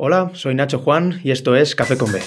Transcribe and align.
Hola, 0.00 0.30
soy 0.34 0.54
Nacho 0.54 0.78
Juan 0.78 1.20
y 1.24 1.32
esto 1.32 1.56
es 1.56 1.74
Café 1.74 1.98
con 1.98 2.12
B. 2.12 2.20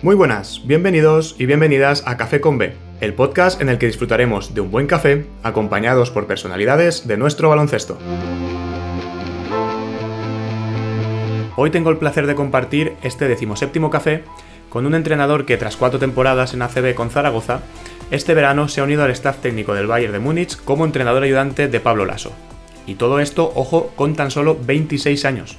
Muy 0.00 0.14
buenas, 0.14 0.62
bienvenidos 0.64 1.34
y 1.40 1.46
bienvenidas 1.46 2.04
a 2.06 2.16
Café 2.16 2.40
con 2.40 2.56
B, 2.56 2.74
el 3.00 3.14
podcast 3.14 3.60
en 3.60 3.68
el 3.68 3.78
que 3.78 3.86
disfrutaremos 3.86 4.54
de 4.54 4.60
un 4.60 4.70
buen 4.70 4.86
café 4.86 5.26
acompañados 5.42 6.12
por 6.12 6.28
personalidades 6.28 7.08
de 7.08 7.16
nuestro 7.16 7.48
baloncesto. 7.48 7.98
Hoy 11.58 11.70
tengo 11.70 11.88
el 11.88 11.96
placer 11.96 12.26
de 12.26 12.34
compartir 12.34 12.96
este 13.02 13.28
decimoséptimo 13.28 13.88
café 13.88 14.24
con 14.68 14.84
un 14.84 14.94
entrenador 14.94 15.46
que 15.46 15.56
tras 15.56 15.78
cuatro 15.78 15.98
temporadas 15.98 16.52
en 16.52 16.60
ACB 16.60 16.94
con 16.94 17.08
Zaragoza, 17.08 17.62
este 18.10 18.34
verano 18.34 18.68
se 18.68 18.82
ha 18.82 18.84
unido 18.84 19.04
al 19.04 19.10
staff 19.12 19.38
técnico 19.38 19.72
del 19.72 19.86
Bayern 19.86 20.12
de 20.12 20.18
Múnich 20.18 20.62
como 20.64 20.84
entrenador 20.84 21.22
ayudante 21.22 21.66
de 21.66 21.80
Pablo 21.80 22.04
Lasso. 22.04 22.32
Y 22.86 22.96
todo 22.96 23.20
esto, 23.20 23.50
ojo, 23.54 23.90
con 23.96 24.14
tan 24.14 24.30
solo 24.30 24.58
26 24.66 25.24
años. 25.24 25.56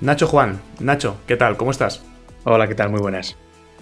Nacho 0.00 0.28
Juan, 0.28 0.60
Nacho, 0.78 1.16
¿qué 1.26 1.36
tal? 1.36 1.56
¿Cómo 1.56 1.72
estás? 1.72 2.04
Hola, 2.44 2.68
¿qué 2.68 2.76
tal? 2.76 2.90
Muy 2.90 3.00
buenas. 3.00 3.36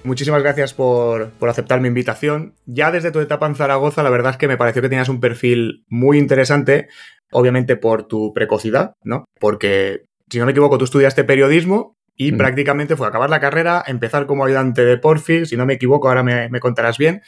Muchísimas 0.04 0.42
gracias 0.42 0.72
por, 0.72 1.32
por, 1.32 1.50
aceptar 1.50 1.82
mi 1.82 1.88
invitación. 1.88 2.54
Ya 2.64 2.90
desde 2.90 3.10
tu 3.10 3.20
etapa 3.20 3.46
en 3.46 3.56
Zaragoza, 3.56 4.02
la 4.02 4.10
verdad 4.10 4.32
es 4.32 4.38
que 4.38 4.48
me 4.48 4.56
pareció 4.56 4.80
que 4.80 4.88
tenías 4.88 5.10
un 5.10 5.20
perfil 5.20 5.84
muy 5.88 6.18
interesante, 6.18 6.88
obviamente 7.30 7.76
por 7.76 8.04
tu 8.04 8.32
precocidad, 8.32 8.94
¿no? 9.04 9.26
Porque 9.38 10.06
si 10.32 10.38
no 10.38 10.46
me 10.46 10.52
equivoco, 10.52 10.78
tú 10.78 10.86
estudiaste 10.86 11.24
periodismo 11.24 11.98
y 12.16 12.32
prácticamente 12.32 12.96
fue 12.96 13.06
acabar 13.06 13.28
la 13.28 13.38
carrera, 13.38 13.84
empezar 13.86 14.24
como 14.24 14.46
ayudante 14.46 14.82
de 14.82 14.96
Porfi, 14.96 15.44
si 15.44 15.58
no 15.58 15.66
me 15.66 15.74
equivoco, 15.74 16.08
ahora 16.08 16.22
me, 16.22 16.58
contarás 16.58 16.96
bien. 16.96 17.20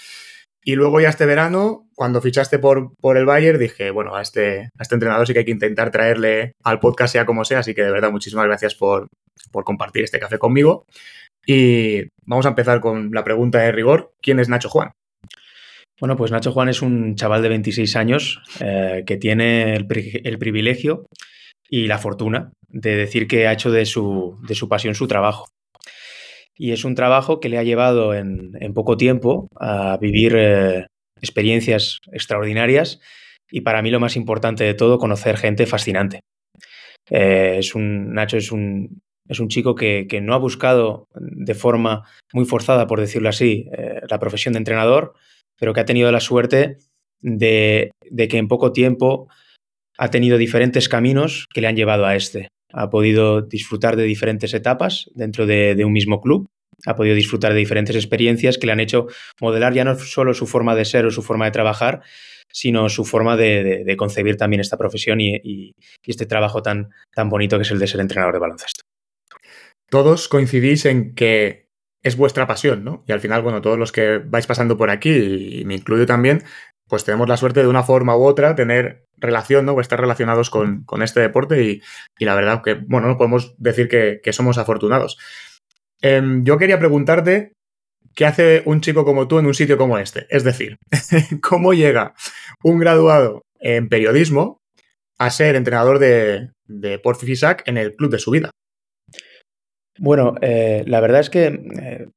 Y 0.64 0.74
luego 0.76 1.02
ya 1.02 1.10
este 1.10 1.26
verano, 1.26 1.86
cuando 1.94 2.22
fichaste 2.22 2.58
por, 2.58 2.94
por 3.02 3.18
el 3.18 3.26
Bayern, 3.26 3.58
dije, 3.58 3.90
bueno, 3.90 4.16
a 4.16 4.22
este, 4.22 4.70
a 4.78 4.82
este 4.82 4.94
entrenador 4.94 5.26
sí 5.26 5.34
que 5.34 5.40
hay 5.40 5.44
que 5.44 5.50
intentar 5.50 5.90
traerle 5.90 6.52
al 6.62 6.80
podcast 6.80 7.12
sea 7.12 7.26
como 7.26 7.44
sea, 7.44 7.58
así 7.58 7.74
que 7.74 7.82
de 7.82 7.90
verdad 7.90 8.10
muchísimas 8.10 8.46
gracias 8.46 8.74
por, 8.74 9.08
por 9.52 9.64
compartir 9.64 10.04
este 10.04 10.18
café 10.18 10.38
conmigo. 10.38 10.86
Y 11.46 12.04
vamos 12.24 12.46
a 12.46 12.50
empezar 12.50 12.80
con 12.80 13.10
la 13.12 13.22
pregunta 13.22 13.58
de 13.58 13.72
rigor, 13.72 14.14
¿quién 14.22 14.40
es 14.40 14.48
Nacho 14.48 14.70
Juan? 14.70 14.92
Bueno, 16.00 16.16
pues 16.16 16.30
Nacho 16.30 16.52
Juan 16.52 16.70
es 16.70 16.80
un 16.80 17.16
chaval 17.16 17.42
de 17.42 17.50
26 17.50 17.96
años 17.96 18.42
eh, 18.60 19.04
que 19.06 19.18
tiene 19.18 19.76
el, 19.76 19.86
el 20.24 20.38
privilegio 20.38 21.04
y 21.68 21.86
la 21.86 21.98
fortuna 21.98 22.52
de 22.68 22.96
decir 22.96 23.28
que 23.28 23.46
ha 23.46 23.52
hecho 23.52 23.70
de 23.70 23.86
su, 23.86 24.38
de 24.46 24.54
su 24.54 24.68
pasión 24.68 24.94
su 24.94 25.06
trabajo. 25.06 25.46
Y 26.56 26.72
es 26.72 26.84
un 26.84 26.94
trabajo 26.94 27.40
que 27.40 27.48
le 27.48 27.58
ha 27.58 27.62
llevado 27.62 28.14
en, 28.14 28.52
poco 28.74 28.96
tiempo 28.96 29.48
a 29.58 29.96
vivir 30.00 30.34
eh, 30.36 30.86
experiencias 31.20 32.00
extraordinarias 32.12 33.00
y 33.50 33.62
para 33.62 33.82
mí 33.82 33.90
lo 33.90 34.00
más 34.00 34.16
importante 34.16 34.64
de 34.64 34.74
todo, 34.74 34.98
conocer 34.98 35.36
gente 35.36 35.66
fascinante. 35.66 36.20
Eh, 37.10 37.56
es 37.58 37.74
un, 37.74 38.14
Nacho 38.14 38.36
es 38.36 38.50
un, 38.52 39.00
es 39.28 39.40
un 39.40 39.48
chico 39.48 39.74
que, 39.74 40.06
no 40.22 40.34
ha 40.34 40.38
buscado 40.38 41.06
de 41.14 41.54
forma 41.54 42.04
muy 42.32 42.44
forzada, 42.44 42.86
por 42.86 43.00
decirlo 43.00 43.28
así, 43.28 43.68
eh, 43.76 44.00
la 44.08 44.18
profesión 44.18 44.54
de 44.54 44.58
entrenador, 44.58 45.14
pero 45.58 45.72
que 45.72 45.80
ha 45.80 45.84
tenido 45.84 46.10
la 46.12 46.20
suerte 46.20 46.78
de, 47.20 47.90
de 48.10 48.28
que 48.28 48.38
en 48.38 48.48
poco 48.48 48.72
tiempo 48.72 49.28
ha 49.98 50.10
tenido 50.10 50.38
diferentes 50.38 50.88
caminos 50.88 51.46
que 51.52 51.60
le 51.60 51.68
han 51.68 51.76
llevado 51.76 52.06
a 52.06 52.16
este. 52.16 52.48
Ha 52.72 52.90
podido 52.90 53.42
disfrutar 53.42 53.96
de 53.96 54.04
diferentes 54.04 54.52
etapas 54.54 55.10
dentro 55.14 55.46
de, 55.46 55.82
un 55.84 55.92
mismo 55.92 56.20
club, 56.20 56.48
ha 56.86 56.96
podido 56.96 57.14
disfrutar 57.14 57.52
de 57.52 57.58
diferentes 57.58 57.94
experiencias 57.94 58.58
que 58.58 58.66
le 58.66 58.72
han 58.72 58.80
hecho 58.80 59.06
modelar 59.40 59.74
ya 59.74 59.84
no 59.84 59.96
solo 59.96 60.34
su 60.34 60.46
forma 60.46 60.74
de 60.74 60.84
ser 60.84 61.06
o 61.06 61.10
su 61.10 61.22
forma 61.22 61.44
de 61.44 61.52
trabajar, 61.52 62.02
sino 62.50 62.88
su 62.88 63.04
forma 63.04 63.36
de, 63.36 63.94
concebir 63.96 64.36
también 64.36 64.60
esta 64.60 64.76
profesión 64.76 65.20
y, 65.20 65.74
este 66.04 66.26
trabajo 66.26 66.62
tan, 66.62 66.90
tan 67.14 67.28
bonito 67.28 67.56
que 67.56 67.62
es 67.62 67.70
el 67.70 67.78
de 67.78 67.86
ser 67.86 68.00
entrenador 68.00 68.34
de 68.34 68.40
baloncesto. 68.40 68.82
Todos 69.88 70.28
coincidís 70.28 70.86
en 70.86 71.14
que 71.14 71.64
es 72.02 72.16
vuestra 72.16 72.46
pasión, 72.46 72.84
¿no? 72.84 73.02
Y 73.08 73.12
al 73.12 73.20
final, 73.20 73.42
bueno, 73.42 73.62
todos 73.62 73.78
los 73.78 73.90
que 73.90 74.18
vais 74.18 74.46
pasando 74.46 74.76
por 74.76 74.90
aquí, 74.90 75.60
y 75.60 75.64
me 75.64 75.74
incluyo 75.74 76.04
también, 76.04 76.42
pues 76.88 77.04
tenemos 77.04 77.28
la 77.28 77.36
suerte 77.36 77.60
de 77.60 77.68
una 77.68 77.82
forma 77.82 78.16
u 78.16 78.24
otra 78.24 78.54
tener 78.54 79.04
relación, 79.16 79.66
¿no? 79.66 79.72
O 79.72 79.80
estar 79.80 80.00
relacionados 80.00 80.50
con, 80.50 80.84
este 81.02 81.20
deporte 81.20 81.62
y, 81.62 81.80
la 82.24 82.34
verdad 82.34 82.62
que, 82.62 82.74
bueno, 82.74 83.08
no 83.08 83.16
podemos 83.16 83.54
decir 83.58 83.88
que, 83.88 84.32
somos 84.32 84.58
afortunados. 84.58 85.18
Em, 86.02 86.44
yo 86.44 86.58
quería 86.58 86.78
preguntarte 86.78 87.52
qué 88.14 88.26
hace 88.26 88.62
un 88.66 88.80
chico 88.80 89.04
como 89.04 89.28
tú 89.28 89.38
en 89.38 89.46
un 89.46 89.54
sitio 89.54 89.78
como 89.78 89.98
este. 89.98 90.26
Es 90.28 90.44
decir, 90.44 90.76
cómo 91.42 91.72
llega 91.72 92.14
un 92.62 92.78
graduado 92.78 93.42
en 93.60 93.88
periodismo 93.88 94.58
a 95.18 95.30
ser 95.30 95.56
entrenador 95.56 95.98
de, 95.98 96.50
de 96.66 97.00
Fisac 97.20 97.66
en 97.66 97.78
el 97.78 97.94
club 97.94 98.10
de 98.10 98.18
su 98.18 98.30
vida. 98.30 98.50
Bueno, 99.98 100.34
eh, 100.40 100.84
la 100.86 101.00
verdad 101.00 101.20
es 101.20 101.30
que 101.30 101.46
eh, 101.46 102.08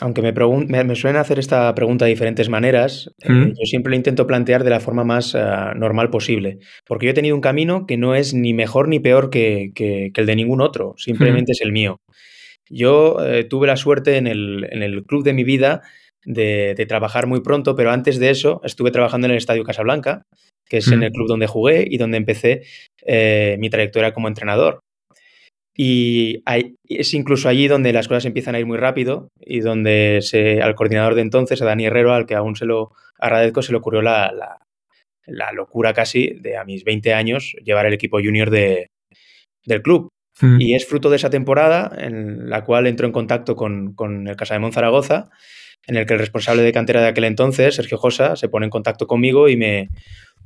aunque 0.00 0.22
me, 0.22 0.32
me, 0.84 0.96
suelen 0.96 1.20
hacer 1.20 1.38
esta 1.38 1.74
pregunta 1.74 2.04
de 2.04 2.10
diferentes 2.10 2.48
maneras, 2.48 3.10
eh, 3.22 3.30
mm. 3.30 3.48
yo 3.48 3.64
siempre 3.64 3.90
lo 3.90 3.96
intento 3.96 4.26
plantear 4.26 4.64
de 4.64 4.70
la 4.70 4.80
forma 4.80 5.04
más 5.04 5.34
eh, 5.34 5.40
normal 5.76 6.10
posible. 6.10 6.58
Porque 6.86 7.06
yo 7.06 7.10
he 7.10 7.14
tenido 7.14 7.34
un 7.34 7.40
camino 7.40 7.86
que 7.86 7.96
no 7.96 8.14
es 8.14 8.34
ni 8.34 8.54
mejor 8.54 8.88
ni 8.88 9.00
peor 9.00 9.30
que, 9.30 9.72
el 10.14 10.26
de 10.26 10.36
ningún 10.36 10.60
otro, 10.60 10.94
simplemente 10.96 11.52
mm. 11.52 11.54
es 11.54 11.60
el 11.60 11.72
mío. 11.72 12.00
Yo 12.68 13.18
eh, 13.24 13.44
tuve 13.44 13.66
la 13.66 13.76
suerte 13.76 14.16
en 14.16 14.26
el, 14.26 15.04
club 15.06 15.24
de 15.24 15.34
mi 15.34 15.44
vida 15.44 15.82
de, 16.24 16.84
trabajar 16.88 17.26
muy 17.26 17.40
pronto, 17.40 17.76
pero 17.76 17.90
antes 17.90 18.18
de 18.18 18.30
eso 18.30 18.60
estuve 18.64 18.90
trabajando 18.90 19.26
en 19.26 19.32
el 19.32 19.38
Estadio 19.38 19.64
Casablanca, 19.64 20.22
que 20.68 20.78
es 20.78 20.88
en 20.90 21.00
mm. 21.00 21.02
el 21.04 21.12
club 21.12 21.28
donde 21.28 21.46
jugué 21.46 21.86
y 21.88 21.98
donde 21.98 22.16
empecé 22.16 22.62
mi 23.58 23.68
trayectoria 23.68 24.12
como 24.12 24.28
entrenador. 24.28 24.80
Y 25.74 26.42
es 26.88 27.14
incluso 27.14 27.48
allí 27.48 27.66
donde 27.66 27.92
las 27.92 28.08
cosas 28.08 28.26
empiezan 28.26 28.54
a 28.54 28.58
ir 28.58 28.66
muy 28.66 28.76
rápido 28.76 29.28
y 29.40 29.60
donde 29.60 30.18
se, 30.20 30.60
al 30.60 30.74
coordinador 30.74 31.14
de 31.14 31.22
entonces, 31.22 31.62
a 31.62 31.64
Dani 31.64 31.86
Herrero, 31.86 32.12
al 32.12 32.26
que 32.26 32.34
aún 32.34 32.56
se 32.56 32.66
lo 32.66 32.92
agradezco, 33.18 33.62
se 33.62 33.72
le 33.72 33.78
ocurrió 33.78 34.02
la, 34.02 34.58
la, 35.26 35.52
locura 35.52 35.94
casi 35.94 36.34
de 36.40 36.56
a 36.58 36.64
mis 36.64 36.84
20 36.84 37.14
años 37.14 37.54
llevar 37.64 37.86
el 37.86 37.94
equipo 37.94 38.18
junior 38.18 38.50
de, 38.50 38.88
del 39.64 39.82
club. 39.82 40.08
Mm. 40.40 40.60
Y 40.60 40.74
es 40.74 40.86
fruto 40.86 41.08
de 41.08 41.16
esa 41.16 41.30
temporada 41.30 41.90
en 41.96 42.50
la 42.50 42.64
cual 42.64 42.86
entró 42.86 43.06
en 43.06 43.12
contacto 43.12 43.56
con, 43.56 43.94
con 43.94 44.28
el 44.28 44.36
Casa 44.36 44.54
de 44.54 44.60
Monzaragoza, 44.60 45.30
en 45.86 45.96
el 45.96 46.06
que 46.06 46.14
el 46.14 46.20
responsable 46.20 46.62
de 46.62 46.72
cantera 46.72 47.00
de 47.00 47.08
aquel 47.08 47.24
entonces, 47.24 47.74
Sergio 47.74 47.98
Josa, 47.98 48.36
se 48.36 48.48
pone 48.48 48.66
en 48.66 48.70
contacto 48.70 49.06
conmigo 49.06 49.48
y 49.48 49.56
me 49.56 49.88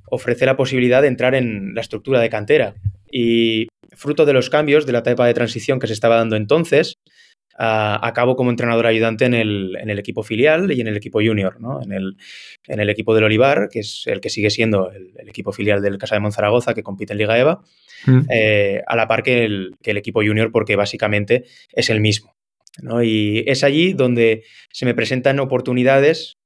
ofrece 0.09 0.47
la 0.47 0.56
posibilidad 0.56 1.03
de 1.03 1.09
entrar 1.09 1.34
en 1.34 1.75
la 1.75 1.81
estructura 1.81 2.20
de 2.20 2.31
cantera. 2.31 2.75
Y 3.10 3.69
fruto 3.94 4.24
de 4.24 4.32
los 4.32 4.50
cambios 4.50 4.86
de 4.86 4.92
la 4.92 4.98
etapa 5.00 5.26
de 5.26 5.34
transición 5.34 5.78
que 5.78 5.86
se 5.86 5.92
estaba 5.92 6.16
dando 6.16 6.36
entonces, 6.36 6.98
acabo 7.58 8.36
como 8.36 8.50
entrenador 8.50 8.86
ayudante 8.86 9.24
en 9.24 9.34
el, 9.34 9.76
en 9.80 9.91
el, 9.91 9.98
equipo 9.98 10.22
filial 10.22 10.72
y 10.72 10.80
en 10.80 10.88
el 10.88 10.97
equipo 10.97 11.20
junior, 11.20 11.60
¿no? 11.60 11.82
en, 11.82 11.92
el, 11.92 12.16
en, 12.66 12.80
el, 12.80 12.91
equipo 12.91 13.14
del 13.14 13.24
Olivar, 13.24 13.69
que 13.70 13.80
es 13.80 14.02
el 14.06 14.20
que 14.20 14.30
sigue 14.30 14.50
siendo 14.50 14.91
el, 14.91 15.28
equipo 15.28 15.52
filial 15.52 15.80
del 15.80 15.98
Casa 15.98 16.16
de 16.16 16.20
Monzaragoza, 16.20 16.74
que 16.74 16.82
compite 16.82 17.12
en 17.12 17.19
Liga 17.19 17.38
EVA, 17.38 17.62
mm. 18.06 18.20
eh, 18.30 18.82
a 18.86 18.97
la 18.97 19.08
par 19.08 19.22
que 19.22 19.44
el, 19.44 19.74
que 19.82 19.92
el, 19.92 19.97
equipo 19.97 20.20
junior, 20.22 20.53
porque 20.53 20.76
básicamente 20.76 21.44
es 21.72 21.88
el 21.88 22.00
mismo. 22.00 22.34
¿no? 22.82 23.03
Y 23.03 23.44
es 23.47 23.64
allí 23.64 23.94
donde 23.94 24.44
se 24.70 24.84
me 24.84 24.94
presentan 24.94 25.41
oportunidades 25.41 26.36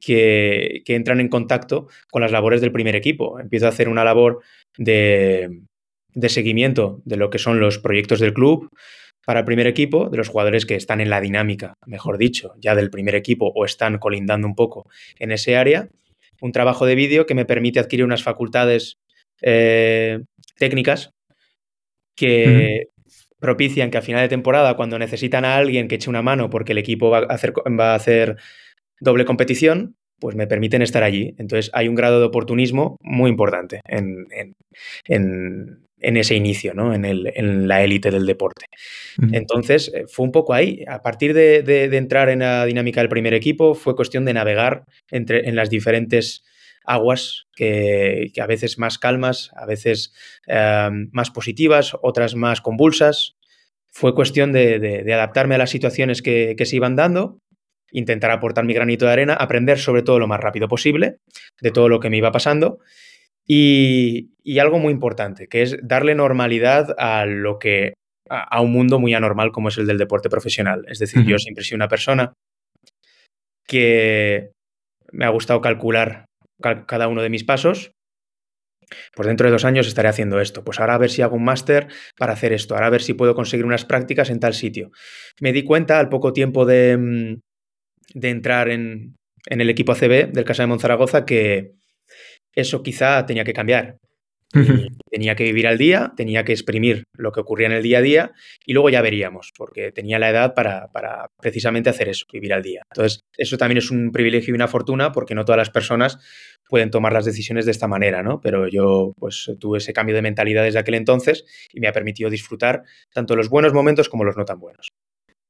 que, 0.00 0.82
que 0.84 0.96
entran 0.96 1.20
en 1.20 1.28
contacto 1.28 1.88
con 2.10 2.22
las 2.22 2.32
labores 2.32 2.60
del 2.60 2.72
primer 2.72 2.96
equipo. 2.96 3.38
Empiezo 3.38 3.66
a 3.66 3.70
hacer 3.70 3.88
una 3.88 4.04
labor 4.04 4.42
de, 4.76 5.62
de 6.16 6.30
seguimiento 6.30 7.02
de 7.04 7.16
lo 7.16 7.30
que 7.30 7.38
son 7.38 7.60
los 7.60 7.78
proyectos 7.78 8.18
del 8.20 8.32
club 8.32 8.70
para 9.26 9.40
el 9.40 9.44
primer 9.44 9.66
equipo, 9.66 10.08
de 10.08 10.16
los 10.16 10.28
jugadores 10.28 10.64
que 10.64 10.74
están 10.74 11.00
en 11.00 11.10
la 11.10 11.20
dinámica, 11.20 11.74
mejor 11.86 12.16
dicho, 12.16 12.54
ya 12.58 12.74
del 12.74 12.90
primer 12.90 13.14
equipo 13.14 13.52
o 13.54 13.64
están 13.64 13.98
colindando 13.98 14.46
un 14.46 14.54
poco 14.54 14.88
en 15.18 15.30
ese 15.30 15.56
área. 15.56 15.88
Un 16.40 16.52
trabajo 16.52 16.86
de 16.86 16.94
vídeo 16.94 17.26
que 17.26 17.34
me 17.34 17.44
permite 17.44 17.80
adquirir 17.80 18.04
unas 18.04 18.22
facultades 18.22 18.96
eh, 19.42 20.20
técnicas 20.58 21.10
que 22.16 22.88
propician 23.38 23.90
que 23.90 23.98
a 23.98 24.02
final 24.02 24.22
de 24.22 24.28
temporada, 24.28 24.74
cuando 24.74 24.98
necesitan 24.98 25.44
a 25.44 25.56
alguien 25.56 25.86
que 25.86 25.96
eche 25.96 26.08
una 26.08 26.22
mano 26.22 26.48
porque 26.48 26.72
el 26.72 26.78
equipo 26.78 27.10
va 27.10 27.18
a 27.18 27.34
hacer, 27.34 27.52
va 27.78 27.92
a 27.92 27.96
hacer 27.96 28.36
doble 29.00 29.26
competición, 29.26 29.96
pues 30.18 30.34
me 30.34 30.46
permiten 30.46 30.80
estar 30.80 31.02
allí. 31.02 31.34
Entonces 31.36 31.70
hay 31.74 31.88
un 31.88 31.94
grado 31.94 32.20
de 32.20 32.26
oportunismo 32.26 32.96
muy 33.02 33.28
importante 33.28 33.80
en, 33.86 34.26
en 35.04 35.85
ese 35.98 36.34
inicio, 36.34 36.74
¿no? 36.74 36.94
en, 36.94 37.04
el, 37.04 37.32
en 37.34 37.68
la 37.68 37.82
élite 37.82 38.10
del 38.10 38.26
deporte. 38.26 38.66
Entonces, 39.32 39.90
eh, 39.94 40.04
fue 40.06 40.26
un 40.26 40.32
poco 40.32 40.52
ahí. 40.52 40.84
A 40.88 41.02
partir 41.02 41.32
de, 41.32 41.84
entrar 41.96 42.28
en 42.28 42.40
la 42.40 42.66
dinámica 42.66 43.00
del 43.00 43.08
primer 43.08 43.34
equipo, 43.34 43.74
fue 43.74 43.96
cuestión 43.96 44.24
de 44.24 44.34
navegar 44.34 44.84
entre, 45.10 45.48
en 45.48 45.56
las 45.56 45.70
diferentes 45.70 46.44
aguas 46.84 47.46
que, 47.54 48.30
a 48.40 48.46
veces 48.46 48.78
más 48.78 48.98
calmas, 48.98 49.50
a 49.56 49.66
veces 49.66 50.12
eh, 50.46 50.88
más 51.12 51.30
positivas, 51.30 51.96
otras 52.02 52.34
más 52.34 52.60
convulsas. 52.60 53.36
Fue 53.88 54.14
cuestión 54.14 54.52
de, 54.52 55.02
adaptarme 55.12 55.54
a 55.54 55.58
las 55.58 55.70
situaciones 55.70 56.20
que, 56.20 56.54
se 56.62 56.76
iban 56.76 56.96
dando, 56.96 57.40
intentar 57.90 58.30
aportar 58.30 58.64
mi 58.64 58.74
granito 58.74 59.06
de 59.06 59.12
arena, 59.12 59.32
aprender 59.32 59.78
sobre 59.78 60.02
todo 60.02 60.18
lo 60.18 60.26
más 60.26 60.40
rápido 60.40 60.68
posible 60.68 61.20
de 61.62 61.70
todo 61.70 61.88
lo 61.88 62.00
que 62.00 62.10
me 62.10 62.18
iba 62.18 62.30
pasando 62.30 62.80
y, 63.46 64.58
algo 64.58 64.78
muy 64.78 64.92
importante, 64.92 65.48
que 65.48 65.62
es 65.62 65.76
darle 65.82 66.14
normalidad 66.14 66.94
a 66.98 67.26
lo 67.26 67.58
que 67.58 67.94
a, 68.28 68.60
un 68.60 68.72
mundo 68.72 68.98
muy 68.98 69.14
anormal 69.14 69.52
como 69.52 69.68
es 69.68 69.78
el 69.78 69.86
del 69.86 69.98
deporte 69.98 70.28
profesional. 70.28 70.84
Es 70.88 70.98
decir, 70.98 71.24
yo 71.24 71.38
siempre 71.38 71.64
sido 71.64 71.76
una 71.76 71.88
persona 71.88 72.32
que 73.66 74.50
me 75.12 75.24
ha 75.24 75.30
gustado 75.30 75.60
calcular 75.60 76.26
cada 76.60 77.08
uno 77.08 77.22
de 77.22 77.30
mis 77.30 77.44
pasos. 77.44 77.92
Pues 79.14 79.26
dentro 79.26 79.46
de 79.46 79.52
dos 79.52 79.64
años 79.64 79.88
estaré 79.88 80.08
haciendo 80.08 80.40
esto. 80.40 80.64
Pues 80.64 80.78
ahora 80.78 80.94
a 80.94 80.98
ver 80.98 81.10
si 81.10 81.22
hago 81.22 81.36
un 81.36 81.44
máster 81.44 81.88
para 82.16 82.32
hacer 82.32 82.52
esto. 82.52 82.74
Ahora 82.74 82.86
a 82.86 82.90
ver 82.90 83.02
si 83.02 83.14
puedo 83.14 83.34
conseguir 83.34 83.66
unas 83.66 83.84
prácticas 83.84 84.30
en 84.30 84.38
tal 84.38 84.54
sitio. 84.54 84.90
Me 85.40 85.52
di 85.52 85.64
cuenta 85.64 85.98
al 85.98 86.08
poco 86.08 86.32
tiempo 86.32 86.64
de, 86.64 86.96
mm, 86.96 87.40
entrar 88.24 88.68
en, 88.68 89.16
en, 89.46 89.60
el 89.60 89.70
equipo 89.70 89.92
ACB 89.92 90.32
del 90.32 90.44
Casa 90.44 90.62
de 90.62 90.68
Monzaragoza 90.68 91.24
que 91.24 91.75
eso 92.56 92.82
quizá 92.82 93.24
tenía 93.26 93.44
que 93.44 93.52
cambiar. 93.52 93.98
tenía 95.10 95.34
que 95.34 95.44
vivir 95.44 95.66
al 95.66 95.76
día, 95.76 96.12
tenía 96.16 96.44
que 96.44 96.52
exprimir 96.52 97.04
lo 97.16 97.32
que 97.32 97.40
ocurría 97.40 97.66
en 97.66 97.72
el 97.72 97.82
día 97.82 97.98
a 97.98 98.02
día 98.02 98.32
y 98.64 98.72
luego 98.72 98.90
ya 98.90 99.02
veríamos, 99.02 99.52
porque 99.56 99.92
tenía 99.92 100.18
la 100.18 100.30
edad 100.30 100.54
para, 100.54 100.88
precisamente 101.40 101.90
hacer 101.90 102.08
eso, 102.08 102.24
vivir 102.32 102.54
al 102.54 102.62
día. 102.62 102.82
Entonces, 102.92 103.20
eso 103.36 103.58
también 103.58 103.78
es 103.78 103.90
un 103.90 104.12
privilegio 104.12 104.52
y 104.52 104.54
una 104.54 104.68
fortuna 104.68 105.12
porque 105.12 105.34
no 105.34 105.44
todas 105.44 105.58
las 105.58 105.70
personas 105.70 106.18
pueden 106.68 106.90
tomar 106.90 107.12
las 107.12 107.24
decisiones 107.24 107.64
de 107.64 107.72
esta 107.72 107.88
manera, 107.88 108.22
¿no? 108.22 108.40
Pero 108.40 108.68
yo 108.68 109.12
pues 109.18 109.50
tuve 109.60 109.78
ese 109.78 109.92
cambio 109.92 110.14
de 110.14 110.22
mentalidad 110.22 110.64
desde 110.64 110.78
aquel 110.78 110.94
entonces 110.94 111.44
y 111.72 111.80
me 111.80 111.88
ha 111.88 111.92
permitido 111.92 112.30
disfrutar 112.30 112.82
tanto 113.12 113.36
los 113.36 113.48
buenos 113.48 113.72
momentos 113.72 114.08
como 114.08 114.24
los 114.24 114.36
no 114.36 114.44
tan 114.44 114.58
buenos. 114.58 114.88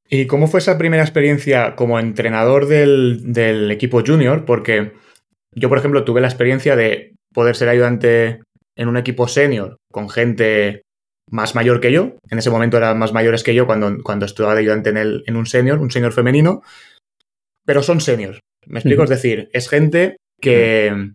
¿Y 0.08 0.26
cómo 0.26 0.46
fue 0.46 0.60
esa 0.60 0.78
primera 0.78 1.02
experiencia 1.02 1.74
como 1.74 1.98
entrenador 1.98 2.66
del, 2.66 3.32
del 3.32 3.70
equipo 3.70 4.02
junior? 4.06 4.44
Porque 4.44 4.92
yo, 5.56 5.68
por 5.68 5.78
ejemplo, 5.78 6.04
tuve 6.04 6.20
la 6.20 6.28
experiencia 6.28 6.76
de 6.76 7.14
poder 7.32 7.56
ser 7.56 7.68
ayudante 7.68 8.42
en 8.76 8.88
un 8.88 8.96
equipo 8.96 9.26
senior 9.26 9.78
con 9.90 10.10
gente 10.10 10.82
más 11.30 11.54
mayor 11.54 11.80
que 11.80 11.90
yo. 11.90 12.18
En 12.30 12.38
ese 12.38 12.50
momento 12.50 12.76
eran 12.76 12.98
más 12.98 13.12
mayores 13.12 13.42
que 13.42 13.54
yo 13.54 13.66
cuando, 13.66 13.96
cuando 14.02 14.26
estuve 14.26 14.52
de 14.52 14.60
ayudante 14.60 14.90
en, 14.90 14.98
el, 14.98 15.24
en 15.26 15.36
un 15.36 15.46
senior, 15.46 15.78
un 15.78 15.90
senior 15.90 16.12
femenino. 16.12 16.62
Pero 17.64 17.82
son 17.82 18.00
seniors. 18.00 18.38
¿Me 18.66 18.80
explico? 18.80 19.04
Es 19.04 19.10
decir, 19.10 19.48
es 19.52 19.68
gente 19.68 20.18
que, 20.40 21.12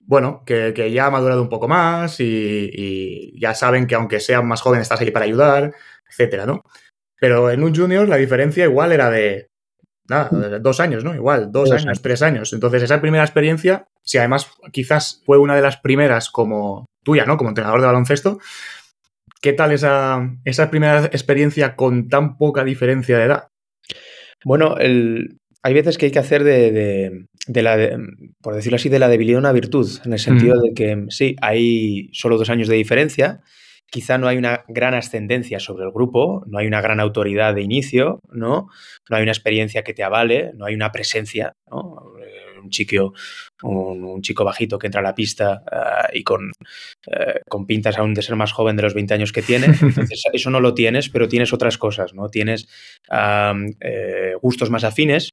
bueno, 0.00 0.42
que, 0.44 0.92
ya 0.92 1.06
ha 1.06 1.10
madurado 1.10 1.40
un 1.40 1.48
poco 1.48 1.66
más 1.66 2.20
y, 2.20 3.32
ya 3.40 3.54
saben 3.54 3.86
que 3.86 3.94
aunque 3.94 4.20
sean 4.20 4.46
más 4.46 4.60
jóvenes 4.60 4.82
estás 4.82 5.00
ahí 5.00 5.10
para 5.10 5.24
ayudar, 5.24 5.72
etcétera, 6.08 6.46
¿no? 6.46 6.62
Pero 7.18 7.50
en 7.50 7.62
un 7.62 7.74
junior 7.74 8.08
la 8.08 8.16
diferencia 8.16 8.64
igual 8.64 8.92
era 8.92 9.10
de, 9.10 9.48
nada, 10.10 10.58
dos 10.58 10.80
años, 10.80 11.04
¿no? 11.04 11.14
Igual, 11.14 11.50
dos, 11.50 11.70
años, 11.70 12.02
tres 12.02 12.20
años. 12.20 12.52
Entonces 12.52 12.82
esa 12.82 13.00
primera 13.00 13.24
experiencia, 13.24 13.86
si 14.02 14.18
además 14.18 14.50
quizás 14.72 15.22
fue 15.24 15.38
una 15.38 15.56
de 15.56 15.62
las 15.62 15.78
primeras 15.78 16.28
como 16.28 16.86
tuya, 17.02 17.24
¿no? 17.24 17.36
Como 17.36 17.50
entrenador 17.50 17.80
de 17.80 17.86
baloncesto. 17.86 18.38
¿Qué 19.40 19.54
tal 19.54 19.72
esa, 19.72 20.36
esa 20.44 20.70
primera 20.70 21.06
experiencia 21.06 21.74
con 21.74 22.08
tan 22.08 22.36
poca 22.36 22.62
diferencia 22.62 23.16
de 23.16 23.24
edad? 23.24 23.48
Bueno, 24.44 24.74
hay 25.62 25.74
veces 25.74 25.96
que 25.96 26.06
hay 26.06 26.12
que 26.12 26.18
hacer 26.18 26.44
de, 26.44 27.26
la, 27.46 27.98
por 28.42 28.54
decirlo 28.54 28.76
así, 28.76 28.88
de 28.88 28.98
la 28.98 29.08
debilidad 29.08 29.38
una 29.38 29.52
virtud, 29.52 29.88
en 30.04 30.12
el 30.12 30.18
sentido 30.18 30.56
mm. 30.56 30.60
de 30.60 30.74
que 30.74 31.04
sí, 31.08 31.36
hay 31.40 32.10
solo 32.12 32.36
dos 32.36 32.50
años 32.50 32.68
de 32.68 32.76
diferencia, 32.76 33.40
quizá 33.90 34.18
no 34.18 34.28
hay 34.28 34.36
una 34.36 34.64
gran 34.68 34.94
ascendencia 34.94 35.60
sobre 35.60 35.84
el 35.84 35.90
grupo, 35.90 36.44
no 36.46 36.58
hay 36.58 36.66
una 36.66 36.80
gran 36.80 37.00
autoridad 37.00 37.54
de 37.54 37.62
inicio, 37.62 38.20
¿no? 38.30 38.68
No 39.08 39.16
hay 39.16 39.22
una 39.22 39.32
experiencia 39.32 39.82
que 39.82 39.94
te 39.94 40.04
avale, 40.04 40.52
no 40.54 40.66
hay 40.66 40.74
una 40.74 40.92
presencia, 40.92 41.52
¿no? 41.70 42.14
un 42.62 42.70
chico, 42.70 43.14
un, 43.62 44.22
chico 44.22 44.44
bajito 44.44 44.78
que 44.78 44.86
entra 44.86 45.00
a 45.00 45.04
la 45.04 45.14
pista 45.14 45.62
eh, 45.70 46.18
y 46.18 46.22
con, 46.22 46.52
eh, 47.06 47.40
con 47.48 47.66
pintas 47.66 47.98
aún 47.98 48.14
de 48.14 48.22
ser 48.22 48.36
más 48.36 48.52
joven 48.52 48.76
de 48.76 48.82
los 48.82 48.94
20 48.94 49.14
años 49.14 49.32
que 49.32 49.42
tiene. 49.42 49.66
Entonces, 49.82 50.22
eso 50.32 50.50
no 50.50 50.60
lo 50.60 50.74
tienes, 50.74 51.08
pero 51.08 51.28
tienes 51.28 51.52
otras 51.52 51.78
cosas, 51.78 52.14
¿no? 52.14 52.28
Tienes 52.28 52.68
eh, 53.10 54.34
gustos 54.40 54.70
más 54.70 54.84
afines, 54.84 55.30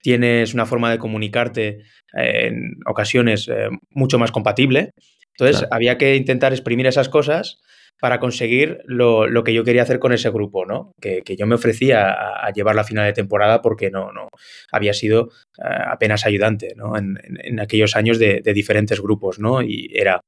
tienes 0.00 0.54
una 0.54 0.66
forma 0.66 0.90
de 0.90 0.98
comunicarte 0.98 1.82
en 2.12 2.76
ocasiones 2.86 3.50
mucho 3.90 4.18
más 4.18 4.30
compatible. 4.30 4.90
Entonces, 5.38 5.66
había 5.70 5.98
que 5.98 6.16
intentar 6.16 6.52
exprimir 6.52 6.86
esas 6.86 7.08
cosas 7.08 7.60
para 8.00 8.20
conseguir 8.20 8.78
lo, 8.84 9.26
que 9.42 9.54
yo 9.54 9.64
quería 9.64 9.82
hacer 9.82 9.98
con 9.98 10.12
ese 10.12 10.30
grupo, 10.30 10.66
¿no? 10.66 10.92
Que, 11.00 11.22
yo 11.36 11.46
me 11.46 11.54
ofrecía 11.54 12.10
a, 12.10 12.50
llevar 12.52 12.74
la 12.74 12.84
final 12.84 13.06
de 13.06 13.12
temporada 13.12 13.62
porque 13.62 13.90
no, 13.90 14.12
no 14.12 14.28
había 14.70 14.92
sido 14.92 15.30
eh, 15.58 15.62
apenas 15.86 16.26
ayudante, 16.26 16.74
¿no? 16.76 16.96
En, 16.96 17.16
aquellos 17.60 17.96
años 17.96 18.18
de, 18.18 18.42
diferentes 18.54 19.00
grupos, 19.00 19.38
¿no? 19.38 19.62
Y 19.62 19.90
era, 19.94 20.20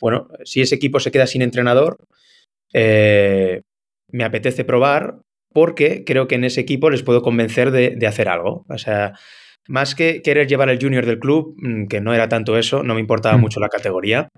bueno, 0.00 0.28
si 0.44 0.60
ese 0.60 0.76
equipo 0.76 1.00
se 1.00 1.10
queda 1.10 1.26
sin 1.26 1.42
entrenador, 1.42 1.96
eh, 2.72 3.62
me 4.12 4.24
apetece 4.24 4.64
probar 4.64 5.20
porque 5.52 6.04
creo 6.04 6.28
que 6.28 6.36
en 6.36 6.44
ese 6.44 6.60
equipo 6.60 6.90
les 6.90 7.02
puedo 7.02 7.22
convencer 7.22 7.70
de, 7.70 8.06
hacer 8.06 8.28
algo. 8.28 8.64
O 8.68 8.78
sea, 8.78 9.14
más 9.68 9.94
que 9.94 10.22
querer 10.22 10.46
llevar 10.46 10.68
el 10.68 10.78
junior 10.80 11.06
del 11.06 11.18
club, 11.18 11.54
mm, 11.56 11.86
que 11.86 12.00
no 12.00 12.14
era 12.14 12.28
tanto 12.28 12.56
eso, 12.56 12.82
no 12.82 12.94
me 12.94 13.00
importaba 13.00 13.36
mm. 13.36 13.40
mucho 13.40 13.58
la 13.58 13.68
categoría, 13.68 14.28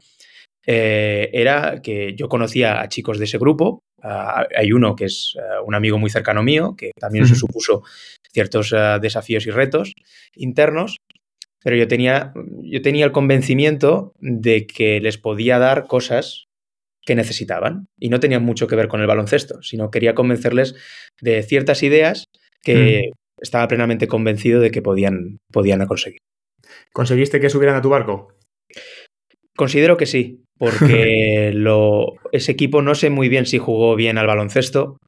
eh, 0.71 1.31
era 1.33 1.81
que 1.83 2.15
yo 2.15 2.29
conocía 2.29 2.83
a 2.83 2.89
chicos 2.91 3.19
de 3.19 3.25
ese 3.25 3.39
grupo. 3.39 3.85
hay 4.03 4.71
uno 4.71 4.95
que 4.95 5.07
es 5.07 5.35
eh, 5.39 5.41
un 5.65 5.75
amigo 5.75 5.97
muy 5.97 6.11
cercano 6.11 6.43
mío, 6.43 6.75
que 6.77 6.91
también 7.01 7.27
se 7.27 7.35
supuso 7.35 7.85
ciertos 8.35 8.75
eh, 8.77 8.99
desafíos 9.01 9.47
y 9.47 9.51
retos 9.51 9.95
internos, 10.35 10.99
pero 11.65 11.75
yo 11.75 11.89
tenía, 11.89 12.35
yo 12.61 12.83
tenía 12.83 13.07
el 13.07 13.13
convencimiento 13.13 14.13
de 14.21 14.67
que 14.67 15.01
les 15.01 15.17
podía 15.17 15.59
dar 15.59 15.87
cosas 15.87 16.45
que 17.07 17.15
necesitaban 17.15 17.87
y 17.99 18.11
no 18.11 18.21
tenían 18.21 18.45
mucho 18.45 18.67
que 18.67 18.77
ver 18.77 18.89
con 18.89 19.01
el 19.01 19.07
baloncesto, 19.07 19.63
sino 19.63 19.91
quería 19.91 20.15
convencerles 20.15 20.75
de 21.23 21.43
ciertas 21.45 21.83
ideas 21.83 22.25
que 22.63 23.13
estaba 23.41 23.67
plenamente 23.69 24.07
convencido 24.07 24.61
de 24.61 24.71
que 24.71 24.83
podían, 24.83 25.39
podían 25.51 25.87
conseguir. 25.87 26.21
¿Conseguiste 26.93 27.41
que 27.41 27.49
subieran 27.49 27.77
a 27.77 27.81
tu 27.81 27.89
barco? 27.89 28.35
Considero 29.57 29.97
que 29.97 30.07
sí, 30.07 30.45
porque 30.59 31.51
lo, 31.55 32.15
ese 32.33 32.53
equipo 32.53 32.83
no 32.83 32.95
sé 32.95 33.11
muy 33.11 33.29
bien 33.29 33.47
si 33.47 33.59
jugó 33.59 33.95
bien 33.97 34.19
al 34.19 34.27
baloncesto, 34.27 34.99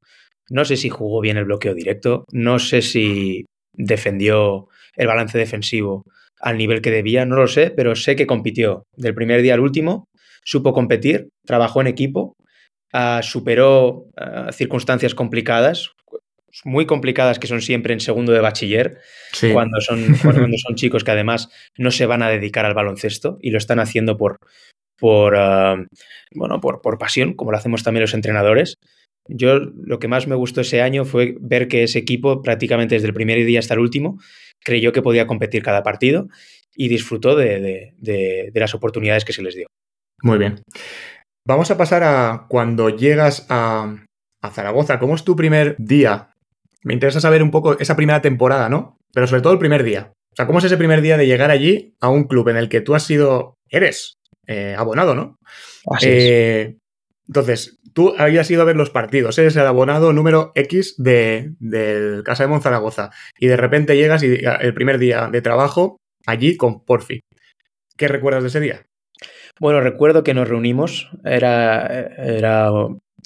no 0.48 0.64
sé 0.64 0.76
si 0.76 0.88
jugó 0.88 1.20
bien 1.20 1.36
el 1.36 1.44
bloqueo 1.44 1.75
directo, 1.75 2.25
no 2.32 2.58
sé 2.58 2.82
si 2.82 3.44
defendió 3.72 4.68
el 4.96 5.06
balance 5.06 5.38
defensivo 5.38 6.02
al 6.40 6.56
nivel 6.56 6.80
que 6.80 6.90
debía, 6.90 7.26
no 7.26 7.36
lo 7.36 7.46
sé, 7.46 7.70
pero 7.70 7.94
sé 7.94 8.16
que 8.16 8.26
compitió 8.26 8.84
del 8.96 9.14
primer 9.14 9.42
día 9.42 9.54
al 9.54 9.60
último, 9.60 10.06
supo 10.44 10.72
competir, 10.72 11.28
trabajó 11.46 11.80
en 11.80 11.86
equipo, 11.86 12.34
ah, 12.92 13.20
superó 13.22 14.06
ah, 14.16 14.50
circunstancias 14.52 15.14
complicadas, 15.14 15.92
muy 16.64 16.87
complicadas 16.87 17.38
que 17.38 17.47
son 17.47 17.61
siempre 17.61 17.92
en 17.95 18.00
segundo 18.00 18.33
de 18.33 18.40
bachiller, 18.40 18.99
cuando, 19.52 19.80
son, 19.80 20.04
cuando 20.23 20.57
son 20.59 20.75
chicos 20.76 21.04
que 21.04 21.11
además 21.11 21.49
no 21.76 21.90
se 21.90 22.07
van 22.07 22.23
a 22.23 22.28
dedicar 22.28 22.64
al 22.64 22.75
baloncesto 22.75 23.38
y 23.40 23.50
lo 23.50 23.59
están 23.59 23.80
haciendo 23.80 24.16
por, 24.16 24.38
por, 24.99 25.37
ah, 25.37 25.76
bueno, 26.35 26.61
por, 26.61 26.80
por 26.80 26.99
pasión, 26.99 27.35
como 27.35 27.52
lo 27.52 27.59
hacemos 27.59 27.83
también 27.83 28.02
los 28.02 28.14
entrenadores. 28.14 28.75
Yo 29.28 29.59
lo 29.59 29.99
que 29.99 30.09
más 30.09 30.26
me 30.26 30.35
gustó 30.35 30.62
ese 30.62 30.83
año 30.83 31.04
fue 31.04 31.37
ver 31.40 31.69
que 31.69 31.85
ese 31.85 31.99
equipo 31.99 32.42
prácticamente 32.42 32.95
desde 32.97 33.09
el 33.09 33.14
primer 33.14 33.45
día 33.45 33.61
hasta 33.61 33.75
el 33.75 33.80
último 33.80 34.19
creyó 34.64 34.92
que 34.92 35.02
podía 35.02 35.26
competir 35.26 35.62
cada 35.62 35.83
partido 35.83 36.28
y 36.75 36.88
disfrutó 36.88 37.37
de, 37.37 37.95
de 37.99 38.50
las 38.54 38.75
oportunidades 38.75 39.25
que 39.25 39.33
se 39.33 39.42
les 39.42 39.54
dio. 39.54 39.66
Muy 40.23 40.38
bien. 40.38 40.62
Vamos 41.47 41.71
a 41.71 41.76
pasar 41.76 42.02
a 42.02 42.47
cuando 42.49 42.90
llegas 42.90 43.47
a, 43.49 43.97
a 44.42 44.50
Zaragoza. 44.50 44.99
¿Cómo 44.99 45.14
es 45.14 45.25
tu 45.25 45.37
primer 45.37 45.76
día 45.78 46.29
me 46.82 46.94
interesa 46.94 47.20
saber 47.20 47.42
un 47.42 47.50
poco 47.50 47.78
esa 47.78 47.96
primera 47.96 48.22
temporada, 48.22 48.68
¿no? 48.68 48.99
Pero 49.12 49.26
sobre 49.26 49.42
todo 49.42 49.52
el 49.52 49.58
primer 49.58 49.82
día. 49.82 50.12
O 50.32 50.37
sea, 50.37 50.46
¿cómo 50.46 50.58
es 50.58 50.64
ese 50.64 50.76
primer 50.76 51.02
día 51.02 51.16
de 51.16 51.26
llegar 51.26 51.50
allí 51.50 51.94
a 52.00 52.08
un 52.08 52.25
club 52.25 52.49
en 52.49 52.56
el 52.56 52.68
que 52.68 52.80
tú 52.80 52.94
has 52.94 53.02
sido, 53.02 53.56
eres 53.68 54.14
eh, 54.46 54.75
abonado, 54.76 55.14
¿no? 55.14 55.38
Eh, 56.02 56.76
entonces, 57.26 57.78
tú 57.92 58.14
habías 58.18 58.50
ido 58.50 58.62
a 58.62 58.64
ver 58.64 58.76
los 58.76 58.90
partidos, 58.90 59.38
eres 59.38 59.56
el 59.56 59.66
abonado 59.66 60.12
número 60.12 60.52
X 60.54 60.94
de, 60.99 61.52
del 61.58 62.22
Casa 62.25 62.44
de 62.44 62.49
Monzaragoza 62.49 63.10
y 63.38 63.46
de 63.46 63.56
repente 63.56 63.96
llegas 63.96 64.22
y 64.22 64.40
el 64.44 64.75
primer 64.75 64.99
día 64.99 65.28
de 65.30 65.42
trabajo 65.42 65.96
allí 66.26 66.56
con 66.56 66.84
Porfi. 66.84 67.20
¿Qué 67.96 68.08
recuerdas 68.08 68.42
de 68.42 68.49
ese 68.49 68.60
día? 68.60 68.87
Bueno, 69.58 69.80
recuerdo 69.80 70.25
que 70.25 70.34
nos 70.34 70.49
reunimos, 70.49 71.10
era, 71.25 71.87
era 71.87 72.70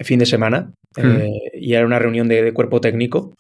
fin 0.03 0.19
de 0.19 0.27
semana, 0.27 0.73
hmm. 0.97 1.21
eh, 1.21 1.51
y 1.55 1.75
era 1.75 1.87
una 1.87 1.99
reunión 1.99 2.29
de, 2.29 2.53
cuerpo 2.53 2.81
técnico 2.81 3.35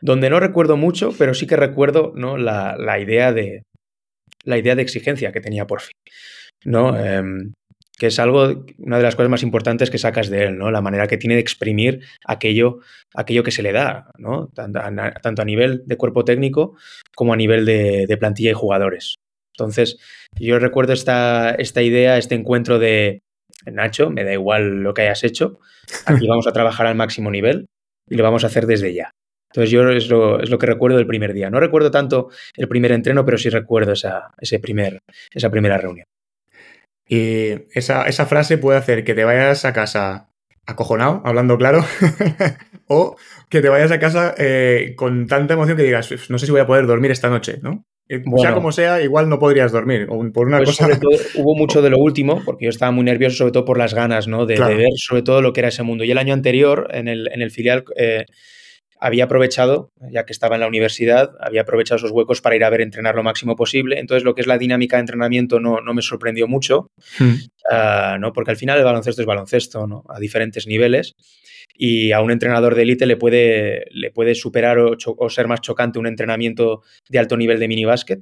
donde 0.00 0.30
no 0.30 0.40
recuerdo 0.40 0.76
mucho, 0.76 1.12
pero 1.16 1.34
sí 1.34 1.46
que 1.46 1.56
recuerdo 1.56 2.12
¿no? 2.14 2.36
la, 2.36 2.98
idea 3.00 3.32
de, 3.32 3.62
la 4.44 4.58
idea 4.58 4.74
de 4.74 4.82
exigencia 4.82 5.32
que 5.32 5.40
tenía 5.40 5.66
Porfi, 5.66 5.92
¿no? 6.64 6.96
Em, 6.98 7.52
que 7.98 8.08
es 8.08 8.18
algo, 8.18 8.64
una 8.78 8.98
de 8.98 9.02
las 9.02 9.16
cosas 9.16 9.30
más 9.30 9.42
importantes 9.42 9.90
que 9.90 9.98
sacas 9.98 10.28
de 10.28 10.44
él, 10.44 10.58
¿no? 10.58 10.70
La 10.70 10.82
manera 10.82 11.06
que 11.06 11.16
tiene 11.16 11.34
de 11.34 11.40
exprimir 11.40 12.00
aquello, 12.26 12.80
aquello 13.14 13.42
que 13.42 13.50
se 13.50 13.62
le 13.62 13.72
da, 13.72 14.10
¿no? 14.18 14.48
Tanto 14.54 14.80
a, 14.80 15.44
nivel 15.44 15.82
de 15.86 15.96
cuerpo 15.96 16.24
técnico 16.24 16.76
como 17.14 17.32
a 17.32 17.36
nivel 17.36 17.64
de, 17.64 18.16
plantilla 18.18 18.50
y 18.50 18.54
jugadores. 18.54 19.14
Entonces, 19.54 19.98
yo 20.38 20.58
recuerdo 20.58 20.92
esta, 20.92 21.52
esta 21.52 21.80
idea, 21.80 22.18
este 22.18 22.34
encuentro 22.34 22.78
de 22.78 23.20
Nacho, 23.64 24.10
me 24.10 24.24
da 24.24 24.34
igual 24.34 24.82
lo 24.82 24.92
que 24.92 25.02
hayas 25.02 25.24
hecho, 25.24 25.58
aquí 26.04 26.26
vamos 26.28 26.46
a 26.46 26.52
trabajar 26.52 26.86
al 26.86 26.96
máximo 26.96 27.30
nivel 27.30 27.66
y 28.08 28.16
lo 28.16 28.24
vamos 28.24 28.44
a 28.44 28.48
hacer 28.48 28.66
desde 28.66 28.92
ya. 28.92 29.10
Entonces 29.50 29.70
yo 29.70 29.88
es 29.88 30.08
lo, 30.08 30.40
es 30.40 30.50
lo, 30.50 30.58
que 30.58 30.66
recuerdo 30.66 30.98
del 30.98 31.06
primer 31.06 31.32
día. 31.32 31.50
No 31.50 31.60
recuerdo 31.60 31.90
tanto 31.90 32.28
el 32.56 32.68
primer 32.68 32.92
entreno, 32.92 33.24
pero 33.24 33.38
sí 33.38 33.48
recuerdo 33.48 33.92
esa, 33.92 34.34
ese 34.38 34.58
primer, 34.58 35.00
esa 35.32 35.50
primera 35.50 35.78
reunión. 35.78 36.06
Y 37.08 37.52
esa, 37.72 38.06
esa 38.06 38.26
frase 38.26 38.58
puede 38.58 38.78
hacer 38.78 39.04
que 39.04 39.14
te 39.14 39.24
vayas 39.24 39.64
a 39.64 39.72
casa 39.72 40.28
acojonado, 40.66 41.22
hablando 41.24 41.56
claro, 41.56 41.84
o 42.88 43.16
que 43.48 43.62
te 43.62 43.68
vayas 43.68 43.92
a 43.92 44.00
casa 44.00 44.34
eh, 44.36 44.94
con 44.96 45.28
tanta 45.28 45.54
emoción 45.54 45.76
que 45.76 45.84
digas, 45.84 46.10
no 46.28 46.38
sé 46.38 46.46
si 46.46 46.52
voy 46.52 46.60
a 46.60 46.66
poder 46.66 46.86
dormir 46.86 47.12
esta 47.12 47.30
noche, 47.30 47.58
¿no? 47.62 47.84
Sea 48.38 48.54
como 48.54 48.70
sea, 48.70 49.02
igual 49.02 49.28
no 49.28 49.40
podrías 49.40 49.72
dormir. 49.72 50.06
O 50.08 50.30
por 50.30 50.46
una 50.46 50.58
pues 50.58 50.78
cosa. 50.78 50.88
hubo 51.34 51.56
mucho 51.56 51.82
de 51.82 51.90
lo 51.90 51.98
último, 51.98 52.40
porque 52.44 52.66
yo 52.66 52.70
estaba 52.70 52.92
muy 52.92 53.02
nervioso, 53.02 53.36
sobre 53.36 53.52
todo 53.52 53.64
por 53.64 53.78
las 53.78 53.94
ganas, 53.94 54.28
¿no? 54.28 54.46
De, 54.46 54.58
ver 54.60 54.90
sobre 54.96 55.22
todo 55.22 55.42
lo 55.42 55.52
que 55.52 55.60
era 55.60 55.70
ese 55.70 55.82
mundo. 55.82 56.04
Y 56.04 56.12
el 56.12 56.18
año 56.18 56.32
anterior, 56.32 56.88
en 56.92 57.08
el, 57.08 57.28
en 57.32 57.42
el 57.42 57.50
filial, 57.50 57.84
eh, 57.96 58.26
había 59.06 59.24
aprovechado, 59.24 59.92
ya 60.10 60.24
que 60.24 60.32
estaba 60.32 60.56
en 60.56 60.60
la 60.62 60.66
universidad, 60.66 61.30
había 61.40 61.62
aprovechado 61.62 61.98
esos 61.98 62.10
huecos 62.10 62.40
para 62.40 62.56
ir 62.56 62.64
a 62.64 62.70
ver 62.70 62.80
entrenar 62.80 63.14
lo 63.14 63.22
máximo 63.22 63.54
posible. 63.54 64.00
Entonces, 64.00 64.24
lo 64.24 64.34
que 64.34 64.40
es 64.40 64.46
la 64.46 64.58
dinámica 64.58 64.96
de 64.96 65.00
entrenamiento 65.00 65.60
no, 65.60 65.80
no 65.80 65.94
me 65.94 66.02
sorprendió 66.02 66.48
mucho, 66.48 66.90
hmm. 67.18 67.34
ah, 67.70 68.16
¿no? 68.20 68.32
porque 68.32 68.50
al 68.50 68.56
final 68.56 68.78
el 68.78 68.84
baloncesto 68.84 69.22
es 69.22 69.26
baloncesto, 69.26 69.86
¿no? 69.86 70.02
a 70.08 70.18
diferentes 70.18 70.66
niveles. 70.66 71.14
Y 71.78 72.12
a 72.12 72.20
un 72.20 72.30
entrenador 72.30 72.74
de 72.74 72.82
élite 72.82 73.06
le 73.06 73.16
puede, 73.16 73.84
le 73.90 74.10
puede 74.10 74.34
superar 74.34 74.78
o, 74.78 74.96
ser 75.28 75.46
más 75.46 75.60
chocante 75.60 75.98
un 75.98 76.06
entrenamiento 76.06 76.82
de 77.08 77.18
alto 77.18 77.36
nivel 77.36 77.60
de 77.60 77.68
minibásquet 77.68 78.20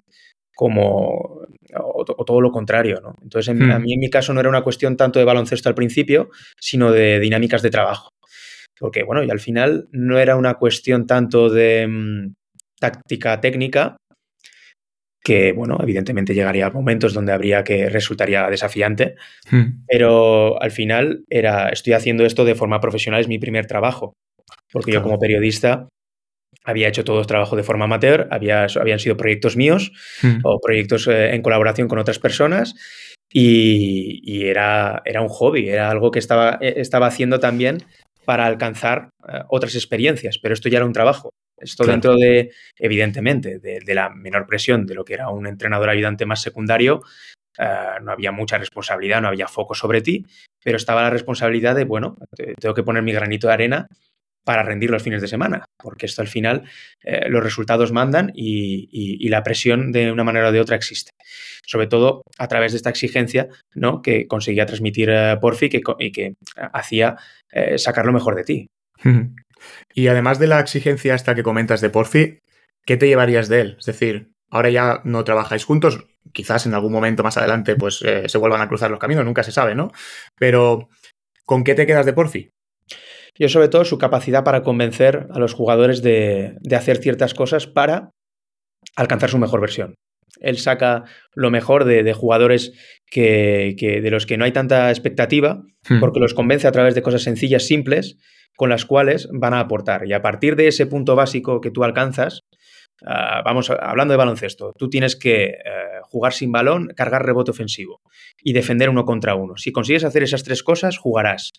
como 0.57 1.47
o, 1.77 2.05
todo 2.05 2.41
lo 2.41 2.51
contrario, 2.51 3.01
¿no? 3.01 3.15
Entonces, 3.23 3.49
a 3.49 3.55
mí 3.55 3.65
hmm. 3.65 3.93
en 3.95 4.01
mi 4.01 4.11
caso 4.11 4.35
no 4.35 4.41
era 4.41 4.49
una 4.49 4.63
cuestión 4.63 4.97
tanto 4.97 5.19
de 5.19 5.25
baloncesto 5.25 5.69
al 5.69 5.75
principio, 5.75 6.31
sino 6.61 6.93
de 6.93 7.21
dinámicas 7.21 7.63
de 7.63 7.71
trabajo. 7.71 8.14
Porque, 8.85 9.03
bueno, 9.03 9.23
y 9.23 9.31
al 9.31 9.41
final 9.41 9.89
no 9.93 10.19
era 10.19 10.37
una 10.37 10.57
cuestión 10.57 11.07
tanto 11.07 11.49
de 11.49 11.87
mm, 11.89 12.35
táctica 12.79 13.41
técnica, 13.41 13.97
que, 15.25 15.53
bueno, 15.53 15.79
evidentemente 15.81 16.35
llegaría 16.35 16.67
a 16.67 16.71
momentos 16.71 17.15
donde 17.15 17.33
habría 17.33 17.65
que 17.65 17.89
resultaría 17.89 18.47
desafiante, 18.51 19.15
hmm. 19.51 19.87
pero 19.89 20.61
al 20.61 20.71
final 20.71 21.25
era, 21.31 21.71
estoy 21.71 21.95
haciendo 21.95 22.27
esto 22.27 22.45
de 22.45 22.55
forma 22.55 22.79
profesional, 22.79 23.23
es 23.23 23.29
mi 23.29 23.39
primer 23.39 23.65
trabajo, 23.65 24.13
porque 24.71 24.93
yo 24.93 25.03
como 25.03 25.19
periodista 25.19 25.89
había 26.63 26.89
hecho 26.89 27.05
todo 27.05 27.21
el 27.21 27.27
trabajo 27.27 27.57
de 27.57 27.63
forma 27.63 27.87
amateur, 27.87 28.29
había, 28.31 28.67
habían 28.79 28.99
sido 28.99 29.17
proyectos 29.17 29.57
míos 29.57 29.93
hmm. 30.21 30.41
o 30.43 30.61
proyectos 30.61 31.09
eh, 31.09 31.35
en 31.35 31.41
colaboración 31.41 31.89
con 31.89 31.99
otras 31.99 32.19
personas 32.19 32.75
y, 33.33 34.45
era, 34.45 35.01
era, 35.07 35.23
un 35.23 35.29
hobby, 35.29 35.71
era 35.71 35.91
algo 35.91 36.11
que 36.11 36.19
estaba, 36.19 36.59
eh, 36.61 36.75
estaba 36.77 37.07
haciendo 37.07 37.41
también 37.41 37.79
para 38.25 38.47
alcanzar 38.47 39.11
eh, 39.29 39.41
otras 39.49 39.75
experiencias, 39.75 40.39
pero 40.39 40.55
esto 40.55 40.69
ya 40.69 40.79
era 40.79 40.87
un 40.87 40.93
trabajo. 40.93 41.31
Esto 41.57 41.85
dentro 41.85 42.17
de, 42.17 42.51
evidentemente, 42.77 43.59
de, 43.61 43.95
la 43.95 44.11
menor 44.11 44.47
presión 44.47 44.87
de 44.87 44.95
lo 44.95 45.05
que 45.05 45.15
era 45.15 45.29
un 45.29 45.47
entrenador 45.47 45.89
ayudante 45.89 46.27
más 46.27 46.43
secundario, 46.43 47.03
eh, 47.59 48.01
no 48.03 48.11
había 48.11 48.33
mucha 48.33 48.59
responsabilidad, 48.59 49.23
no 49.23 49.29
había 49.29 49.47
foco 49.47 49.75
sobre 49.75 50.01
ti, 50.01 50.27
pero 50.63 50.77
estaba 50.77 51.03
la 51.03 51.11
responsabilidad 51.11 51.77
de, 51.77 51.85
bueno, 51.85 52.17
tengo 52.59 52.75
que 52.75 52.83
poner 52.83 53.03
mi 53.03 53.13
granito 53.13 53.47
de 53.47 53.53
arena 53.53 53.89
para 54.45 54.63
rendir 54.63 54.91
los 54.91 55.03
fines 55.03 55.23
de 55.23 55.29
semana, 55.29 55.65
porque 55.79 56.07
esto 56.07 56.23
al 56.23 56.29
final 56.29 56.65
eh, 57.03 57.29
los 57.29 57.43
resultados 57.43 57.93
mandan 57.93 58.31
y, 58.35 59.29
la 59.29 59.43
presión 59.43 59.91
de 59.91 60.13
una 60.13 60.23
manera 60.23 60.49
o 60.49 60.53
de 60.53 60.61
otra 60.61 60.77
existe. 60.77 61.11
Sobre 61.67 61.87
todo 61.87 62.23
a 62.39 62.49
través 62.49 62.73
de 62.73 62.77
esta 62.77 62.91
exigencia 62.91 63.49
¿no? 63.75 64.03
que 64.03 64.27
conseguía 64.27 64.67
transmitir 64.67 65.11
eh, 65.11 65.37
Porfi 65.41 65.71
y 65.99 66.13
que 66.13 66.35
hacía 66.73 67.17
eh, 67.51 67.79
sacar 67.79 68.07
lo 68.07 68.13
mejor 68.13 68.35
de 68.37 68.45
ti. 68.45 68.67
Y 69.95 70.09
además 70.09 70.39
de 70.39 70.47
la 70.47 70.61
exigencia 70.61 71.15
esta 71.15 71.35
que 71.35 71.43
comentas 71.43 71.81
de 71.81 71.89
Porfi, 71.89 72.41
¿qué 72.85 72.99
te 72.99 73.07
llevarías 73.07 73.49
de 73.49 73.63
él? 73.63 73.77
Es 73.79 73.87
decir, 73.87 74.33
ahora 74.51 74.69
ya 74.69 75.01
no 75.05 75.25
trabajáis 75.25 75.65
juntos, 75.65 76.07
quizás 76.35 76.67
en 76.67 76.75
algún 76.75 76.93
momento 76.93 77.23
más 77.23 77.39
adelante 77.39 77.75
pues 77.75 78.05
se 78.27 78.39
vuelvan 78.39 78.61
a 78.61 78.69
cruzar 78.69 78.91
los 78.91 79.01
caminos, 79.01 79.25
nunca 79.25 79.43
se 79.43 79.53
sabe, 79.53 79.75
¿no? 79.75 79.91
Pero 80.37 80.91
¿con 81.47 81.65
qué 81.65 81.75
te 81.75 81.87
quedas 81.87 82.05
de 82.05 82.13
Porfi? 82.13 82.51
Yo 83.37 83.49
sobre 83.49 83.69
todo 83.69 83.85
su 83.85 83.99
capacidad 83.99 84.45
para 84.45 84.63
convencer 84.63 85.27
a 85.31 85.39
los 85.39 85.55
jugadores 85.55 86.03
de, 86.03 86.57
hacer 86.75 86.99
ciertas 86.99 87.35
cosas 87.35 87.67
para 87.67 88.11
alcanzar 88.97 89.31
su 89.31 89.39
mejor 89.39 89.61
versión. 89.61 89.95
Él 90.41 90.59
saca 90.59 91.05
lo 91.35 91.51
mejor 91.51 91.85
de, 91.85 92.13
jugadores 92.13 92.73
que, 93.07 93.75
de 93.79 94.11
los 94.11 94.27
que 94.27 94.37
no 94.37 94.45
hay 94.45 94.53
tanta 94.53 94.91
expectativa, 94.91 95.63
hmm. 95.89 96.01
porque 96.01 96.21
los 96.21 96.35
convence 96.35 96.67
a 96.67 96.73
través 96.73 96.95
de 96.95 97.03
cosas 97.03 97.23
sencillas, 97.23 97.67
simples, 97.67 98.17
con 98.57 98.71
las 98.71 98.85
cuales 98.85 99.29
van 99.33 99.55
a 99.55 99.61
aportar. 99.61 100.07
Y 100.07 100.13
a 100.13 100.23
partir 100.23 100.57
de 100.57 100.69
ese 100.69 100.87
punto 100.87 101.17
básico 101.17 101.61
que 101.61 101.71
tú 101.71 101.85
alcanzas, 101.85 102.43
ah, 103.07 103.43
vamos 103.45 103.71
hablando 103.71 104.13
de 104.13 104.19
baloncesto, 104.19 104.73
tú 104.79 104.89
tienes 104.89 105.17
que 105.17 105.45
eh, 105.45 105.55
jugar 106.03 106.33
sin 106.33 106.53
balón, 106.53 106.89
cargar 106.97 107.25
rebote 107.25 107.51
ofensivo 107.51 108.01
y 108.43 108.53
defender 108.53 108.91
uno 108.91 109.05
contra 109.05 109.35
uno. 109.35 109.57
Si 109.57 109.73
consigues 109.73 110.05
hacer 110.05 110.23
esas 110.23 110.45
tres 110.45 110.63
cosas, 110.63 110.99
jugarás 110.99 111.53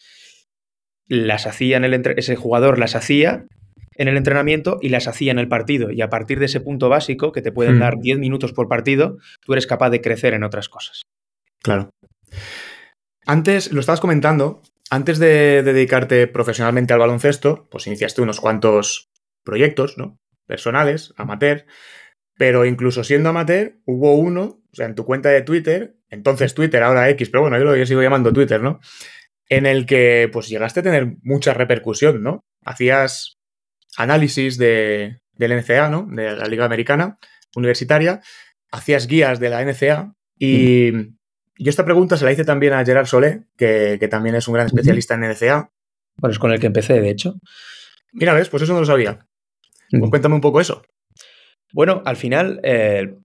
las 1.08 1.46
hacía 1.46 1.78
en 1.78 1.86
el 1.86 1.94
ese 2.18 2.36
jugador 2.36 2.80
las 2.80 2.96
hacía 2.96 3.46
en 3.96 4.08
el 4.08 4.18
entrenamiento 4.18 4.78
y 4.82 4.90
las 4.90 5.08
hacía 5.08 5.32
en 5.32 5.40
el 5.40 5.48
partido. 5.48 5.92
Y 5.92 6.02
a 6.02 6.10
partir 6.10 6.40
de 6.40 6.46
ese 6.46 6.62
punto 6.62 6.90
básico, 6.90 7.32
que 7.32 7.42
te 7.42 7.52
pueden 7.52 7.78
hmm. 7.78 7.80
dar 7.80 8.00
10 8.00 8.20
minutos 8.20 8.54
por 8.54 8.68
partido, 8.68 9.18
tú 9.42 9.54
eres 9.54 9.68
capaz 9.68 9.90
de 9.90 10.02
crecer 10.02 10.34
en 10.34 10.44
otras 10.44 10.70
cosas. 10.70 11.04
Claro. 11.62 11.90
Antes, 13.26 13.72
lo 13.72 13.80
estabas 13.80 14.02
comentando, 14.02 14.62
antes 14.90 15.18
de, 15.18 15.64
dedicarte 15.64 16.28
profesionalmente 16.28 16.94
al 16.94 17.00
baloncesto, 17.00 17.68
pues 17.72 17.88
iniciaste 17.88 18.22
unos 18.22 18.40
cuantos 18.40 19.10
proyectos, 19.44 19.98
¿no? 19.98 20.18
Personales, 20.46 21.14
amateur, 21.18 21.66
pero 22.38 22.66
incluso 22.66 23.04
siendo 23.04 23.30
amateur, 23.30 23.80
hubo 23.86 24.16
uno, 24.16 24.62
o 24.72 24.76
sea, 24.76 24.86
en 24.86 24.96
tu 24.96 25.06
cuenta 25.06 25.30
de 25.30 25.42
Twitter, 25.42 25.96
entonces 26.10 26.54
Twitter, 26.54 26.84
ahora 26.84 27.10
X, 27.10 27.30
pero 27.30 27.42
bueno, 27.42 27.58
yo 27.58 27.64
lo 27.64 27.86
sigo 27.86 28.04
llamando 28.04 28.32
Twitter, 28.32 28.62
¿no? 28.62 28.80
en 29.50 29.66
el 29.66 29.86
que 29.86 30.30
pues 30.32 30.48
llegaste 30.50 30.80
a 30.80 30.84
tener 30.84 31.18
mucha 31.22 31.54
repercusión, 31.54 32.24
¿no? 32.24 32.44
Hacías 32.64 33.35
análisis 33.98 34.58
de, 34.58 35.20
del 35.34 35.58
NCA, 35.58 35.90
¿no? 35.90 36.08
De 36.10 36.36
la 36.36 36.46
Liga 36.48 36.66
Americana 36.66 37.18
Universitaria, 37.56 38.22
hacías 38.72 39.08
guías 39.08 39.40
de 39.40 39.50
la 39.50 39.64
NCA 39.64 40.14
y 40.38 40.92
mm. 40.92 41.18
yo 41.60 41.70
esta 41.70 41.86
pregunta 41.86 42.18
se 42.18 42.26
la 42.26 42.32
hice 42.32 42.44
también 42.44 42.74
a 42.74 42.84
Gerard 42.86 43.06
Solé, 43.06 43.44
que, 43.58 43.98
también 44.10 44.36
es 44.36 44.48
un 44.48 44.56
gran 44.56 44.68
especialista 44.68 45.16
en 45.16 45.22
NCA. 45.22 45.72
Bueno, 46.18 46.32
es 46.32 46.40
con 46.40 46.52
el 46.52 46.60
que 46.60 46.68
empecé, 46.68 47.00
de 47.00 47.10
hecho. 47.10 47.36
Mira, 48.14 48.34
ves, 48.34 48.50
pues 48.50 48.64
eso 48.64 48.74
no 48.74 48.80
lo 48.80 48.86
sabía. 48.86 49.26
Pues 49.90 50.10
cuéntame 50.10 50.36
un 50.36 50.42
poco 50.42 50.62
eso. 50.62 50.84
Bueno, 51.74 52.02
al 52.06 52.16
final, 52.16 52.60
eh, 52.64 53.16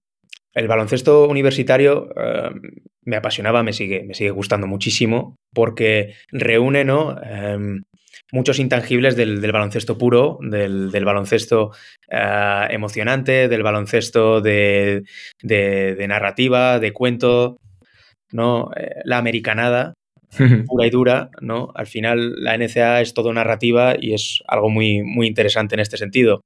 el 0.54 0.68
baloncesto 0.68 1.28
universitario 1.28 2.10
eh, 2.16 2.50
me 3.02 3.16
apasionaba, 3.16 3.62
me 3.62 3.72
sigue, 3.72 4.04
me 4.04 4.14
sigue 4.14 4.30
gustando 4.30 4.66
muchísimo 4.66 5.36
porque 5.54 6.14
reúne 6.30 6.84
¿no? 6.84 7.16
Em, 7.22 7.82
muchos 8.32 8.58
intangibles 8.58 9.16
del, 9.16 9.40
baloncesto 9.52 9.98
puro, 9.98 10.38
del, 10.40 10.90
baloncesto 11.04 11.72
eh, 12.08 12.66
emocionante, 12.70 13.48
del 13.48 13.62
baloncesto 13.62 14.40
de, 14.40 15.04
narrativa, 16.08 16.78
de 16.78 16.92
cuento, 16.92 17.58
¿no? 18.32 18.70
Eh, 18.76 19.00
la 19.04 19.18
americanada 19.18 19.94
pura 20.66 20.86
y 20.86 20.90
dura, 20.90 21.30
¿no? 21.40 21.72
Al 21.74 21.86
final 21.86 22.34
la 22.42 22.56
NCA 22.56 23.00
es 23.00 23.14
todo 23.14 23.32
narrativa 23.32 23.94
y 23.98 24.14
es 24.14 24.42
algo 24.46 24.70
muy, 24.70 25.02
muy 25.02 25.26
interesante 25.26 25.74
en 25.74 25.80
este 25.80 25.96
sentido. 25.96 26.42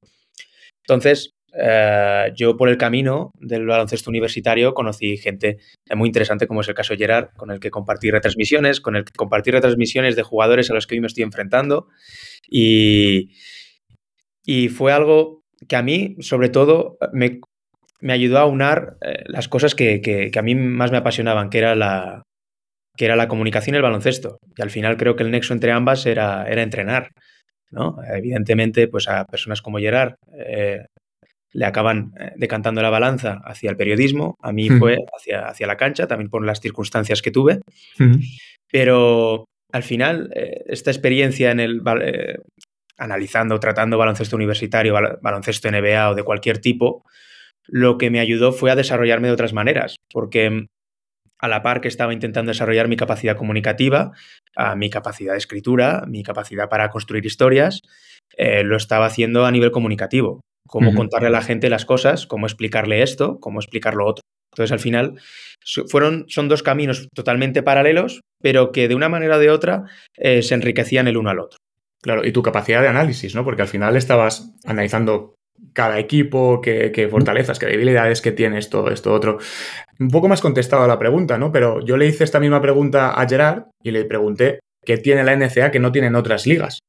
Entonces, 0.87 1.31
eh, 1.57 2.33
yo 2.35 2.57
por 2.57 2.69
el 2.69 2.77
camino 2.77 3.31
del 3.39 3.67
baloncesto 3.67 4.11
universitario 4.11 4.75
conocí 4.75 5.17
gente 5.17 5.59
muy 5.95 6.09
interesante, 6.09 6.47
como 6.47 6.63
es 6.63 6.69
el 6.69 6.75
caso 6.75 6.95
de 6.95 6.99
Gerard, 6.99 7.29
con 7.37 7.51
el 7.51 7.61
que 7.61 7.71
compartí 7.71 8.11
retransmisiones, 8.11 8.81
con 8.81 8.97
el 8.97 9.05
que 9.05 9.13
compartí 9.17 9.51
retransmisiones 9.51 10.17
de 10.17 10.23
jugadores 10.23 10.71
a 10.71 10.75
los 10.75 10.87
que 10.87 10.95
hoy 10.95 11.01
me 11.01 11.07
estoy 11.07 11.23
enfrentando. 11.25 11.89
Y, 12.49 13.31
y 14.45 14.69
fue 14.69 14.93
algo 14.93 15.43
que 15.69 15.77
a 15.77 15.83
mí, 15.83 16.17
sobre 16.21 16.49
todo, 16.49 16.99
me, 17.13 17.41
ayudó 18.09 18.39
a 18.39 18.47
unar 18.47 18.97
eh, 19.01 19.25
las 19.27 19.49
cosas 19.49 19.75
que, 19.75 20.31
a 20.37 20.43
mí 20.43 20.55
más 20.55 20.91
me 20.91 20.99
apasionaban, 20.99 21.51
que 21.51 21.59
era 21.59 21.75
la, 21.75 22.23
que 22.97 23.05
era 23.05 23.17
la 23.17 23.29
comunicación 23.29 23.75
y 23.75 23.79
el 23.79 23.83
baloncesto. 23.83 24.39
Y 24.57 24.63
al 24.63 24.71
final 24.71 24.97
creo 24.97 25.17
que 25.17 25.23
el 25.23 25.31
nexo 25.31 25.55
entre 25.55 25.73
ambas 25.73 26.05
era, 26.07 26.47
era 26.49 26.63
entrenar. 26.63 27.11
¿no? 27.71 27.97
Evidentemente, 28.09 28.89
pues 28.89 29.09
a 29.09 29.25
personas 29.25 29.61
como 29.61 29.79
Gerard, 29.79 30.15
eh, 30.39 30.85
le 31.55 31.65
acaban 31.65 32.13
eh, 32.19 32.33
decantando 32.37 32.83
la 32.83 32.91
balanza 32.91 33.41
hacia 33.45 33.71
el 33.71 33.77
periodismo, 33.77 34.37
a 34.43 34.53
mí 34.53 34.69
fue 34.69 34.99
hacia, 35.17 35.47
hacia, 35.47 35.67
la 35.67 35.77
cancha, 35.77 36.07
también 36.09 36.29
por 36.29 36.45
las 36.45 36.61
circunstancias 36.61 37.23
que 37.23 37.31
tuve. 37.31 37.61
Pero 38.71 39.45
al 39.73 39.83
final, 39.85 40.31
eh, 40.35 40.65
esta 40.67 40.91
experiencia 40.91 41.53
en 41.53 41.61
el 41.61 41.81
eh, 42.03 42.39
analizando, 42.99 43.59
tratando 43.61 43.97
baloncesto 43.97 44.35
universitario, 44.35 44.95
baloncesto 45.23 45.71
NBA 45.71 46.11
o 46.11 46.15
de 46.17 46.25
cualquier 46.25 46.59
tipo, 46.59 47.05
lo 47.69 47.99
que 47.99 48.11
me 48.11 48.19
ayudó 48.19 48.53
fue 48.53 48.73
a 48.73 48.77
desarrollarme 48.77 49.29
de 49.29 49.35
otras 49.35 49.53
maneras, 49.53 49.97
porque 50.13 50.51
mm, 50.51 50.67
a 51.39 51.49
la 51.49 51.63
par 51.63 51.81
que 51.81 51.89
estaba 51.89 52.13
intentando 52.13 52.51
desarrollar 52.51 52.89
mi 52.89 52.97
capacidad 52.97 53.37
comunicativa, 53.37 54.13
mi 54.77 54.89
capacidad 54.89 55.33
de 55.33 55.39
escritura, 55.39 56.05
mi 56.07 56.23
capacidad 56.23 56.71
para 56.71 56.89
construir 56.89 57.27
historias, 57.27 57.81
lo 58.39 58.77
estaba 58.77 59.07
haciendo 59.07 59.45
a 59.45 59.51
nivel 59.51 59.71
comunicativo 59.71 60.41
cómo 60.67 60.95
contarle 60.95 61.29
a 61.29 61.31
la 61.31 61.43
gente 61.43 61.69
las 61.69 61.85
cosas, 61.85 62.27
cómo 62.27 62.47
explicarle 62.47 63.03
esto, 63.03 63.39
cómo 63.41 63.61
explicar 63.61 63.95
lo 63.95 64.07
otro. 64.07 64.23
Entonces, 64.53 64.73
al 64.73 64.79
final, 64.79 65.21
fueron, 65.89 66.27
son 66.29 66.49
dos 66.49 66.63
caminos 66.63 67.09
totalmente 67.15 67.63
paralelos, 67.63 68.21
pero 68.41 68.71
que 68.71 68.89
de 68.89 68.95
una 68.95 69.09
manera 69.09 69.37
o 69.37 69.41
de 69.41 69.51
otra 69.51 69.85
eh, 70.17 70.43
se 70.43 70.55
enriquecían 70.55 71.09
el 71.09 71.17
uno 71.17 71.31
al 71.31 71.41
otro. 71.41 71.59
Claro, 72.01 72.25
y 72.25 72.33
tu 72.33 72.43
capacidad 72.43 72.83
de 72.83 72.89
análisis, 72.89 73.35
¿no? 73.35 73.45
Porque 73.45 73.63
al 73.63 73.69
final 73.69 73.97
estabas 73.97 74.53
analizando 74.65 75.35
cada 75.73 75.99
equipo, 75.99 76.61
qué, 76.61 77.09
fortalezas, 77.11 77.59
qué 77.59 77.67
debilidades 77.67 78.21
que 78.21 78.33
tiene 78.33 78.59
esto, 78.59 78.91
esto, 78.91 79.13
otro. 79.13 79.39
Un 79.99 80.09
poco 80.09 80.29
más 80.29 80.41
contestado 80.41 80.85
a 80.85 80.89
la 80.89 80.99
pregunta, 80.99 81.39
¿no? 81.39 81.51
Pero 81.51 81.85
yo 81.85 81.97
le 81.97 82.07
hice 82.07 82.25
esta 82.25 82.41
misma 82.41 82.61
pregunta 82.61 83.11
a 83.11 83.29
Gerard 83.29 83.65
y 83.83 83.91
le 83.91 84.05
pregunté 84.05 84.61
qué 84.85 84.99
tiene 84.99 85.25
la 85.25 85.35
NCA 85.35 85.71
que 85.71 85.81
no 85.81 85.93
tienen 85.93 86.15
otras 86.15 86.47
ligas. 86.47 86.81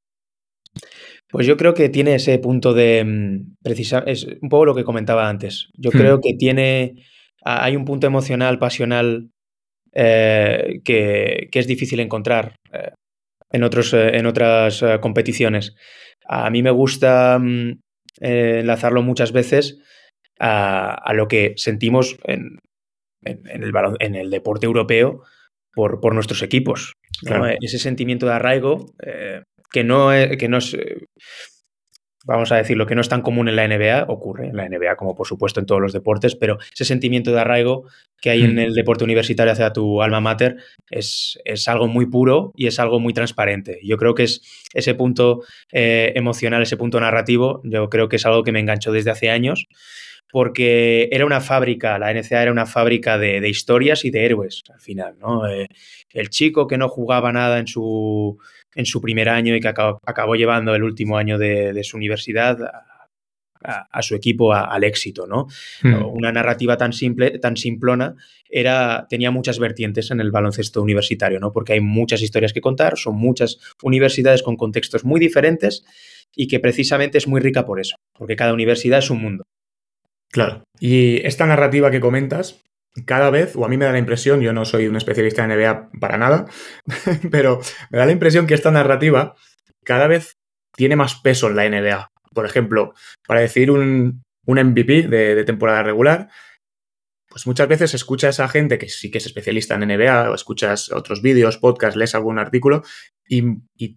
Pues 1.30 1.48
yo 1.48 1.58
creo 1.58 1.74
que 1.74 1.90
tiene 1.90 2.16
ese 2.16 2.38
punto 2.40 2.74
de 2.74 3.04
mm, 3.04 3.56
precisar, 3.64 4.08
es 4.08 4.26
un 4.42 4.50
poco 4.50 4.66
lo 4.66 4.76
que 4.76 4.84
comentaba 4.84 5.28
antes. 5.28 5.70
Yo 5.74 5.90
hmm. 5.90 5.98
creo 5.98 6.22
que 6.22 6.34
tiene, 6.38 7.04
hay 7.44 7.76
un 7.76 7.86
punto 7.86 8.08
emocional, 8.08 8.60
pasional, 8.60 9.32
eh, 9.94 10.82
que, 10.84 11.50
es 11.52 11.68
difícil 11.68 12.02
encontrar 12.02 12.56
eh, 12.74 12.92
en, 13.50 13.64
otros, 13.64 13.94
eh, 13.94 14.18
en 14.18 14.26
otras 14.26 14.84
competiciones. 15.02 15.76
A 16.28 16.50
mí 16.50 16.62
me 16.62 16.72
gusta 16.72 17.40
mm, 17.40 17.80
enlazarlo 18.20 19.02
muchas 19.02 19.32
veces 19.32 19.80
a, 20.40 21.14
lo 21.14 21.28
que 21.30 21.54
sentimos 21.56 22.18
en, 22.26 22.60
el, 23.24 23.72
en 24.00 24.16
el 24.16 24.30
deporte 24.30 24.66
europeo 24.66 25.24
por, 25.74 26.02
por 26.02 26.14
nuestros 26.14 26.44
equipos. 26.44 26.94
Ese 27.62 27.80
sentimiento 27.80 28.26
de 28.26 28.34
arraigo 28.34 28.94
que 29.76 29.84
no 29.84 30.14
es, 30.14 30.38
que 30.38 30.48
no 30.48 30.60
es, 30.60 30.78
vamos 32.24 32.50
a 32.54 32.56
decirlo, 32.56 32.86
que 32.86 32.96
no 32.96 33.02
es 33.02 33.10
tan 33.10 33.22
común 33.22 33.50
en 33.50 33.58
la 33.58 33.68
NBA, 33.68 34.06
ocurre 34.08 34.48
en 34.48 34.56
la 34.56 34.70
NBA 34.70 34.96
como 34.96 35.16
por 35.16 35.28
supuesto 35.28 35.60
en 35.60 35.66
todos 35.66 35.82
los 35.82 35.92
deportes, 35.92 36.34
pero 36.38 36.58
ese 36.74 36.86
sentimiento 36.86 37.34
de 37.34 37.42
arraigo 37.42 37.84
que 38.22 38.30
hay 38.30 38.44
en 38.44 38.56
mm. 38.56 38.60
el 38.60 38.74
deporte 38.74 39.04
universitario 39.04 39.52
hacia 39.52 39.74
tu 39.74 40.02
alma 40.02 40.22
mater 40.22 40.56
es, 40.90 41.38
es 41.44 41.68
algo 41.68 41.90
muy 41.90 42.06
puro 42.06 42.54
y 42.56 42.68
es 42.68 42.80
algo 42.80 43.02
muy 43.02 43.12
transparente. 43.12 43.82
Yo 43.84 43.98
creo 43.98 44.16
que 44.16 44.24
es 44.24 44.42
ese 44.74 44.96
punto 44.96 45.42
eh, 45.74 46.14
emocional, 46.16 46.62
ese 46.62 46.78
punto 46.78 46.98
narrativo, 47.02 47.60
yo 47.66 47.90
creo 47.90 48.08
que 48.08 48.16
es 48.16 48.26
algo 48.26 48.44
que 48.44 48.54
me 48.54 48.62
enganchó 48.62 48.94
desde 48.94 49.12
hace 49.12 49.30
años 49.30 49.68
porque 50.32 51.10
era 51.12 51.26
una 51.26 51.42
fábrica, 51.42 52.00
la 52.00 52.14
NCA 52.14 52.42
era 52.42 52.52
una 52.52 52.66
fábrica 52.66 53.18
de, 53.18 53.48
historias 53.50 54.06
y 54.06 54.10
de 54.10 54.26
héroes 54.26 54.64
al 54.74 54.80
final, 54.80 55.18
¿no? 55.20 55.48
Eh, 55.48 55.68
el 56.12 56.30
chico 56.30 56.66
que 56.66 56.78
no 56.78 56.88
jugaba 56.90 57.32
nada 57.32 57.60
en 57.60 57.68
su, 57.68 58.38
en 58.76 58.86
su 58.86 59.02
primer 59.02 59.30
año 59.30 59.56
y 59.56 59.62
que 59.62 59.68
acabó, 59.70 60.36
llevando 60.36 60.76
el 60.76 60.84
último 60.84 61.18
año 61.18 61.38
de, 61.38 61.84
su 61.84 61.98
universidad 61.98 62.58
a, 63.64 64.02
su 64.04 64.14
equipo 64.14 64.54
al 64.54 64.84
éxito, 64.84 65.26
¿no? 65.26 65.48
Hmm. 65.82 66.06
Una 66.06 66.32
narrativa 66.32 66.78
tan 66.78 66.94
simple, 66.94 67.40
tan 67.40 67.58
simplona, 67.58 68.16
era, 68.48 69.08
tenía 69.10 69.32
muchas 69.32 69.58
vertientes 69.58 70.12
en 70.12 70.20
el 70.20 70.30
baloncesto 70.30 70.84
universitario, 70.84 71.40
¿no? 71.40 71.52
Porque 71.52 71.74
hay 71.74 71.80
muchas 71.80 72.22
historias 72.22 72.54
que 72.54 72.62
contar, 72.62 72.98
son 72.98 73.16
muchas 73.16 73.58
universidades 73.82 74.44
con 74.44 74.56
contextos 74.56 75.04
muy 75.04 75.20
diferentes 75.20 75.84
y 76.36 76.48
que 76.48 76.60
precisamente 76.60 77.18
es 77.18 77.28
muy 77.28 77.42
rica 77.42 77.66
por 77.66 77.80
eso, 77.80 77.96
porque 78.14 78.36
cada 78.36 78.54
universidad 78.54 79.00
es 79.00 79.10
un 79.10 79.22
mundo. 79.22 79.46
Claro. 80.30 80.64
Y 80.80 81.26
esta 81.26 81.46
narrativa 81.46 81.90
que 81.90 82.02
comentas, 82.02 82.62
cada 83.06 83.30
vez, 83.30 83.56
o 83.56 83.66
a 83.66 83.70
mí 83.70 83.78
me 83.78 83.86
da 83.86 83.92
la 83.92 84.00
impresión, 84.00 84.42
yo 84.42 84.54
no 84.54 84.64
soy 84.64 84.88
un 84.88 84.96
especialista 84.96 85.44
en 85.44 85.52
NBA 85.52 85.90
para 86.00 86.18
nada, 86.18 86.46
pero 87.32 87.60
me 87.90 87.98
da 87.98 88.06
la 88.06 88.12
impresión 88.12 88.48
que 88.48 88.54
esta 88.54 88.72
narrativa 88.72 89.36
cada 89.84 90.08
vez 90.08 90.38
tiene 90.76 90.96
más 90.96 91.16
peso 91.16 91.48
en 91.48 91.56
la 91.56 91.70
NBA. 91.70 92.12
Por 92.34 92.46
ejemplo, 92.46 92.94
para 93.28 93.42
decir 93.42 93.72
un, 93.72 94.24
MVP 94.46 95.08
de, 95.08 95.44
temporada 95.44 95.84
regular, 95.84 96.30
pues 97.36 97.48
muchas 97.48 97.68
veces 97.68 97.94
escucha 97.94 98.28
a 98.28 98.30
esa 98.30 98.48
gente 98.48 98.78
que 98.78 98.88
sí 98.88 99.12
que 99.12 99.18
es 99.18 99.26
especialista 99.26 99.76
en 99.76 99.82
NBA, 99.82 100.32
o 100.32 100.36
escuchas 100.36 100.90
otros 100.90 101.22
vídeos, 101.22 101.58
podcasts, 101.58 101.98
lees 101.98 102.16
algún 102.16 102.40
artículo, 102.40 102.82
y, 103.28 103.44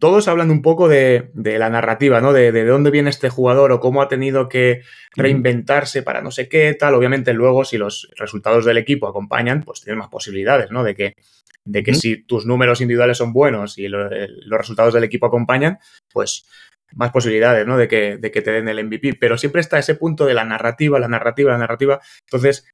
todos 0.00 0.26
hablan 0.26 0.50
un 0.50 0.60
poco 0.60 0.88
de, 0.88 1.30
la 1.36 1.70
narrativa, 1.70 2.20
¿no? 2.20 2.32
De, 2.32 2.50
de, 2.50 2.64
dónde 2.64 2.90
viene 2.90 3.10
este 3.10 3.28
jugador 3.28 3.70
o 3.70 3.78
cómo 3.78 4.02
ha 4.02 4.08
tenido 4.08 4.48
que 4.48 4.82
reinventarse 5.14 6.02
para 6.02 6.20
no 6.20 6.32
sé 6.32 6.48
qué, 6.48 6.74
tal. 6.74 6.96
Obviamente, 6.96 7.32
luego, 7.32 7.64
si 7.64 7.78
los 7.78 8.10
resultados 8.18 8.64
del 8.64 8.76
equipo 8.76 9.06
acompañan, 9.06 9.62
pues 9.62 9.82
tienes 9.82 10.00
más 10.00 10.08
posibilidades, 10.08 10.72
¿no? 10.72 10.82
De 10.82 10.96
que, 10.96 11.14
de 11.64 11.84
que 11.84 11.94
si 11.94 12.24
tus 12.24 12.44
números 12.44 12.80
individuales 12.80 13.18
son 13.18 13.32
buenos 13.32 13.78
y 13.78 13.86
los 13.86 14.10
resultados 14.50 14.94
del 14.94 15.04
equipo 15.04 15.26
acompañan, 15.26 15.78
pues 16.12 16.44
más 16.92 17.12
posibilidades, 17.12 17.68
¿no? 17.68 17.78
De 17.78 17.86
que, 17.86 18.16
de 18.16 18.32
que 18.32 18.42
te 18.42 18.50
den 18.50 18.68
el 18.68 18.84
MVP. 18.84 19.14
Pero 19.14 19.38
siempre 19.38 19.60
está 19.60 19.78
ese 19.78 19.94
punto 19.94 20.26
de 20.26 20.34
la 20.34 20.42
narrativa, 20.42 20.98
la 20.98 21.06
narrativa, 21.06 21.52
la 21.52 21.58
narrativa. 21.58 22.00
Entonces, 22.26 22.64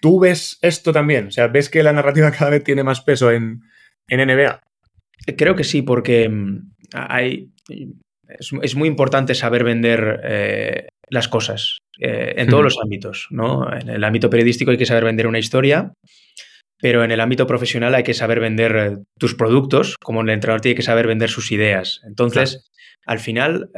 ¿tú 0.00 0.20
ves 0.20 0.58
esto 0.62 0.92
también? 0.92 1.28
O 1.28 1.30
sea, 1.30 1.48
¿ves 1.48 1.68
que 1.68 1.82
la 1.82 1.92
narrativa 1.92 2.30
cada 2.38 2.50
vez 2.50 2.64
tiene 2.64 2.82
más 2.82 3.00
peso 3.00 3.30
en, 3.30 3.62
en 4.08 4.26
NBA? 4.26 4.60
Creo 5.36 5.54
que 5.54 5.64
sí, 5.64 5.82
porque 5.82 6.28
mm, 6.28 6.72
hay, 6.92 7.50
es, 8.62 8.74
muy 8.74 8.88
importante 8.88 9.34
saber 9.34 9.64
vender 9.64 10.20
eh, 10.24 10.88
las 11.08 11.28
cosas 11.28 11.78
eh, 11.98 12.34
en 12.36 12.48
todos 12.48 12.64
los 12.64 12.78
ámbitos. 12.82 13.28
¿no? 13.30 13.70
En 13.72 13.88
el 13.88 14.04
ámbito 14.04 14.30
periodístico 14.30 14.70
hay 14.70 14.78
que 14.78 14.86
saber 14.86 15.04
vender 15.04 15.26
una 15.26 15.38
historia, 15.38 15.92
pero 16.80 17.04
en 17.04 17.10
el 17.10 17.20
ámbito 17.20 17.46
profesional 17.46 17.94
hay 17.94 18.02
que 18.02 18.14
saber 18.14 18.40
vender 18.40 18.76
eh, 18.76 18.96
tus 19.18 19.34
productos, 19.34 19.96
como 20.02 20.22
el 20.22 20.30
entrenador 20.30 20.60
tiene 20.60 20.76
que 20.76 20.82
saber 20.82 21.06
vender 21.06 21.30
sus 21.30 21.52
ideas. 21.52 22.00
Entonces, 22.04 22.70
al 23.06 23.18
final, 23.18 23.70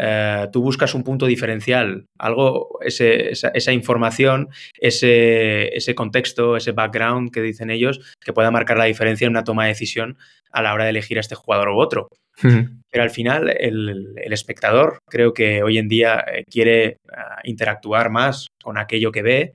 tú 0.53 0.62
buscas 0.62 0.95
un 0.95 1.05
punto 1.05 1.27
diferencial, 1.27 2.07
algo, 2.19 2.81
esa, 2.83 3.73
información, 3.73 4.49
ese, 4.79 5.75
ese 5.75 5.95
contexto, 5.95 6.57
ese 6.57 6.73
background 6.73 7.31
que 7.31 7.41
dicen 7.41 7.71
ellos, 7.71 8.01
que 8.21 8.33
pueda 8.33 8.51
marcar 8.51 8.77
la 8.77 8.85
diferencia 8.85 9.27
en 9.27 9.31
una 9.31 9.45
toma 9.45 9.62
de 9.62 9.71
decisión 9.71 10.19
a 10.51 10.62
la 10.62 10.75
hora 10.75 10.85
de 10.85 10.91
elegir 10.91 11.17
a 11.17 11.21
este 11.21 11.35
jugador 11.35 11.71
u 11.71 11.79
otro. 11.79 12.09
Pero 12.41 13.05
al 13.05 13.11
final 13.11 13.49
el, 13.59 14.15
espectador 14.33 14.99
creo 15.09 15.33
que 15.33 15.62
hoy 15.62 15.79
en 15.79 15.88
día 15.88 16.25
eh, 16.27 16.45
quiere 16.51 16.99
ah, 17.12 17.41
interactuar 17.45 18.11
más 18.11 18.49
con 18.62 18.79
aquello 18.79 19.12
que 19.12 19.23
ve 19.23 19.55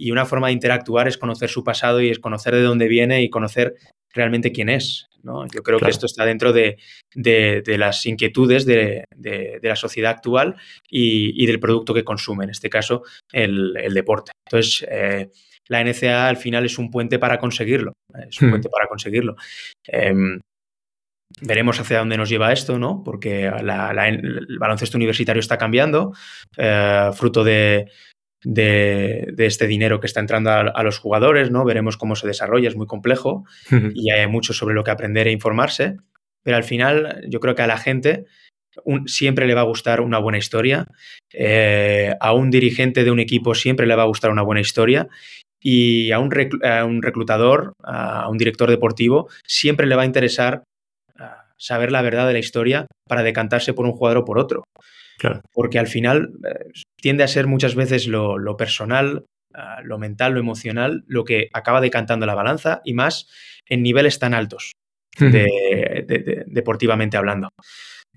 y 0.00 0.10
una 0.12 0.24
forma 0.24 0.46
de 0.46 0.54
interactuar 0.54 1.08
es 1.08 1.18
conocer 1.18 1.50
su 1.50 1.62
pasado 1.62 2.00
y 2.00 2.08
es 2.08 2.18
conocer 2.18 2.54
de 2.54 2.62
dónde 2.62 2.88
viene 2.88 3.22
y 3.22 3.28
conocer 3.28 3.74
realmente 4.14 4.50
quién 4.50 4.70
es. 4.70 5.08
¿no? 5.22 5.46
Yo 5.54 5.62
creo 5.62 5.78
que 5.78 5.90
esto 5.90 6.06
está 6.06 6.24
dentro 6.24 6.54
de, 6.54 6.78
las 7.66 8.06
inquietudes 8.06 8.64
de, 8.64 9.04
la 9.62 9.76
sociedad 9.76 10.12
actual 10.12 10.56
y, 10.88 11.44
del 11.44 11.60
producto 11.60 11.92
que 11.92 12.02
consume, 12.02 12.44
en 12.44 12.50
este 12.50 12.70
caso 12.70 13.02
el, 13.30 13.74
deporte. 13.92 14.32
Entonces, 14.46 14.86
eh, 14.90 15.28
la 15.68 15.84
NCA 15.84 16.28
al 16.28 16.38
final 16.38 16.64
es 16.64 16.78
un 16.78 16.90
puente 16.90 17.18
para 17.18 17.38
conseguirlo. 17.38 17.92
Es 18.26 18.40
un 18.40 18.48
hmm. 18.48 18.50
puente 18.52 18.68
para 18.70 18.88
conseguirlo. 18.88 19.36
Em, 19.86 20.40
veremos 21.42 21.78
hacia 21.78 21.98
dónde 21.98 22.16
nos 22.16 22.30
lleva 22.30 22.54
esto, 22.54 22.78
¿no? 22.78 23.02
Porque 23.04 23.44
el 23.44 24.58
baloncesto 24.58 24.96
universitario 24.96 25.40
está 25.40 25.58
cambiando, 25.58 26.14
eh, 26.56 27.10
fruto 27.12 27.44
de, 27.44 27.86
este 28.42 29.66
dinero 29.66 30.00
que 30.00 30.06
está 30.06 30.20
entrando 30.20 30.50
a, 30.50 30.82
los 30.82 30.98
jugadores, 30.98 31.50
¿no? 31.50 31.64
Veremos 31.64 31.96
cómo 31.96 32.16
se 32.16 32.26
desarrolla, 32.26 32.68
es 32.68 32.76
muy 32.76 32.86
complejo 32.86 33.44
y 33.94 34.10
hay 34.10 34.26
mucho 34.26 34.52
sobre 34.52 34.74
lo 34.74 34.84
que 34.84 34.90
aprender 34.90 35.28
e 35.28 35.32
informarse, 35.32 35.96
pero 36.42 36.56
al 36.56 36.64
final 36.64 37.22
yo 37.28 37.40
creo 37.40 37.54
que 37.54 37.62
a 37.62 37.66
la 37.66 37.76
gente 37.76 38.24
siempre 39.06 39.46
le 39.46 39.54
va 39.54 39.62
a 39.62 39.64
gustar 39.64 40.00
una 40.00 40.18
buena 40.18 40.38
historia, 40.38 40.86
eh, 41.32 42.14
a 42.20 42.32
un 42.32 42.50
dirigente 42.50 43.04
de 43.04 43.10
un 43.10 43.20
equipo 43.20 43.54
siempre 43.54 43.86
le 43.86 43.96
va 43.96 44.02
a 44.02 44.06
gustar 44.06 44.30
una 44.30 44.42
buena 44.42 44.60
historia 44.60 45.08
y 45.60 46.10
a 46.12 46.18
un, 46.18 46.30
reclutador, 46.30 47.74
a 47.82 48.28
un 48.28 48.38
director 48.38 48.70
deportivo, 48.70 49.28
siempre 49.46 49.86
le 49.86 49.96
va 49.96 50.02
a 50.02 50.06
interesar 50.06 50.62
ah, 51.18 51.44
saber 51.58 51.92
la 51.92 52.02
verdad 52.02 52.26
de 52.26 52.32
la 52.32 52.38
historia 52.38 52.86
para 53.06 53.22
decantarse 53.22 53.74
por 53.74 53.84
un 53.84 53.92
jugador 53.92 54.18
o 54.18 54.24
por 54.24 54.38
otro. 54.38 54.64
Porque 55.52 55.78
al 55.78 55.86
final 55.86 56.32
eh, 56.44 56.70
tiende 56.96 57.24
a 57.24 57.28
ser 57.28 57.46
muchas 57.46 57.74
veces 57.74 58.06
lo, 58.06 58.56
personal, 58.56 59.24
ah, 59.54 59.80
lo 59.84 59.98
mental, 59.98 60.34
lo 60.34 60.40
emocional, 60.40 61.04
lo 61.06 61.24
que 61.24 61.48
acaba 61.52 61.80
decantando 61.80 62.26
la 62.26 62.34
balanza 62.34 62.80
y 62.84 62.94
más 62.94 63.28
en 63.66 63.82
niveles 63.82 64.18
tan 64.18 64.34
altos, 64.34 64.72
deportivamente 65.18 67.16
hablando. 67.16 67.50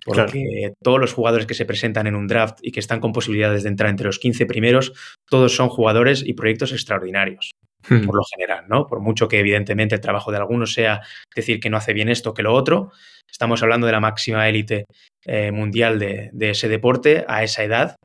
Porque 0.05 0.73
todos 0.81 0.99
los 0.99 1.13
jugadores 1.13 1.45
que 1.45 1.53
se 1.53 1.65
presentan 1.65 2.07
en 2.07 2.15
un 2.15 2.27
draft 2.27 2.59
y 2.61 2.71
que 2.71 2.79
están 2.79 2.99
con 2.99 3.13
posibilidades 3.13 3.63
de 3.63 3.69
entrar 3.69 3.89
entre 3.89 4.07
los 4.07 4.19
15 4.19 4.45
primeros, 4.45 4.93
todos 5.29 5.55
son 5.55 5.69
jugadores 5.69 6.23
y 6.25 6.33
proyectos 6.33 6.73
extraordinarios. 6.73 7.51
Hmm. 7.87 8.05
Por 8.05 8.15
lo 8.15 8.23
general, 8.23 8.65
¿no? 8.69 8.87
Por 8.87 9.01
mucho 9.01 9.27
que 9.27 9.39
evidentemente 9.39 9.95
el 9.95 10.01
trabajo 10.01 10.31
de 10.31 10.37
algunos 10.37 10.73
sea 10.73 11.01
decir 11.35 11.59
que 11.59 11.69
no 11.69 11.77
hace 11.77 11.93
bien 11.93 12.09
esto 12.09 12.33
que 12.33 12.43
lo 12.43 12.53
otro, 12.53 12.91
estamos 13.29 13.61
hablando 13.61 13.87
de 13.87 13.93
la 13.93 13.99
máxima 13.99 14.47
élite 14.47 14.85
eh, 15.25 15.51
mundial 15.51 15.99
de, 15.99 16.31
ese 16.39 16.69
deporte 16.69 17.25
a 17.27 17.43
esa 17.43 17.63
edad 17.63 17.95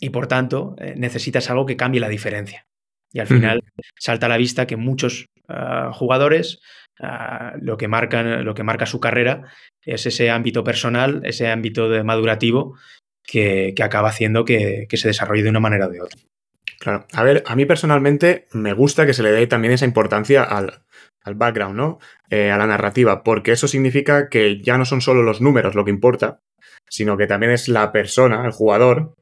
y 0.00 0.10
por 0.10 0.26
tanto 0.26 0.74
eh, 0.78 0.94
necesitas 0.96 1.50
algo 1.50 1.66
que 1.66 1.76
cambie 1.76 2.00
la 2.00 2.08
diferencia. 2.08 2.64
Y 3.12 3.20
al 3.20 3.26
final 3.26 3.60
salta 3.98 4.26
a 4.26 4.28
la 4.30 4.38
vista 4.38 4.66
que 4.66 4.76
muchos 4.76 5.26
ah, 5.48 5.90
jugadores 5.92 6.60
ah, 7.00 7.52
lo, 7.60 7.76
que 7.76 7.86
marcan, 7.86 8.44
lo 8.44 8.54
que 8.54 8.62
marca 8.62 8.86
su 8.86 9.00
carrera 9.00 9.42
es 9.84 10.06
ese 10.06 10.30
ámbito 10.30 10.64
personal, 10.64 11.20
ese 11.24 11.48
ámbito 11.48 11.90
de 11.90 12.02
madurativo 12.04 12.78
que, 13.22 13.74
acaba 13.82 14.08
haciendo 14.08 14.44
que, 14.44 14.86
se 14.90 15.08
desarrolle 15.08 15.42
de 15.42 15.50
una 15.50 15.60
manera 15.60 15.86
o 15.86 15.90
de 15.90 16.00
otra. 16.00 16.18
Claro. 16.82 17.06
A 17.12 17.22
ver, 17.22 17.44
a 17.46 17.54
mí 17.54 17.64
personalmente 17.64 18.48
me 18.52 18.72
gusta 18.72 19.06
que 19.06 19.14
se 19.14 19.22
le 19.22 19.30
dé 19.30 19.46
también 19.46 19.72
esa 19.72 19.84
importancia 19.84 20.42
al, 20.42 20.82
background, 21.36 21.76
¿no? 21.76 22.00
Eh, 22.28 22.50
a 22.50 22.58
la 22.58 22.66
narrativa, 22.66 23.22
porque 23.22 23.52
eso 23.52 23.68
significa 23.68 24.28
que 24.28 24.60
ya 24.60 24.76
no 24.76 24.84
son 24.84 25.00
solo 25.00 25.22
los 25.22 25.40
números 25.40 25.76
lo 25.76 25.84
que 25.84 25.92
importa, 25.92 26.40
sino 26.88 27.16
que 27.16 27.28
también 27.28 27.52
es 27.52 27.68
la 27.68 27.92
persona, 27.92 28.44
el 28.44 28.50
jugador, 28.50 29.14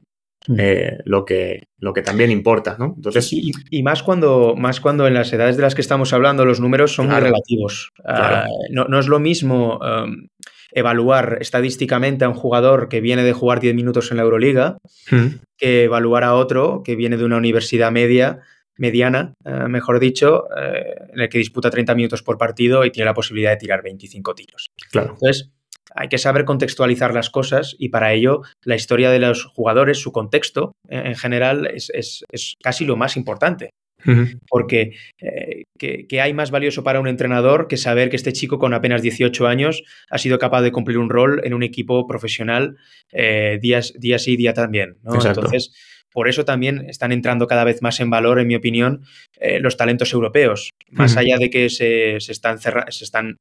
Mm. 0.47 0.55
Eh, 0.57 0.97
lo, 1.05 1.23
que, 1.23 1.67
lo 1.77 1.93
que 1.93 2.01
también 2.01 2.31
importa, 2.31 2.75
¿no? 2.79 2.93
Entonces, 2.95 3.31
y, 3.31 3.83
más, 3.83 4.01
cuando, 4.01 4.55
más 4.57 4.79
cuando 4.79 5.05
en 5.05 5.13
las 5.13 5.31
edades 5.31 5.55
de 5.55 5.61
las 5.61 5.75
que 5.75 5.81
estamos 5.81 6.13
hablando 6.13 6.45
los 6.45 6.59
números 6.59 6.93
son 6.93 7.07
muy 7.07 7.19
relativos. 7.19 7.91
Ah, 8.03 8.47
no, 8.71 8.99
es 8.99 9.07
lo 9.07 9.19
mismo 9.19 9.77
um, 9.77 10.27
evaluar 10.71 11.37
estadísticamente 11.41 12.25
a 12.25 12.29
un 12.29 12.35
jugador 12.35 12.89
que 12.89 13.01
viene 13.01 13.23
de 13.23 13.33
jugar 13.33 13.59
10 13.59 13.75
minutos 13.75 14.11
en 14.11 14.17
la 14.17 14.23
Euroliga 14.23 14.77
mm. 15.09 15.27
que 15.57 15.83
evaluar 15.83 16.23
a 16.23 16.35
otro 16.35 16.81
que 16.83 16.95
viene 16.95 17.17
de 17.17 17.25
una 17.25 17.37
universidad 17.37 17.91
media 17.91 18.39
mediana, 18.77 19.33
eh, 19.45 19.67
mejor 19.67 19.99
dicho, 19.99 20.45
eh, 20.57 20.95
en 21.13 21.19
el 21.19 21.29
que 21.29 21.37
disputa 21.37 21.69
30 21.69 21.93
minutos 21.93 22.23
por 22.23 22.37
partido 22.37 22.83
y 22.85 22.91
tiene 22.91 23.05
la 23.05 23.13
posibilidad 23.13 23.51
de 23.51 23.57
tirar 23.57 23.83
25 23.83 24.33
tiros. 24.33 24.67
Claro. 24.89 25.11
Entonces, 25.13 25.51
hay 25.95 26.07
que 26.07 26.17
saber 26.17 26.45
contextualizar 26.45 27.13
las 27.13 27.29
cosas 27.29 27.75
y 27.77 27.89
para 27.89 28.13
ello 28.13 28.41
la 28.63 28.75
historia 28.75 29.11
de 29.11 29.19
los 29.19 29.45
jugadores, 29.45 29.99
su 29.99 30.11
contexto 30.11 30.73
en 30.87 31.15
general 31.15 31.69
es, 31.73 32.23
casi 32.63 32.85
lo 32.85 32.95
más 32.95 33.17
importante. 33.17 33.71
Porque 34.47 34.93
eh, 35.19 35.63
que, 35.77 36.21
hay 36.21 36.33
más 36.33 36.51
valioso 36.51 36.83
para 36.83 36.99
un 36.99 37.07
entrenador 37.07 37.67
que 37.67 37.77
saber 37.77 38.09
que 38.09 38.15
este 38.15 38.33
chico 38.33 38.59
con 38.59 38.73
apenas 38.73 39.01
18 39.01 39.47
años 39.47 39.83
ha 40.09 40.17
sido 40.17 40.39
capaz 40.39 40.61
de 40.61 40.71
cumplir 40.71 40.97
un 40.97 41.09
rol 41.09 41.41
en 41.43 41.53
un 41.53 41.63
equipo 41.63 42.07
profesional 42.07 42.77
eh, 43.11 43.59
día, 43.61 43.81
sí, 43.81 44.37
día 44.37 44.53
también. 44.53 44.97
Entonces, 45.05 45.73
por 46.11 46.27
eso 46.27 46.43
también 46.43 46.89
están 46.89 47.11
entrando 47.11 47.47
cada 47.47 47.63
vez 47.63 47.81
más 47.81 47.99
en 47.99 48.09
valor, 48.09 48.39
en 48.39 48.47
mi 48.47 48.55
opinión, 48.55 49.03
eh, 49.39 49.59
los 49.59 49.77
talentos 49.77 50.11
europeos. 50.13 50.71
Más 50.89 51.15
allá 51.15 51.37
de 51.37 51.49
que 51.49 51.69
se, 51.69 52.17
están, 52.17 52.59
se, 52.59 52.69
están, 52.89 53.37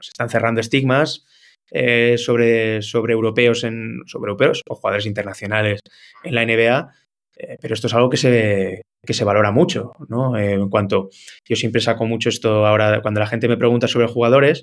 se 0.00 0.10
están 0.10 0.28
cerrando 0.28 0.60
estigmas, 0.60 1.26
eh, 1.70 2.16
sobre, 2.18 2.82
sobre, 2.82 3.14
europeos 3.14 3.64
en, 3.64 4.02
sobre 4.06 4.28
europeos 4.28 4.62
o 4.68 4.74
jugadores 4.74 5.06
internacionales 5.06 5.80
en 6.22 6.34
la 6.34 6.44
NBA, 6.44 6.94
eh, 7.36 7.56
pero 7.60 7.74
esto 7.74 7.86
es 7.86 7.94
algo 7.94 8.10
que 8.10 8.16
se, 8.16 8.82
que 9.04 9.14
se 9.14 9.24
valora 9.24 9.50
mucho, 9.50 9.92
¿no? 10.08 10.36
Eh, 10.36 10.54
en 10.54 10.68
cuanto, 10.68 11.10
yo 11.48 11.56
siempre 11.56 11.80
saco 11.80 12.06
mucho 12.06 12.28
esto 12.28 12.66
ahora, 12.66 13.00
cuando 13.02 13.20
la 13.20 13.26
gente 13.26 13.48
me 13.48 13.56
pregunta 13.56 13.88
sobre 13.88 14.06
jugadores, 14.06 14.62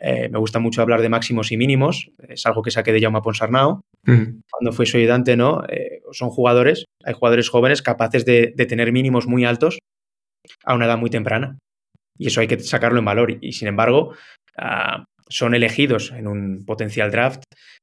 me 0.00 0.38
gusta 0.38 0.60
mucho 0.60 0.80
hablar 0.80 1.02
de 1.02 1.08
máximos 1.08 1.50
y 1.50 1.56
mínimos, 1.56 2.12
es 2.28 2.46
algo 2.46 2.62
que 2.62 2.70
saqué 2.70 2.92
de 2.92 3.00
Jaume 3.00 3.20
Ponsarnau, 3.20 3.80
cuando 4.04 4.72
fue 4.72 4.86
su 4.86 4.96
ayudante, 4.96 5.36
¿no? 5.36 5.64
son 6.12 6.30
jugadores, 6.30 6.84
hay 7.02 7.14
jugadores 7.14 7.48
jóvenes 7.48 7.82
capaces 7.82 8.24
de, 8.24 8.52
de 8.54 8.66
tener 8.66 8.92
mínimos 8.92 9.26
muy 9.26 9.44
altos 9.44 9.78
a 10.64 10.74
una 10.74 10.86
edad 10.86 10.98
muy 10.98 11.10
temprana. 11.10 11.58
Y 12.18 12.26
eso 12.26 12.40
hay 12.40 12.48
que 12.48 12.58
sacarlo 12.58 12.98
en 12.98 13.04
valor. 13.04 13.38
Y, 13.40 13.52
sin 13.52 13.68
embargo, 13.68 14.14
ah, 14.56 15.04
son 15.28 15.54
elegidos 15.54 16.12
en 16.12 16.26
un 16.26 16.64
potencial 16.64 17.10
draft 17.10 17.42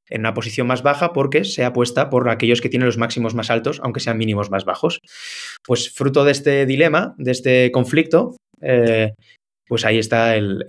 en 0.10 0.22
una 0.22 0.34
posición 0.34 0.68
más 0.68 0.84
baja 0.84 1.14
porque 1.14 1.44
se 1.44 1.64
apuesta 1.64 2.10
por 2.10 2.30
aquellos 2.30 2.62
que 2.62 2.70
tienen 2.70 2.86
los 2.86 2.98
máximos 2.98 3.34
más 3.34 3.50
altos, 3.50 3.80
aunque 3.84 4.00
sean 4.00 4.18
mínimos 4.18 4.52
más 4.52 4.66
bajos. 4.66 5.00
Pues 5.64 5.92
fruto 5.92 6.24
de 6.24 6.32
este 6.32 6.66
dilema, 6.66 7.16
de 7.18 7.32
este 7.32 7.72
conflicto, 7.72 8.36
eh, 8.62 9.14
pues 9.68 9.84
ahí 9.84 9.98
está 9.98 10.36
el, 10.36 10.64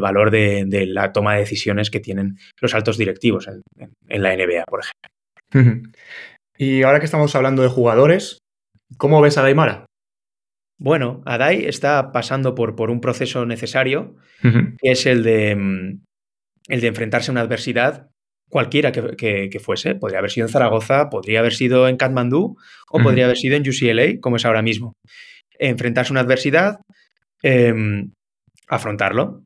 valor 0.00 0.30
de, 0.30 0.86
la 0.86 1.12
toma 1.12 1.34
de 1.34 1.40
decisiones 1.40 1.90
que 1.90 2.00
tienen 2.00 2.38
los 2.60 2.74
altos 2.74 2.96
directivos 2.96 3.48
en, 3.48 4.22
la 4.22 4.34
NBA, 4.34 4.64
por 4.64 4.80
ejemplo. 4.80 5.92
Y 6.58 6.82
ahora 6.82 7.00
que 7.00 7.06
estamos 7.06 7.34
hablando 7.34 7.62
de 7.62 7.68
jugadores, 7.68 8.38
¿cómo 8.96 9.20
ves 9.20 9.36
a 9.36 9.42
Daimara? 9.42 9.86
Bueno, 10.82 11.22
Adai 11.26 11.64
está 11.66 12.10
pasando 12.10 12.56
por, 12.56 12.74
por 12.74 12.90
un 12.90 13.00
proceso 13.00 13.46
necesario, 13.46 14.16
que 14.42 14.90
es 14.90 15.06
el 15.06 15.22
de, 15.22 15.54
mm, 15.54 16.02
el 16.66 16.80
de 16.80 16.86
enfrentarse 16.88 17.30
a 17.30 17.32
una 17.32 17.42
adversidad 17.42 18.08
cualquiera 18.48 18.90
que, 18.90 19.60
fuese. 19.62 19.94
Podría 19.94 20.18
haber 20.18 20.32
sido 20.32 20.48
en 20.48 20.52
Zaragoza, 20.52 21.08
podría 21.08 21.38
haber 21.38 21.52
sido 21.52 21.86
en 21.86 21.96
Kathmandú 21.96 22.56
o 22.90 22.98
podría 23.00 23.26
haber 23.26 23.36
sido 23.36 23.54
en 23.54 23.62
UCLA, 23.62 24.18
como 24.20 24.36
es 24.36 24.44
ahora 24.44 24.60
mismo. 24.60 24.94
Enfrentarse 25.56 26.10
a 26.10 26.14
una 26.14 26.20
adversidad, 26.22 26.80
em, 27.44 28.10
afrontarlo 28.66 29.44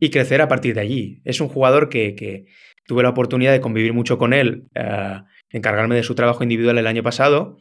y 0.00 0.08
crecer 0.08 0.40
a 0.40 0.48
partir 0.48 0.74
de 0.74 0.80
allí. 0.80 1.20
Es 1.26 1.42
un 1.42 1.48
jugador 1.48 1.90
que, 1.90 2.46
tuve 2.86 3.02
la 3.02 3.10
oportunidad 3.10 3.52
de 3.52 3.60
convivir 3.60 3.92
mucho 3.92 4.16
con 4.16 4.32
él 4.32 4.64
uh, 4.74 5.22
encargarme 5.50 5.96
de 5.96 6.02
su 6.02 6.14
trabajo 6.14 6.42
individual 6.42 6.78
el 6.78 6.86
año 6.86 7.02
pasado 7.02 7.58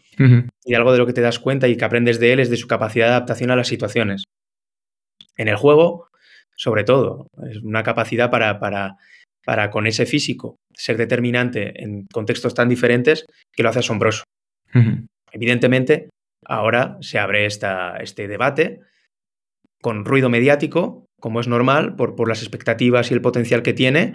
y 0.64 0.74
algo 0.74 0.92
de 0.92 0.98
lo 0.98 1.08
que 1.08 1.14
te 1.14 1.22
das 1.22 1.40
cuenta 1.40 1.68
y 1.68 1.76
que 1.76 1.86
aprendes 1.86 2.20
de 2.20 2.34
él 2.34 2.40
es 2.40 2.50
de 2.50 2.58
su 2.58 2.68
capacidad 2.68 3.08
de 3.08 3.14
adaptación 3.14 3.52
a 3.52 3.56
las 3.56 3.68
situaciones. 3.68 4.24
En 5.38 5.48
el 5.48 5.56
juego, 5.56 6.08
sobre 6.56 6.84
todo, 6.84 7.28
es 7.50 7.58
una 7.64 7.84
capacidad 7.84 8.30
para, 8.30 8.60
para, 8.60 8.98
para 9.46 9.72
con 9.72 9.88
ese 9.88 10.06
físico 10.06 10.58
ser 10.74 10.98
determinante 10.98 11.84
en 11.84 12.06
contextos 12.12 12.54
tan 12.54 12.70
diferentes 12.70 13.26
que 13.52 13.64
lo 13.64 13.70
hace 13.70 13.80
asombroso. 13.80 14.24
Evidentemente, 15.32 16.10
ahora 16.46 16.98
se 17.02 17.18
abre 17.20 17.46
esta, 17.46 17.98
este 17.98 18.28
debate 18.28 18.82
con 19.82 20.06
ruido 20.06 20.30
mediático, 20.30 21.06
como 21.20 21.40
es 21.40 21.48
normal, 21.48 21.96
por, 21.96 22.16
por 22.16 22.28
las 22.28 22.42
expectativas 22.42 23.10
y 23.10 23.14
el 23.14 23.22
potencial 23.22 23.64
que 23.64 23.74
tiene, 23.74 24.14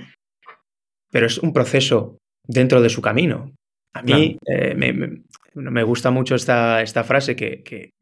pero 1.10 1.26
es 1.26 1.38
un 1.38 1.52
proceso 1.52 2.18
dentro 2.46 2.82
de 2.82 2.90
su 2.90 3.00
camino. 3.00 3.54
A 3.94 4.02
mí 4.02 4.36
eh, 4.46 4.74
me, 4.74 5.82
gusta 5.84 6.10
mucho 6.10 6.34
esta, 6.34 6.82
esta 6.82 7.04
frase 7.04 7.36
que, 7.36 7.92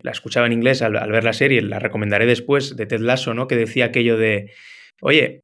la 0.00 0.12
escuchaba 0.12 0.46
en 0.46 0.52
inglés 0.52 0.80
al, 0.80 0.92
ver 1.10 1.24
la 1.24 1.32
serie, 1.32 1.60
la 1.60 1.80
recomendaré 1.80 2.24
después, 2.24 2.76
de 2.76 2.86
Ted 2.86 3.00
Lasso, 3.00 3.34
¿no? 3.34 3.48
que 3.48 3.56
decía 3.56 3.86
aquello 3.86 4.16
de, 4.16 4.52
oye, 5.02 5.42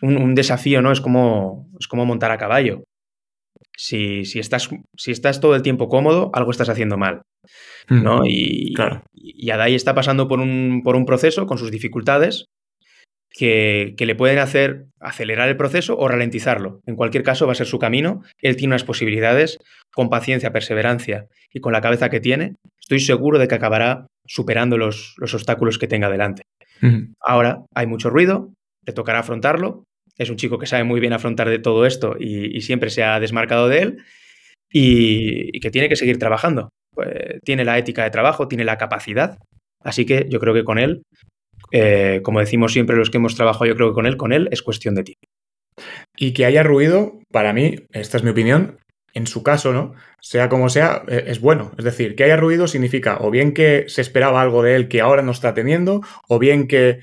un, 0.00 0.34
desafío 0.34 0.80
no 0.80 0.92
es 0.92 1.00
como, 1.00 1.68
es 1.78 1.88
como 1.88 2.06
montar 2.06 2.30
a 2.30 2.38
caballo. 2.38 2.84
Si, 3.76 4.24
si, 4.24 4.38
estás, 4.38 4.70
si 4.96 5.10
estás 5.10 5.40
todo 5.40 5.56
el 5.56 5.62
tiempo 5.62 5.88
cómodo, 5.88 6.30
algo 6.34 6.50
estás 6.50 6.68
haciendo 6.68 6.96
mal. 6.96 7.22
¿no? 7.88 8.20
Mm, 8.20 8.26
y, 8.26 8.74
claro. 8.74 9.02
y 9.12 9.50
Adai 9.50 9.74
está 9.74 9.94
pasando 9.94 10.28
por 10.28 10.40
un, 10.40 10.82
por 10.84 10.94
un 10.94 11.04
proceso 11.04 11.46
con 11.46 11.58
sus 11.58 11.70
dificultades, 11.70 12.46
que, 13.32 13.94
le 13.98 14.14
pueden 14.14 14.38
hacer 14.38 14.86
acelerar 15.00 15.48
el 15.48 15.56
proceso 15.56 15.96
o 15.96 16.08
ralentizarlo. 16.08 16.80
En 16.86 16.96
cualquier 16.96 17.22
caso, 17.22 17.46
va 17.46 17.52
a 17.52 17.56
ser 17.56 17.66
su 17.66 17.78
camino. 17.78 18.22
Él 18.40 18.56
tiene 18.56 18.72
unas 18.72 18.84
posibilidades, 18.84 19.58
con 19.92 20.10
paciencia, 20.10 20.52
perseverancia 20.52 21.26
y 21.52 21.60
con 21.60 21.72
la 21.72 21.80
cabeza 21.80 22.08
que 22.08 22.20
tiene, 22.20 22.54
estoy 22.80 23.00
seguro 23.00 23.38
de 23.38 23.48
que 23.48 23.54
acabará 23.54 24.06
superando 24.26 24.78
los, 24.78 25.14
obstáculos 25.20 25.78
que 25.78 25.88
tenga 25.88 26.10
delante. 26.10 26.42
Ahora 27.20 27.64
hay 27.74 27.86
mucho 27.86 28.10
ruido, 28.10 28.52
le 28.84 28.92
tocará 28.92 29.20
afrontarlo. 29.20 29.84
Es 30.18 30.30
un 30.30 30.36
chico 30.36 30.58
que 30.58 30.66
sabe 30.66 30.82
muy 30.82 30.98
bien 30.98 31.12
afrontar 31.12 31.48
de 31.48 31.60
todo 31.60 31.86
esto 31.86 32.16
y, 32.18 32.60
siempre 32.60 32.90
se 32.90 33.04
ha 33.04 33.20
desmarcado 33.20 33.68
de 33.68 33.78
él 33.78 33.98
y, 34.70 35.60
que 35.60 35.70
tiene 35.70 35.88
que 35.88 35.96
seguir 35.96 36.18
trabajando. 36.18 36.70
Pues, 36.92 37.40
tiene 37.44 37.64
la 37.64 37.78
ética 37.78 38.02
de 38.02 38.10
trabajo, 38.10 38.48
tiene 38.48 38.64
la 38.64 38.78
capacidad. 38.78 39.38
Así 39.80 40.04
que 40.04 40.26
yo 40.28 40.40
creo 40.40 40.54
que 40.54 40.64
con 40.64 40.78
él 40.78 41.02
eh, 41.72 42.20
como 42.22 42.40
decimos 42.40 42.72
siempre 42.72 42.96
los 42.96 43.10
que 43.10 43.16
hemos 43.16 43.34
trabajado, 43.34 43.66
yo 43.66 43.74
creo 43.74 43.88
que 43.88 43.94
con 43.94 44.06
él, 44.06 44.16
con 44.16 44.32
él 44.32 44.48
es 44.52 44.62
cuestión 44.62 44.94
de 44.94 45.04
tiempo. 45.04 45.26
Y 46.16 46.34
que 46.34 46.44
haya 46.44 46.62
ruido, 46.62 47.18
para 47.30 47.52
mí, 47.52 47.76
esta 47.92 48.18
es 48.18 48.22
mi 48.22 48.30
opinión, 48.30 48.78
en 49.14 49.26
su 49.26 49.42
caso, 49.42 49.72
¿no? 49.72 49.94
Sea 50.20 50.48
como 50.48 50.68
sea, 50.68 51.02
e, 51.08 51.24
es 51.28 51.40
bueno. 51.40 51.72
Es 51.78 51.84
decir, 51.84 52.14
que 52.14 52.24
haya 52.24 52.36
ruido 52.36 52.68
significa 52.68 53.18
o 53.20 53.30
bien 53.30 53.54
que 53.54 53.86
se 53.88 54.02
esperaba 54.02 54.42
algo 54.42 54.62
de 54.62 54.76
él 54.76 54.88
que 54.88 55.00
ahora 55.00 55.22
no 55.22 55.32
está 55.32 55.54
teniendo, 55.54 56.02
o 56.28 56.38
bien 56.38 56.68
que 56.68 57.00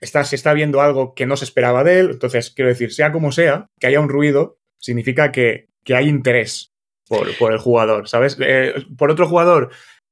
está, 0.00 0.24
se 0.24 0.36
está 0.36 0.52
viendo 0.52 0.82
algo 0.82 1.14
que 1.14 1.26
no 1.26 1.36
se 1.36 1.44
esperaba 1.44 1.82
de 1.82 2.00
él. 2.00 2.10
Entonces, 2.12 2.50
quiero 2.50 2.68
decir, 2.68 2.92
sea 2.92 3.12
como 3.12 3.32
sea, 3.32 3.66
que 3.78 3.86
haya 3.86 4.00
un 4.00 4.08
ruido 4.08 4.58
significa 4.78 5.32
que, 5.32 5.68
hay 5.88 6.08
interés 6.08 6.72
por, 7.08 7.26
el 7.28 7.58
jugador, 7.58 8.08
¿sabes? 8.08 8.36
Eh, 8.40 8.74
por 8.96 9.10
otro 9.10 9.26
jugador 9.26 9.70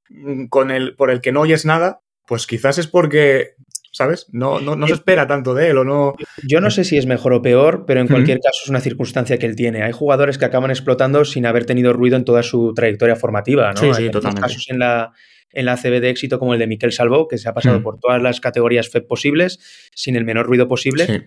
mm, 0.08 0.46
con 0.46 0.72
el, 0.72 0.96
por 0.96 1.10
el 1.10 1.20
que 1.20 1.30
no 1.30 1.42
oyes 1.42 1.64
nada, 1.64 2.00
pues 2.26 2.46
quizás 2.46 2.78
es 2.78 2.88
porque 2.88 3.54
¿sabes? 3.98 4.26
No, 4.30 4.60
no, 4.60 4.76
no 4.76 4.86
se 4.86 4.92
espera 4.94 5.26
tanto 5.26 5.54
de 5.54 5.70
él 5.70 5.78
o 5.78 5.84
no. 5.84 6.14
Yo 6.46 6.60
no 6.60 6.70
sé 6.70 6.84
si 6.84 6.96
es 6.96 7.04
mejor 7.06 7.32
o 7.32 7.42
peor, 7.42 7.84
pero 7.84 8.00
en 8.00 8.06
cualquier 8.06 8.38
caso 8.38 8.60
es 8.62 8.70
una 8.70 8.80
circunstancia 8.80 9.38
que 9.38 9.46
él 9.46 9.56
tiene. 9.56 9.82
Hay 9.82 9.90
jugadores 9.90 10.38
que 10.38 10.44
acaban 10.44 10.70
explotando 10.70 11.24
sin 11.24 11.44
haber 11.46 11.66
tenido 11.66 11.92
ruido 11.92 12.16
en 12.16 12.24
toda 12.24 12.44
su 12.44 12.72
trayectoria 12.74 13.16
formativa, 13.16 13.72
¿no? 13.72 13.80
Sí, 13.80 13.90
sí, 13.94 14.04
Hay 14.04 14.10
totalmente. 14.10 14.40
casos 14.40 14.66
en 14.68 14.78
la, 14.78 15.12
en 15.50 15.64
la 15.64 15.76
CB 15.76 16.00
de 16.00 16.10
éxito 16.10 16.38
como 16.38 16.54
el 16.54 16.60
de 16.60 16.68
Miquel 16.68 16.92
Salvó, 16.92 17.26
que 17.26 17.38
se 17.38 17.48
ha 17.48 17.54
pasado 17.54 17.82
por 17.82 17.98
todas 17.98 18.22
las 18.22 18.40
categorías 18.40 18.88
FEP 18.88 19.06
posibles, 19.08 19.58
sin 19.94 20.14
el 20.14 20.24
menor 20.24 20.46
ruido 20.46 20.68
posible, 20.68 21.04
Sí. 21.06 21.20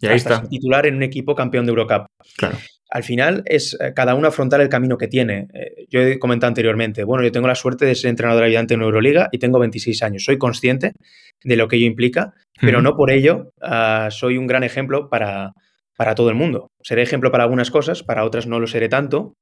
Y 0.00 0.06
ahí 0.06 0.16
hasta 0.16 0.34
está, 0.34 0.48
titular 0.48 0.86
en 0.86 0.96
un 0.96 1.02
equipo 1.02 1.34
campeón 1.34 1.66
de 1.66 1.70
Eurocup. 1.70 2.06
claro. 2.36 2.56
Al 2.90 3.02
final 3.02 3.42
es 3.46 3.76
eh, 3.80 3.92
cada 3.94 4.14
uno 4.14 4.28
afrontar 4.28 4.60
el 4.60 4.68
camino 4.68 4.96
que 4.98 5.08
tiene. 5.08 5.48
Eh, 5.54 5.86
yo 5.90 6.00
he 6.00 6.18
comentado 6.18 6.48
anteriormente, 6.48 7.02
bueno, 7.04 7.24
yo 7.24 7.32
tengo 7.32 7.48
la 7.48 7.54
suerte 7.54 7.84
de 7.86 7.94
ser 7.94 8.10
entrenador 8.10 8.44
ayudante 8.44 8.74
en 8.74 8.82
Euroliga 8.82 9.28
y 9.32 9.38
tengo 9.38 9.58
26 9.58 10.02
años. 10.02 10.24
Soy 10.24 10.38
consciente 10.38 10.92
de 11.42 11.56
lo 11.56 11.66
que 11.68 11.76
ello 11.76 11.86
implica, 11.86 12.34
pero 12.60 12.82
no 12.82 12.96
por 12.96 13.10
ello 13.10 13.50
ah, 13.62 14.08
soy 14.10 14.36
un 14.38 14.46
gran 14.46 14.62
ejemplo 14.64 15.08
para, 15.10 15.52
para 15.96 16.14
todo 16.14 16.28
el 16.28 16.34
mundo. 16.36 16.68
Seré 16.82 17.02
ejemplo 17.02 17.30
para 17.32 17.44
algunas 17.44 17.70
cosas, 17.70 18.02
para 18.02 18.24
otras 18.24 18.46
no 18.46 18.60
lo 18.60 18.66
seré 18.66 18.88
tanto. 18.88 19.34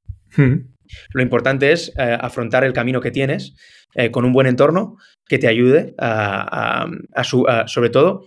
Lo 1.13 1.23
importante 1.23 1.73
es 1.73 1.93
eh, 1.99 2.17
afrontar 2.21 2.65
el 2.65 2.73
camino 2.73 3.01
que 3.01 3.11
tienes 3.11 3.55
con 4.11 4.25
un 4.25 4.33
buen 4.33 4.47
entorno 4.47 4.97
que 5.29 5.39
te 5.39 5.49
ayude 5.49 5.95
a, 5.99 6.83
a- 6.85 6.91
a 7.15 7.25
su- 7.25 7.45
sobre 7.67 7.91
todo, 7.91 8.27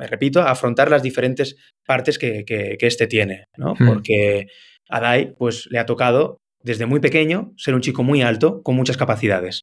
me 0.00 0.06
repito, 0.06 0.40
a 0.40 0.50
afrontar 0.50 0.90
las 0.90 1.02
diferentes 1.02 1.56
partes 1.86 2.18
que, 2.18 2.44
que, 2.44 2.76
que 2.78 2.86
este 2.86 3.06
tiene, 3.06 3.44
¿no? 3.56 3.74
Hmm. 3.78 3.86
Porque 3.86 4.46
a 4.88 5.00
Dai, 5.00 5.34
pues, 5.38 5.66
le 5.70 5.78
ha 5.78 5.86
tocado 5.86 6.38
desde 6.62 6.86
muy 6.86 7.00
pequeño 7.00 7.52
ser 7.56 7.74
un 7.74 7.80
chico 7.82 8.02
muy 8.02 8.22
alto 8.22 8.62
con 8.62 8.74
muchas 8.76 8.96
capacidades 8.96 9.60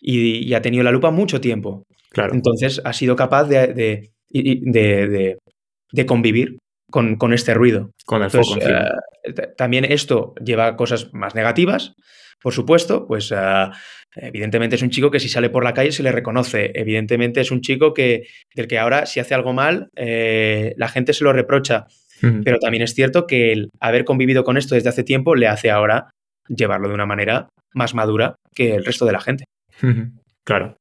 y, 0.00 0.46
y 0.46 0.54
ha 0.54 0.62
tenido 0.62 0.84
la 0.84 0.92
lupa 0.92 1.10
mucho 1.10 1.40
tiempo. 1.40 1.82
Claro. 2.10 2.34
Entonces 2.34 2.80
ha 2.84 2.92
sido 2.92 3.16
capaz 3.16 3.44
de, 3.44 3.66
de, 3.74 4.10
de- 4.30 5.36
de- 5.92 6.06
convivir 6.06 6.58
con, 6.90 7.16
con 7.16 7.32
este 7.32 7.54
ruido. 7.54 7.90
Con 8.06 8.22
el 8.22 8.30
foco 8.30 8.54
Entonces, 8.54 8.70
eh, 9.24 9.48
también 9.56 9.84
esto 9.84 10.34
lleva 10.44 10.76
cosas 10.76 11.12
más 11.12 11.34
negativas, 11.34 11.94
por 12.42 12.52
supuesto, 12.52 13.06
pues 13.06 13.32
eh, 13.32 13.66
evidentemente 14.16 14.76
es 14.76 14.82
un 14.82 14.90
chico 14.90 15.10
que 15.10 15.20
si 15.20 15.28
sale 15.28 15.50
por 15.50 15.64
la 15.64 15.74
calle 15.74 15.92
se 15.92 16.02
le 16.02 16.12
reconoce, 16.12 16.72
evidentemente 16.74 17.40
es 17.40 17.50
un 17.50 17.60
chico 17.60 17.94
que, 17.94 18.26
del 18.54 18.66
que 18.66 18.78
ahora 18.78 19.06
si 19.06 19.20
hace 19.20 19.34
algo 19.34 19.52
mal 19.52 19.90
eh, 19.94 20.74
la 20.76 20.88
gente 20.88 21.12
se 21.12 21.24
lo 21.24 21.32
reprocha, 21.32 21.86
pero 22.44 22.58
también 22.58 22.82
es 22.82 22.94
cierto 22.94 23.26
que 23.26 23.52
el 23.52 23.68
haber 23.78 24.04
convivido 24.04 24.42
con 24.42 24.56
esto 24.56 24.74
desde 24.74 24.88
hace 24.88 25.04
tiempo 25.04 25.34
le 25.34 25.48
hace 25.48 25.70
ahora 25.70 26.10
llevarlo 26.48 26.88
de 26.88 26.94
una 26.94 27.06
manera 27.06 27.48
más 27.74 27.94
madura 27.94 28.36
que 28.54 28.74
el 28.74 28.84
resto 28.84 29.04
de 29.04 29.12
la 29.12 29.20
gente. 29.20 29.44
Claro. 30.44 30.78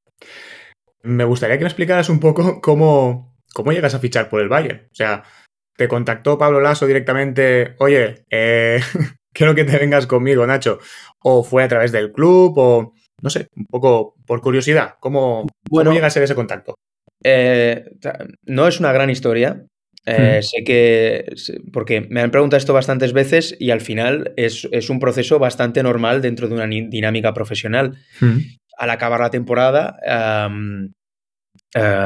Me 1.04 1.26
gustaría 1.26 1.58
que 1.58 1.66
me 1.66 1.70
explicaras 1.70 2.10
un 2.10 2.20
poco 2.20 2.62
cómo, 2.62 3.36
cómo 3.54 3.74
llegas 3.74 3.94
a 3.96 4.00
fichar 4.00 4.30
por 4.30 4.42
el 4.42 4.50
Bayern. 4.50 4.88
O 4.92 4.96
sea, 4.96 5.24
te 5.76 5.88
contactó 5.88 6.38
Pablo 6.38 6.62
Lasso 6.62 6.88
directamente, 6.88 7.76
oye, 7.80 8.26
eh, 8.30 8.80
quiero 9.34 9.54
que 9.54 9.66
te 9.66 9.78
vengas 9.78 10.08
conmigo, 10.08 10.48
Nacho. 10.48 10.80
O 11.20 11.44
fue 11.44 11.64
a 11.64 11.68
través 11.68 11.92
del 11.92 12.12
club, 12.12 12.54
o 12.58 12.94
no 13.26 13.30
sé, 13.32 13.48
un 13.58 13.66
poco 13.66 14.14
por 14.26 14.40
curiosidad. 14.40 14.94
¿Cómo, 15.02 15.48
Bueno. 15.70 15.90
cómo 15.90 15.96
llega 15.96 16.08
a 16.08 16.12
ser 16.12 16.22
ese 16.24 16.36
contacto? 16.36 16.76
Eh, 17.24 17.84
no 18.46 18.68
es 18.68 18.80
una 18.80 18.94
gran 18.94 19.10
historia. 19.10 19.66
Eh, 20.06 20.38
Hmm. 20.40 20.44
Sé 20.44 20.64
que, 20.64 21.26
porque 21.74 22.02
me 22.02 22.22
han 22.22 22.30
preguntado 22.30 22.60
esto 22.60 22.74
bastantes 22.74 23.12
veces 23.14 23.58
y 23.60 23.72
al 23.72 23.82
final 23.82 24.32
es, 24.38 24.68
es 24.72 24.92
un 24.92 25.00
proceso 25.00 25.40
bastante 25.40 25.82
normal 25.82 26.22
dentro 26.22 26.48
de 26.48 26.54
una 26.54 26.68
dinámica 26.68 27.34
profesional. 27.34 27.98
Al 28.78 28.90
acabar 28.92 29.20
la 29.22 29.32
temporada, 29.32 29.98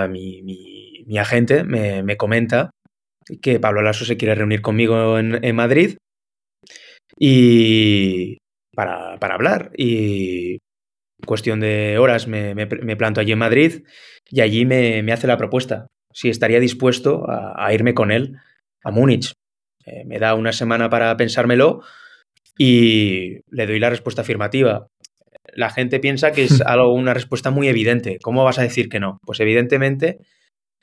mi, 0.09 0.41
mi- 0.41 1.03
mi 1.05 1.17
agente 1.17 1.65
me, 1.65 2.01
me 2.03 2.15
comenta 2.15 2.69
que 3.41 3.59
Pablo 3.59 3.81
Lasso 3.81 4.05
se 4.05 4.15
quiere 4.15 4.35
reunir 4.35 4.61
conmigo 4.61 5.19
en, 5.19 5.43
en 5.43 5.55
Madrid 5.55 5.97
y 7.17 8.37
para, 8.75 9.17
para 9.19 9.35
hablar. 9.35 9.71
Y 9.75 10.59
cuestión 11.25 11.59
de 11.59 11.97
horas 11.97 12.27
me, 12.27 12.55
me- 12.55 12.65
me 12.65 12.95
planto 12.97 13.21
allí 13.21 13.31
en 13.33 13.39
Madrid 13.39 13.83
y 14.29 14.41
allí 14.41 14.65
me, 14.65 15.03
me 15.03 15.11
hace 15.13 15.27
la 15.27 15.37
propuesta 15.37 15.87
si 16.13 16.29
estaría 16.29 16.59
dispuesto 16.59 17.29
a, 17.29 17.53
a 17.65 17.73
irme 17.73 17.93
con 17.93 18.11
él 18.11 18.37
a 18.83 18.91
Múnich. 18.91 19.33
Eh, 19.85 20.03
me 20.05 20.19
da 20.19 20.33
una 20.35 20.51
semana 20.53 20.89
para 20.89 21.15
pensármelo 21.17 21.81
y 22.57 23.39
le 23.49 23.67
doy 23.67 23.79
la 23.79 23.89
respuesta 23.89 24.21
afirmativa. 24.21 24.87
La 25.53 25.69
gente 25.69 25.99
piensa 25.99 26.31
que 26.31 26.43
es 26.43 26.61
algo, 26.65 26.93
una 26.93 27.13
respuesta 27.13 27.51
muy 27.51 27.67
evidente. 27.67 28.19
¿Cómo 28.21 28.43
vas 28.43 28.59
a 28.59 28.63
decir 28.63 28.89
que 28.89 28.99
no? 28.99 29.19
Pues 29.25 29.39
evidentemente 29.39 30.19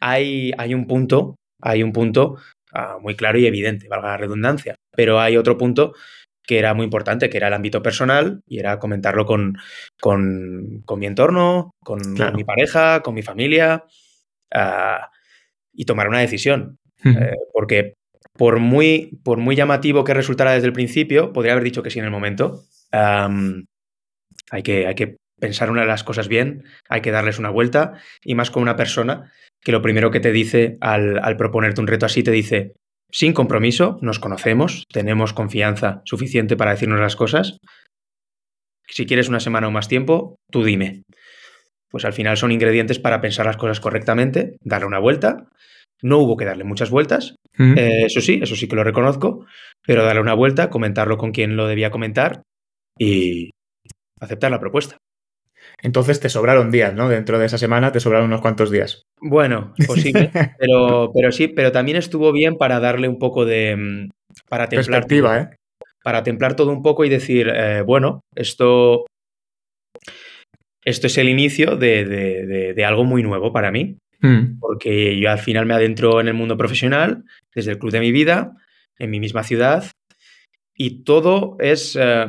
hay, 0.01 0.53
hay 0.59 0.75
un 0.75 0.87
punto, 0.87 1.37
hay 1.63 1.83
un 1.83 1.93
punto 1.93 2.37
ah, 2.73 2.99
muy 3.01 3.17
claro 3.17 3.39
y 3.39 3.47
evidente, 3.47 3.89
valga 3.89 4.09
la 4.11 4.17
redundancia. 4.19 4.77
Pero 4.97 5.21
hay 5.21 5.37
otro 5.37 5.59
punto 5.59 5.95
que 6.47 6.59
era 6.59 6.75
muy 6.75 6.85
importante, 6.85 7.29
que 7.29 7.37
era 7.37 7.49
el 7.49 7.55
ámbito 7.55 7.83
personal 7.83 8.41
y 8.47 8.59
era 8.59 8.79
comentarlo 8.79 9.27
con, 9.27 9.57
con, 10.01 10.83
con 10.85 10.99
mi 11.01 11.07
entorno, 11.07 11.73
con, 11.83 11.99
Claro. 12.15 12.33
con 12.33 12.37
mi 12.37 12.45
pareja, 12.45 13.03
con 13.03 13.15
mi 13.15 13.23
familia 13.23 13.85
ah, 14.55 15.11
y 15.73 15.85
tomar 15.85 16.09
una 16.09 16.21
decisión. 16.21 16.79
Eh, 17.05 17.35
porque 17.53 17.95
por 18.33 18.59
muy, 18.59 19.19
por 19.23 19.39
muy 19.39 19.55
llamativo 19.57 20.03
que 20.05 20.15
resultara 20.15 20.53
desde 20.53 20.67
el 20.67 20.73
principio, 20.73 21.33
podría 21.33 21.53
haber 21.53 21.65
dicho 21.65 21.83
que 21.83 21.91
sí 21.91 21.99
en 21.99 22.05
el 22.05 22.11
momento. 22.11 22.63
Hay, 24.51 24.63
que, 24.63 24.87
hay 24.87 24.95
que 24.95 25.17
pensar 25.41 25.71
una 25.71 25.83
de 25.83 25.87
las 25.87 26.05
cosas 26.05 26.29
bien, 26.29 26.65
hay 26.89 27.01
que 27.01 27.11
darles 27.11 27.39
una 27.39 27.51
vuelta, 27.51 27.95
y 28.23 28.35
más 28.35 28.51
con 28.51 28.63
una 28.63 28.77
persona 28.77 29.33
que 29.61 29.73
lo 29.73 29.83
primero 29.83 30.11
que 30.11 30.21
te 30.21 30.33
dice 30.33 30.77
al, 30.81 31.19
al 31.23 31.37
proponerte 31.37 31.81
un 31.81 31.87
reto 31.87 32.07
así, 32.07 32.23
te 32.23 32.31
dice, 32.31 32.75
sin 33.17 33.33
compromiso, 33.33 33.99
nos 34.03 34.19
conocemos, 34.19 34.85
tenemos 34.93 35.33
confianza 35.33 36.03
suficiente 36.05 36.55
para 36.55 36.73
decirnos 36.73 37.01
las 37.01 37.17
cosas. 37.17 37.57
Si 38.87 39.07
quieres 39.07 39.31
una 39.31 39.41
semana 39.41 39.69
o 39.69 39.71
más 39.71 39.89
tiempo, 39.89 40.37
tú 40.51 40.63
dime. 40.63 41.01
Pues 41.91 42.05
al 42.05 42.13
final 42.13 42.37
son 42.37 42.53
ingredientes 42.53 42.99
para 42.99 43.23
pensar 43.23 43.47
las 43.47 43.57
cosas 43.57 43.81
correctamente, 43.81 44.59
darle 44.61 44.87
una 44.87 44.99
vuelta. 44.99 45.49
No 46.03 46.19
hubo 46.19 46.37
que 46.37 46.45
darle 46.45 46.65
muchas 46.65 46.91
vueltas, 46.91 47.37
eh, 47.59 48.03
eso 48.05 48.21
sí, 48.21 48.39
eso 48.43 48.55
sí 48.55 48.69
que 48.69 48.77
lo 48.77 48.85
reconozco, 48.85 49.47
pero 49.87 50.05
darle 50.05 50.21
una 50.21 50.35
vuelta, 50.35 50.69
comentarlo 50.69 51.17
con 51.17 51.33
quien 51.33 51.57
lo 51.57 51.67
debía 51.67 51.91
comentar 51.91 52.43
y 52.99 53.49
aceptar 54.21 54.51
la 54.51 54.61
propuesta. 54.61 54.99
Entonces 55.83 56.21
te 56.21 56.29
sobraron 56.29 56.71
días, 56.71 56.95
¿no? 56.95 57.09
Dentro 57.09 57.39
de 57.39 57.47
esa 57.47 57.59
semana 57.59 57.93
te 57.93 58.01
sobraron 58.01 58.27
unos 58.29 58.41
cuantos 58.41 58.71
días. 58.71 59.03
Bueno, 59.21 59.75
posible, 59.87 60.31
pero, 60.59 61.11
pero 61.15 61.31
sí, 61.33 61.49
pero 61.49 61.71
también 61.73 61.97
estuvo 61.99 62.33
bien 62.33 62.57
para 62.57 62.81
darle 62.81 63.09
un 63.09 63.19
poco 63.19 63.45
de... 63.45 63.77
mm, 63.77 64.11
Para 64.49 64.69
templar, 64.69 65.03
Perspectiva, 65.03 65.39
¿eh? 65.41 65.57
para 66.03 66.23
templar 66.23 66.57
todo 66.57 66.71
un 66.73 66.83
poco 66.83 67.05
y 67.05 67.09
decir, 67.09 67.51
eh, 67.55 67.83
bueno, 67.83 68.21
esto, 68.35 69.05
esto 70.85 71.07
es 71.09 71.19
el 71.19 71.29
inicio 71.29 71.77
de, 71.77 72.05
de- 72.05 72.47
de- 72.47 72.75
de 72.75 72.85
algo 72.85 73.05
muy 73.05 73.23
nuevo 73.23 73.53
para 73.53 73.71
mí, 73.71 73.99
porque 74.61 75.19
yo 75.21 75.31
al 75.31 75.39
final 75.39 75.67
me 75.67 75.75
adentro 75.75 76.21
en 76.21 76.29
el 76.29 76.35
mundo 76.35 76.57
profesional, 76.57 77.25
desde 77.55 77.73
el 77.73 77.79
club 77.79 77.93
de 77.93 78.01
mi 78.01 78.13
vida, 78.13 78.53
en 78.99 79.11
mi 79.11 79.21
misma 79.21 79.43
ciudad, 79.43 79.85
y 80.75 81.03
todo 81.05 81.57
es, 81.61 81.97
eh, 82.01 82.27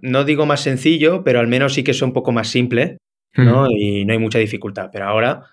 no 0.00 0.24
digo 0.24 0.46
más 0.46 0.60
sencillo, 0.60 1.22
pero 1.24 1.40
al 1.40 1.48
menos 1.48 1.74
sí 1.74 1.82
que 1.84 1.90
es 1.92 2.02
un 2.02 2.12
poco 2.12 2.32
más 2.32 2.48
simple, 2.48 2.98
¿no? 3.46 3.66
Y 3.70 4.04
no 4.04 4.12
hay 4.12 4.18
mucha 4.18 4.38
dificultad. 4.38 4.90
Pero 4.92 5.06
ahora 5.06 5.44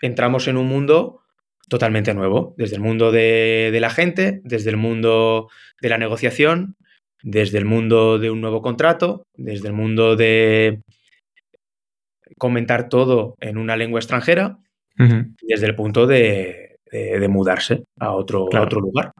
entramos 0.00 0.48
en 0.48 0.56
un 0.56 0.66
mundo 0.66 1.22
totalmente 1.68 2.14
nuevo, 2.14 2.54
desde 2.58 2.76
el 2.76 2.82
mundo 2.82 3.12
de, 3.12 3.70
de 3.72 3.80
la 3.80 3.90
gente, 3.90 4.40
desde 4.44 4.70
el 4.70 4.76
mundo 4.76 5.48
de 5.80 5.88
la 5.88 5.98
negociación, 5.98 6.74
desde 7.22 7.58
el 7.58 7.64
mundo 7.64 8.18
de 8.18 8.30
un 8.30 8.40
nuevo 8.40 8.60
contrato, 8.62 9.22
desde 9.36 9.68
el 9.68 9.74
mundo 9.74 10.16
de 10.16 10.80
comentar 12.38 12.88
todo 12.88 13.36
en 13.40 13.58
una 13.58 13.76
lengua 13.76 14.00
extranjera, 14.00 14.58
desde 15.42 15.66
el 15.66 15.74
punto 15.76 16.06
de, 16.06 16.76
de- 16.90 17.18
de 17.20 17.28
mudarse 17.28 17.84
a 17.98 18.12
otro, 18.12 18.48
a 18.58 18.62
otro 18.64 18.80
lugar. 18.80 19.12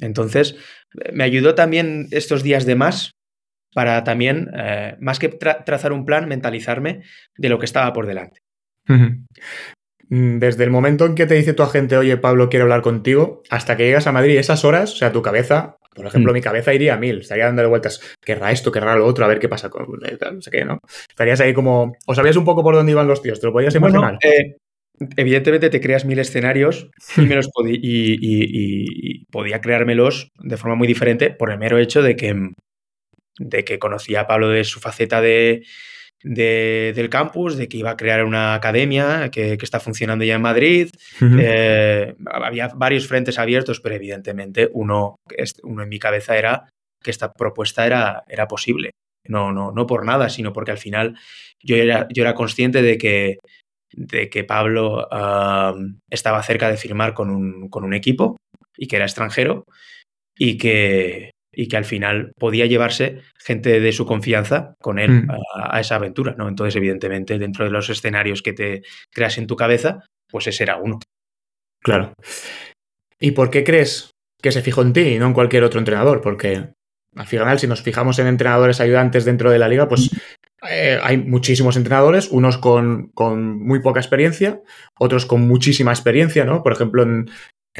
Entonces, 0.00 0.56
me 1.12 1.24
ayudó 1.24 1.54
también 1.54 2.08
estos 2.10 2.42
días 2.42 2.66
de 2.66 2.74
más 2.74 3.12
para 3.74 4.04
también, 4.04 4.50
eh, 4.56 4.96
más 5.00 5.18
que 5.18 5.30
tra- 5.38 5.64
trazar 5.64 5.92
un 5.92 6.04
plan, 6.04 6.28
mentalizarme 6.28 7.02
de 7.36 7.48
lo 7.48 7.58
que 7.58 7.64
estaba 7.66 7.92
por 7.92 8.06
delante. 8.06 8.40
Mm, 10.08 10.38
Desde 10.38 10.64
el 10.64 10.70
momento 10.70 11.06
en 11.06 11.14
que 11.14 11.26
te 11.26 11.34
dice 11.34 11.54
tu 11.54 11.62
agente, 11.62 11.96
oye, 11.96 12.16
Pablo, 12.18 12.48
quiero 12.50 12.64
hablar 12.64 12.82
contigo, 12.82 13.42
hasta 13.48 13.76
que 13.76 13.84
llegas 13.86 14.06
a 14.06 14.12
Madrid, 14.12 14.36
esas 14.36 14.64
horas, 14.64 14.92
o 14.92 14.96
sea, 14.96 15.10
tu 15.12 15.22
cabeza, 15.22 15.76
por 15.94 16.06
ejemplo, 16.06 16.32
Mm. 16.32 16.34
mi 16.34 16.40
cabeza 16.42 16.74
iría 16.74 16.94
a 16.94 16.98
mil, 16.98 17.20
estaría 17.20 17.46
dándole 17.46 17.68
vueltas, 17.68 18.00
querrá 18.20 18.50
esto, 18.52 18.70
querrá 18.70 18.94
lo 18.96 19.06
otro, 19.06 19.24
a 19.24 19.28
ver 19.28 19.38
qué 19.38 19.48
pasa 19.48 19.70
con, 19.70 19.86
eh, 20.04 20.16
tal, 20.18 20.36
no 20.36 20.42
sé 20.42 20.50
qué, 20.50 20.64
¿no? 20.66 20.78
Estarías 21.08 21.40
ahí 21.40 21.54
como, 21.54 21.96
o 22.06 22.14
sabías 22.14 22.36
un 22.36 22.44
poco 22.44 22.62
por 22.62 22.74
dónde 22.74 22.92
iban 22.92 23.06
los 23.08 23.22
tíos, 23.22 23.40
te 23.40 23.46
lo 23.46 23.52
podías 23.52 23.74
imaginar. 23.74 24.18
Bueno, 24.22 24.36
eh, 24.36 24.56
evidentemente 25.16 25.70
te 25.70 25.80
creas 25.80 26.04
mil 26.04 26.18
escenarios 26.18 26.90
y, 27.16 27.22
me 27.22 27.34
los 27.36 27.48
y- 27.64 27.70
y- 27.70 28.14
y- 28.20 28.86
y 29.20 29.24
podía 29.26 29.60
creármelos 29.62 30.28
de 30.38 30.56
forma 30.58 30.74
muy 30.76 30.86
diferente 30.88 31.30
por 31.30 31.50
el 31.50 31.58
mero 31.58 31.78
hecho 31.78 32.02
de 32.02 32.16
que, 32.16 32.50
de 33.38 33.64
que 33.64 33.78
conocía 33.78 34.22
a 34.22 34.26
Pablo 34.26 34.48
de 34.48 34.64
su 34.64 34.80
faceta 34.80 35.20
de, 35.20 35.64
del 36.22 37.08
campus, 37.08 37.56
de 37.56 37.68
que 37.68 37.78
iba 37.78 37.90
a 37.90 37.96
crear 37.96 38.24
una 38.24 38.54
academia 38.54 39.30
que, 39.30 39.58
está 39.60 39.80
funcionando 39.80 40.24
ya 40.24 40.34
en 40.34 40.42
Madrid. 40.42 40.90
Eh, 41.20 42.14
había 42.26 42.68
varios 42.68 43.06
frentes 43.06 43.38
abiertos, 43.38 43.80
pero 43.80 43.94
evidentemente 43.94 44.70
uno, 44.72 45.16
uno 45.62 45.82
en 45.82 45.88
mi 45.88 45.98
cabeza 45.98 46.36
era 46.36 46.68
que 47.02 47.10
esta 47.10 47.32
propuesta 47.32 47.86
era, 47.86 48.24
era 48.28 48.46
posible. 48.46 48.90
No, 49.28 49.52
no, 49.52 49.70
no 49.70 49.86
por 49.86 50.04
nada, 50.04 50.28
sino 50.28 50.52
porque 50.52 50.72
al 50.72 50.78
final 50.78 51.16
yo 51.62 51.76
era, 51.76 52.08
yo 52.12 52.22
era 52.22 52.34
consciente 52.34 52.82
de 52.82 52.98
que, 52.98 53.38
de 53.92 54.28
que 54.28 54.44
Pablo 54.44 55.08
estaba 56.10 56.42
cerca 56.42 56.68
de 56.68 56.76
firmar 56.76 57.14
con 57.14 57.30
un, 57.30 57.68
con 57.68 57.84
un 57.84 57.94
equipo 57.94 58.36
y 58.76 58.88
que 58.88 58.96
era 58.96 59.04
extranjero 59.04 59.64
y 60.36 60.58
que, 60.58 61.30
y 61.52 61.68
que 61.68 61.76
al 61.76 61.84
final 61.84 62.32
podía 62.38 62.66
llevarse 62.66 63.20
gente 63.38 63.80
de 63.80 63.92
su 63.92 64.06
confianza 64.06 64.74
con 64.80 64.98
él 64.98 65.24
mm. 65.24 65.30
a, 65.54 65.80
esa 65.80 65.96
aventura, 65.96 66.34
¿no? 66.36 66.48
Entonces, 66.48 66.76
evidentemente, 66.76 67.38
dentro 67.38 67.64
de 67.64 67.70
los 67.70 67.90
escenarios 67.90 68.42
que 68.42 68.54
te 68.54 68.82
creas 69.10 69.38
en 69.38 69.46
tu 69.46 69.56
cabeza, 69.56 70.00
pues 70.30 70.46
ese 70.46 70.62
era 70.62 70.78
uno. 70.78 70.98
Claro. 71.82 72.14
¿Y 73.20 73.32
por 73.32 73.50
qué 73.50 73.64
crees 73.64 74.10
que 74.40 74.52
se 74.52 74.62
fijó 74.62 74.82
en 74.82 74.92
ti 74.92 75.00
y 75.00 75.18
no 75.18 75.26
en 75.26 75.34
cualquier 75.34 75.64
otro 75.64 75.78
entrenador? 75.78 76.20
Porque 76.22 76.70
al 77.14 77.26
final, 77.26 77.58
si 77.58 77.66
nos 77.66 77.82
fijamos 77.82 78.18
en 78.18 78.26
entrenadores 78.26 78.80
ayudantes 78.80 79.24
dentro 79.24 79.50
de 79.50 79.58
la 79.58 79.68
liga, 79.68 79.88
pues 79.88 80.10
eh, 80.68 80.98
hay 81.02 81.18
muchísimos 81.18 81.76
entrenadores, 81.76 82.28
unos 82.30 82.56
con, 82.56 83.08
con, 83.08 83.60
muy 83.60 83.80
poca 83.80 84.00
experiencia, 84.00 84.60
otros 84.98 85.26
con 85.26 85.42
muchísima 85.42 85.92
experiencia, 85.92 86.44
¿no? 86.44 86.62
Por 86.62 86.72
ejemplo, 86.72 87.02
en, 87.02 87.28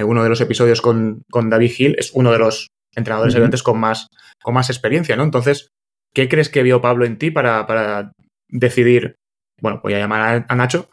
uno 0.04 0.22
de 0.22 0.28
los 0.28 0.40
episodios 0.40 0.80
con, 0.80 1.22
con 1.30 1.48
David 1.48 1.72
Hill 1.76 1.96
es 1.98 2.12
uno 2.14 2.32
de 2.32 2.38
los 2.38 2.68
entrenadores 2.94 3.34
ayudantes 3.34 3.62
con 3.62 3.78
más, 3.78 4.08
con 4.42 4.54
más 4.54 4.70
experiencia, 4.70 5.16
¿no? 5.16 5.24
Entonces, 5.24 5.68
¿qué 6.14 6.28
crees 6.28 6.48
que 6.48 6.62
vio 6.62 6.80
Pablo 6.80 7.04
en 7.04 7.18
ti 7.18 7.30
para, 7.30 7.66
para 7.66 8.12
decidir, 8.48 9.16
bueno, 9.60 9.80
voy 9.82 9.94
a 9.94 9.98
llamar 9.98 10.44
a, 10.48 10.56
Nacho 10.56 10.88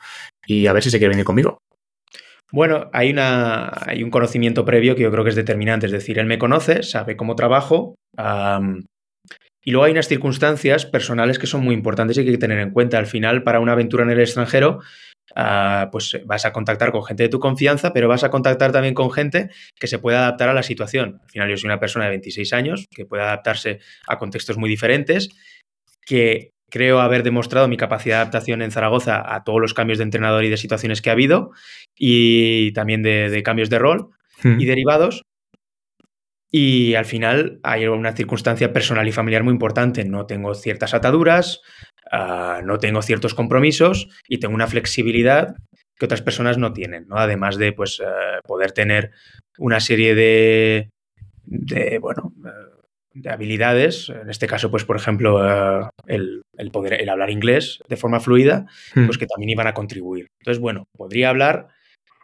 y 0.46 0.68
a 0.68 0.74
ver 0.74 0.84
si 0.84 0.90
se 0.90 0.98
quiere 0.98 1.14
venir 1.14 1.26
conmigo? 1.26 1.58
Bueno, 2.52 2.90
hay, 2.94 3.12
una, 3.12 3.72
hay 3.86 4.02
un 4.02 4.10
conocimiento 4.10 4.66
previo 4.66 4.96
que 4.96 5.04
yo 5.04 5.12
creo 5.12 5.24
que 5.24 5.30
es 5.30 5.36
determinante, 5.36 5.86
es 5.86 5.92
decir, 5.92 6.18
él 6.18 6.26
me 6.26 6.40
conoce, 6.40 6.82
sabe 6.82 7.16
cómo 7.16 7.36
trabajo, 7.36 7.96
y 9.64 9.72
luego 9.72 9.86
hay 9.86 9.92
unas 9.92 10.08
circunstancias 10.08 10.86
personales 10.86 11.38
que 11.38 11.48
son 11.48 11.64
muy 11.64 11.76
importantes 11.76 12.18
y 12.18 12.24
que 12.24 12.30
hay 12.30 12.36
que 12.36 12.42
tener 12.42 12.60
en 12.60 12.72
cuenta. 12.72 12.98
Al 12.98 13.08
final, 13.08 13.44
para 13.44 13.60
una 13.60 13.74
aventura 13.74 14.04
en 14.04 14.10
el 14.10 14.20
extranjero, 14.20 14.80
Ah, 15.36 15.90
pues 15.92 16.20
vas 16.26 16.46
a 16.46 16.52
contactar 16.52 16.92
con 16.92 17.04
gente 17.04 17.24
de 17.24 17.30
tu 17.30 17.40
confianza, 17.40 17.94
pero 17.94 18.08
vas 18.08 18.24
a 18.24 18.30
contactar 18.30 18.72
también 18.72 18.94
con 18.94 19.12
gente 19.12 19.50
que 19.80 19.88
se 19.88 20.00
pueda 20.00 20.20
adaptar 20.20 20.50
a 20.50 20.54
la 20.54 20.64
situación. 20.64 21.20
Al 21.24 21.30
final 21.30 21.50
yo 21.50 21.58
soy 21.58 21.68
una 21.68 21.80
persona 21.80 22.06
de 22.06 22.12
26 22.12 22.54
años 22.54 22.88
que 22.90 23.06
puede 23.06 23.24
adaptarse 23.24 23.80
a 24.08 24.18
contextos 24.18 24.58
muy 24.58 24.70
diferentes, 24.70 25.30
que 26.06 26.52
creo 26.70 27.00
haber 27.00 27.24
demostrado 27.24 27.68
mi 27.68 27.78
capacidad 27.78 28.18
de 28.18 28.22
adaptación 28.22 28.62
en 28.62 28.72
Zaragoza 28.72 29.24
a 29.34 29.44
todos 29.44 29.60
los 29.60 29.74
cambios 29.74 29.98
de 29.98 30.04
entrenador 30.04 30.44
y 30.44 30.50
de 30.50 30.58
situaciones 30.58 31.02
que 31.02 31.10
ha 31.10 31.14
habido, 31.14 31.52
y 31.98 32.72
también 32.74 33.04
de, 33.04 33.42
cambios 33.44 33.70
de 33.70 33.80
rol 33.80 34.10
y 34.44 34.66
derivados. 34.66 35.24
Y 36.52 36.96
al 36.96 37.06
final 37.06 37.60
hay 37.62 37.86
una 37.86 38.16
circunstancia 38.16 38.74
personal 38.74 39.08
y 39.08 39.12
familiar 39.12 39.44
muy 39.44 39.54
importante. 39.54 40.04
No 40.04 40.26
tengo 40.26 40.56
ciertas 40.56 40.96
ataduras, 40.96 41.62
Ah, 42.12 42.62
no 42.64 42.80
tengo 42.80 43.02
ciertos 43.02 43.34
compromisos 43.36 44.10
y 44.28 44.40
tengo 44.40 44.56
una 44.56 44.68
flexibilidad 44.68 45.56
que 45.96 46.06
otras 46.06 46.22
personas 46.22 46.58
no 46.58 46.74
tienen, 46.74 47.08
¿no? 47.08 47.18
Además 47.18 47.58
de 47.58 47.74
pues, 47.74 48.00
eh, 48.00 48.40
poder 48.46 48.72
tener 48.72 49.12
una 49.58 49.80
serie 49.80 50.16
de, 50.16 50.90
bueno, 52.00 52.34
eh, 52.46 52.50
de 53.14 53.30
habilidades, 53.30 54.10
en 54.10 54.30
este 54.30 54.48
caso, 54.48 54.72
pues, 54.72 54.86
por 54.86 54.96
ejemplo, 54.96 55.46
eh, 55.46 55.90
el, 56.08 56.72
poder, 56.72 57.02
el 57.02 57.10
hablar 57.10 57.30
inglés 57.30 57.80
de 57.88 57.98
forma 57.98 58.22
fluida, 58.22 58.66
hmm. 58.96 59.06
pues 59.06 59.18
que 59.18 59.28
también 59.28 59.50
iban 59.50 59.68
a 59.68 59.74
contribuir. 59.74 60.28
Entonces, 60.40 60.62
bueno, 60.62 60.86
podría 60.98 61.30
hablar 61.30 61.68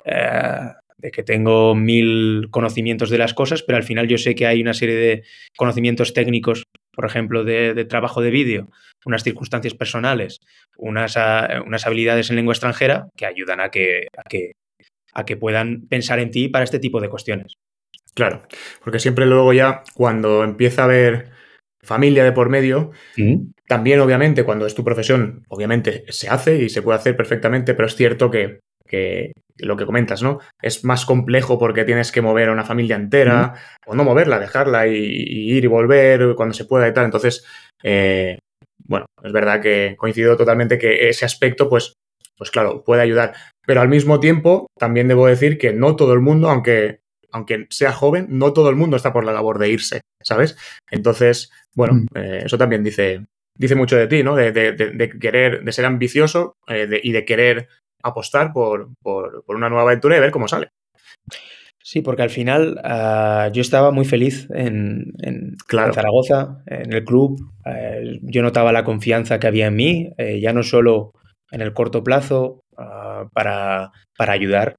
de 0.06 1.12
que 1.12 1.24
tengo 1.24 1.74
mil 1.74 2.48
conocimientos 2.52 3.10
de 3.10 3.17
las 3.17 3.34
cosas, 3.34 3.63
pero 3.63 3.76
al 3.76 3.84
final 3.84 4.08
yo 4.08 4.19
sé 4.19 4.36
que 4.36 4.45
hay 4.45 4.62
una 4.62 4.76
serie 4.76 4.95
de 4.95 5.24
conocimientos 5.58 6.13
técnicos 6.13 6.63
por 6.95 7.05
ejemplo, 7.05 7.43
de, 7.43 7.86
trabajo 7.86 8.21
de 8.21 8.31
vídeo, 8.31 8.69
unas 9.05 9.23
circunstancias 9.23 9.73
personales, 9.73 10.39
unas, 10.77 11.17
ah, 11.17 11.63
unas, 11.65 11.86
habilidades 11.86 12.29
en 12.29 12.38
lengua 12.38 12.53
extranjera 12.53 13.10
que 13.15 13.25
ayudan 13.25 13.60
a 13.60 13.69
que, 13.69 14.08
a 14.17 14.27
que, 14.27 14.53
a 15.13 15.25
que 15.25 15.38
puedan 15.38 15.88
pensar 15.88 16.19
en 16.19 16.31
ti 16.31 16.47
para 16.47 16.63
este 16.63 16.79
tipo 16.79 17.01
de 17.01 17.10
cuestiones. 17.10 17.53
Claro, 18.13 18.43
porque 18.84 18.99
siempre 18.99 19.25
luego 19.25 19.51
ya 19.53 19.84
cuando 19.93 20.43
empieza 20.43 20.81
a 20.81 20.86
haber 20.86 21.31
familia 21.84 22.23
de 22.23 22.31
por 22.31 22.49
medio, 22.49 22.91
también 23.67 23.99
obviamente 23.99 24.43
cuando 24.43 24.65
es 24.65 24.73
tu 24.73 24.84
profesión, 24.84 25.43
obviamente 25.49 26.05
se 26.10 26.29
hace 26.29 26.63
y 26.63 26.69
se 26.69 26.81
puede 26.81 26.97
hacer 26.97 27.15
perfectamente, 27.15 27.73
pero 27.73 27.88
es 27.88 27.95
cierto 27.95 28.31
que 28.31 28.60
que 28.95 29.34
lo 29.58 29.77
que 29.77 29.86
comentas, 29.86 30.21
¿no? 30.21 30.39
Es 30.62 30.84
más 30.84 31.05
complejo 31.05 31.58
porque 31.58 31.86
tienes 31.86 32.12
que 32.12 32.21
mover 32.21 32.49
a 32.49 32.51
una 32.51 32.65
familia 32.65 32.95
entera, 32.95 33.53
o 33.86 33.95
no 33.95 34.03
moverla, 34.03 34.39
dejarla 34.39 34.88
y, 34.88 34.95
ir 34.95 35.63
y 35.63 35.67
volver 35.67 36.36
cuando 36.36 36.53
se 36.53 36.65
pueda 36.65 36.88
y 36.88 36.93
tal. 36.93 37.05
Entonces, 37.05 37.45
eh, 37.84 38.39
bueno, 38.84 39.05
es 39.23 39.31
verdad 39.31 39.62
que 39.62 39.95
coincido 39.97 40.36
totalmente 40.36 40.77
que 40.77 41.10
ese 41.10 41.25
aspecto, 41.25 41.69
pues, 41.69 41.93
pues 42.38 42.51
claro, 42.51 42.84
puede 42.84 43.01
ayudar. 43.01 43.34
Pero 43.65 43.81
al 43.81 43.89
mismo 43.89 44.19
tiempo, 44.19 44.67
también 44.77 45.08
debo 45.08 45.27
decir 45.27 45.58
que 45.58 45.73
no 45.73 45.95
todo 45.95 46.13
el 46.13 46.19
mundo, 46.19 46.49
aunque, 46.49 46.99
aunque 47.31 47.67
sea 47.69 47.93
joven, 47.93 48.27
no 48.29 48.53
todo 48.53 48.69
el 48.69 48.75
mundo 48.75 48.97
está 48.97 49.13
por 49.13 49.25
la 49.25 49.34
labor 49.34 49.60
de 49.60 49.69
irse, 49.69 50.01
¿sabes? 50.21 50.58
Entonces, 50.91 51.49
bueno, 51.73 51.93
mm. 51.93 52.05
eh, 52.15 52.41
eso 52.45 52.58
también 52.58 52.84
dice, 52.84 53.25
dice 53.58 53.75
mucho 53.75 53.95
de 53.95 54.08
ti, 54.08 54.21
¿no? 54.21 54.36
De, 54.36 54.51
de, 54.51 55.10
querer, 55.19 55.63
de 55.63 55.71
ser 55.71 55.86
ambicioso 55.86 56.53
eh, 56.67 56.99
y 57.01 57.13
de 57.13 57.25
querer 57.25 57.69
apostar 58.05 58.53
por, 58.53 58.89
una 59.47 59.69
nueva 59.69 59.83
aventura 59.83 60.17
y 60.17 60.19
ver 60.19 60.31
cómo 60.31 60.47
sale. 60.47 60.69
Sí, 61.83 62.01
porque 62.01 62.23
al 62.23 62.29
final 62.29 62.81
ah, 62.83 63.49
yo 63.53 63.61
estaba 63.61 63.91
muy 63.91 64.05
feliz 64.05 64.47
en, 64.51 65.13
Zaragoza, 65.69 66.63
en 66.65 66.93
el 66.93 67.03
club. 67.03 67.39
Eh, 67.65 68.19
yo 68.23 68.41
notaba 68.41 68.71
la 68.71 68.83
confianza 68.83 69.39
que 69.39 69.47
había 69.47 69.67
en 69.67 69.75
mí, 69.75 70.09
eh, 70.17 70.39
ya 70.39 70.51
no 70.51 70.63
solo 70.63 71.11
en 71.51 71.61
el 71.61 71.73
corto 71.73 72.03
plazo 72.03 72.61
ah, 72.77 73.27
para, 73.33 73.91
para, 74.17 74.33
ayudar 74.33 74.75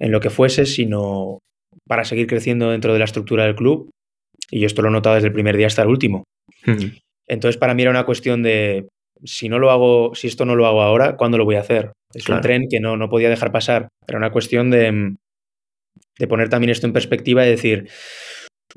en 0.00 0.10
lo 0.10 0.20
que 0.20 0.30
fuese, 0.30 0.66
sino 0.66 1.38
para 1.86 2.04
seguir 2.04 2.26
creciendo 2.26 2.70
dentro 2.70 2.92
de 2.92 2.98
la 2.98 3.04
estructura 3.04 3.44
del 3.44 3.54
club. 3.54 3.90
Y 4.50 4.60
yo 4.60 4.66
esto 4.66 4.82
lo 4.82 4.88
he 4.88 4.92
notado 4.92 5.14
desde 5.14 5.28
el 5.28 5.34
primer 5.34 5.56
día 5.56 5.68
hasta 5.68 5.82
el 5.82 5.88
último. 5.88 6.24
Entonces, 7.26 7.56
para 7.56 7.74
mí 7.74 7.82
era 7.82 7.90
una 7.90 8.04
cuestión 8.04 8.42
de 8.42 8.88
si 9.24 9.48
no 9.48 9.58
lo 9.58 9.70
hago, 9.70 10.14
si 10.14 10.26
esto 10.26 10.44
no 10.44 10.56
lo 10.56 10.66
hago 10.66 10.82
ahora, 10.82 11.16
¿cuándo 11.16 11.38
lo 11.38 11.44
voy 11.44 11.56
a 11.56 11.60
hacer? 11.60 11.92
Es 12.14 12.28
un 12.28 12.40
tren 12.40 12.66
que 12.70 12.80
no, 12.80 12.96
no 12.96 13.08
podía 13.08 13.30
dejar 13.30 13.52
pasar. 13.52 13.88
Era 14.06 14.18
una 14.18 14.30
cuestión 14.30 14.70
de, 14.70 15.16
de 16.18 16.26
poner 16.26 16.48
también 16.48 16.70
esto 16.70 16.86
en 16.86 16.92
perspectiva 16.92 17.44
y 17.44 17.50
decir, 17.50 17.88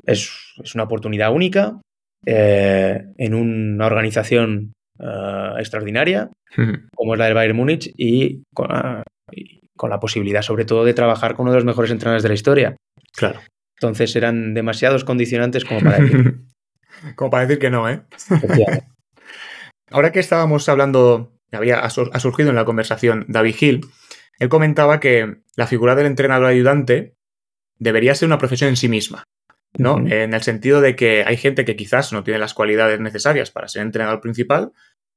es, 0.04 0.30
una 0.74 0.84
oportunidad 0.84 1.32
única 1.32 1.80
eh, 2.24 3.04
en 3.18 3.34
una 3.34 3.86
organización 3.86 4.72
eh, 4.98 5.52
extraordinaria, 5.58 6.30
como 6.94 7.14
es 7.14 7.18
la 7.18 7.26
del 7.26 7.34
Bayern 7.34 7.56
Múnich, 7.56 7.92
y 7.96 8.42
con, 8.54 8.68
con, 9.76 9.90
la 9.90 10.00
posibilidad, 10.00 10.42
sobre 10.42 10.64
todo, 10.64 10.84
de 10.84 10.94
trabajar 10.94 11.34
con 11.34 11.44
uno 11.44 11.52
de 11.52 11.58
los 11.58 11.66
mejores 11.66 11.90
entrenadores 11.90 12.22
de 12.22 12.28
la 12.28 12.34
historia. 12.34 12.76
Claro. 13.12 13.40
Entonces 13.78 14.16
eran 14.16 14.54
demasiados 14.54 15.04
condicionantes 15.04 15.64
como 15.64 15.80
para 15.80 15.98
decir. 15.98 16.40
como 17.16 17.30
para 17.30 17.46
decir 17.46 17.60
que 17.60 17.70
no, 17.70 17.88
¿eh? 17.88 18.02
Ahora 19.90 20.10
que 20.10 20.20
estábamos 20.20 20.68
hablando, 20.68 21.35
había, 21.52 21.80
ha 21.80 21.90
surgido 21.90 22.50
en 22.50 22.56
la 22.56 22.64
conversación 22.64 23.24
David 23.28 23.56
Hill, 23.60 23.80
él 24.38 24.48
comentaba 24.48 25.00
que 25.00 25.36
la 25.56 25.66
figura 25.66 25.94
del 25.94 26.06
entrenador 26.06 26.46
ayudante 26.46 27.14
debería 27.78 28.14
ser 28.14 28.26
una 28.26 28.38
profesión 28.38 28.70
en 28.70 28.76
sí 28.76 28.88
misma, 28.88 29.24
¿no? 29.78 29.98
En 29.98 30.34
el 30.34 30.42
sentido 30.42 30.80
de 30.80 30.96
que 30.96 31.24
hay 31.26 31.36
gente 31.36 31.64
que 31.64 31.76
quizás 31.76 32.12
no 32.12 32.24
tiene 32.24 32.40
las 32.40 32.54
cualidades 32.54 33.00
necesarias 33.00 33.50
para 33.50 33.68
ser 33.68 33.82
entrenador 33.82 34.20
principal 34.20 34.72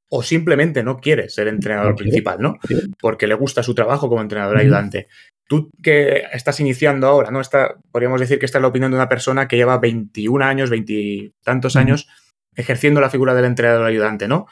o 0.09 0.23
simplemente 0.23 0.83
no 0.83 0.97
quiere 0.97 1.29
ser 1.29 1.47
entrenador 1.47 1.95
principal, 1.95 2.39
¿no? 2.39 2.57
Porque 2.99 3.27
le 3.27 3.35
gusta 3.35 3.63
su 3.63 3.75
trabajo 3.75 4.09
como 4.09 4.21
entrenador 4.21 4.57
ayudante. 4.57 5.07
Tú 5.47 5.69
que 5.83 6.23
estás 6.33 6.59
iniciando 6.59 7.07
ahora, 7.07 7.31
¿no? 7.31 7.41
Está, 7.41 7.75
podríamos 7.91 8.19
decir 8.19 8.39
que 8.39 8.45
esta 8.45 8.57
es 8.57 8.61
la 8.61 8.67
opinión 8.67 8.91
de 8.91 8.97
una 8.97 9.09
persona 9.09 9.47
que 9.47 9.55
lleva 9.57 9.77
21 9.77 10.43
años, 10.43 10.69
20 10.69 11.33
tantos 11.43 11.75
años 11.75 12.07
ejerciendo 12.55 13.01
la 13.01 13.09
figura 13.09 13.33
del 13.33 13.45
entrenador 13.45 13.85
ayudante, 13.85 14.27
¿no? 14.27 14.47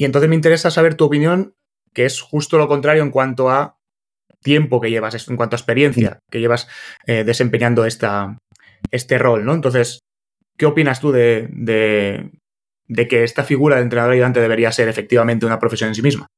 Y 0.00 0.06
entonces 0.06 0.30
me 0.30 0.34
interesa 0.34 0.70
saber 0.70 0.94
tu 0.94 1.04
opinión, 1.04 1.52
que 1.92 2.06
es 2.06 2.22
justo 2.22 2.56
lo 2.56 2.68
contrario 2.68 3.02
en 3.02 3.10
cuanto 3.10 3.50
a 3.50 3.76
tiempo 4.42 4.80
que 4.80 4.88
llevas, 4.88 5.28
en 5.28 5.36
cuanto 5.36 5.56
a 5.56 5.58
experiencia 5.58 6.20
que 6.30 6.40
llevas 6.40 6.68
eh, 7.06 7.22
desempeñando 7.22 7.84
esta, 7.84 8.38
este 8.90 9.18
rol, 9.18 9.44
¿no? 9.44 9.52
Entonces, 9.52 10.00
¿qué 10.56 10.64
opinas 10.64 11.02
tú 11.02 11.12
de, 11.12 11.50
de, 11.52 13.08
que 13.08 13.24
esta 13.24 13.44
figura 13.44 13.76
de 13.76 13.82
entrenador 13.82 14.14
ayudante 14.14 14.40
debería 14.40 14.72
ser 14.72 14.88
efectivamente 14.88 15.44
una 15.44 15.58
profesión 15.58 15.88
en 15.88 15.94
sí 15.94 16.00
misma? 16.00 16.28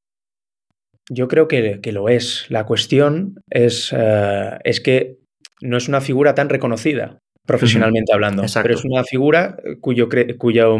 Yo 1.08 1.28
creo 1.28 1.46
que, 1.46 1.80
lo 1.92 2.08
es. 2.08 2.46
La 2.48 2.66
cuestión 2.66 3.36
es, 3.48 3.94
eh, 3.96 4.58
es 4.64 4.80
que 4.80 5.18
no 5.60 5.76
es 5.76 5.86
una 5.86 6.00
figura 6.00 6.34
tan 6.34 6.48
reconocida 6.48 7.20
profesionalmente 7.46 8.12
hablando, 8.12 8.42
pero 8.60 8.74
es 8.74 8.84
una 8.84 9.04
figura 9.04 9.56
cuyo, 9.80 10.08
cuyo 10.36 10.78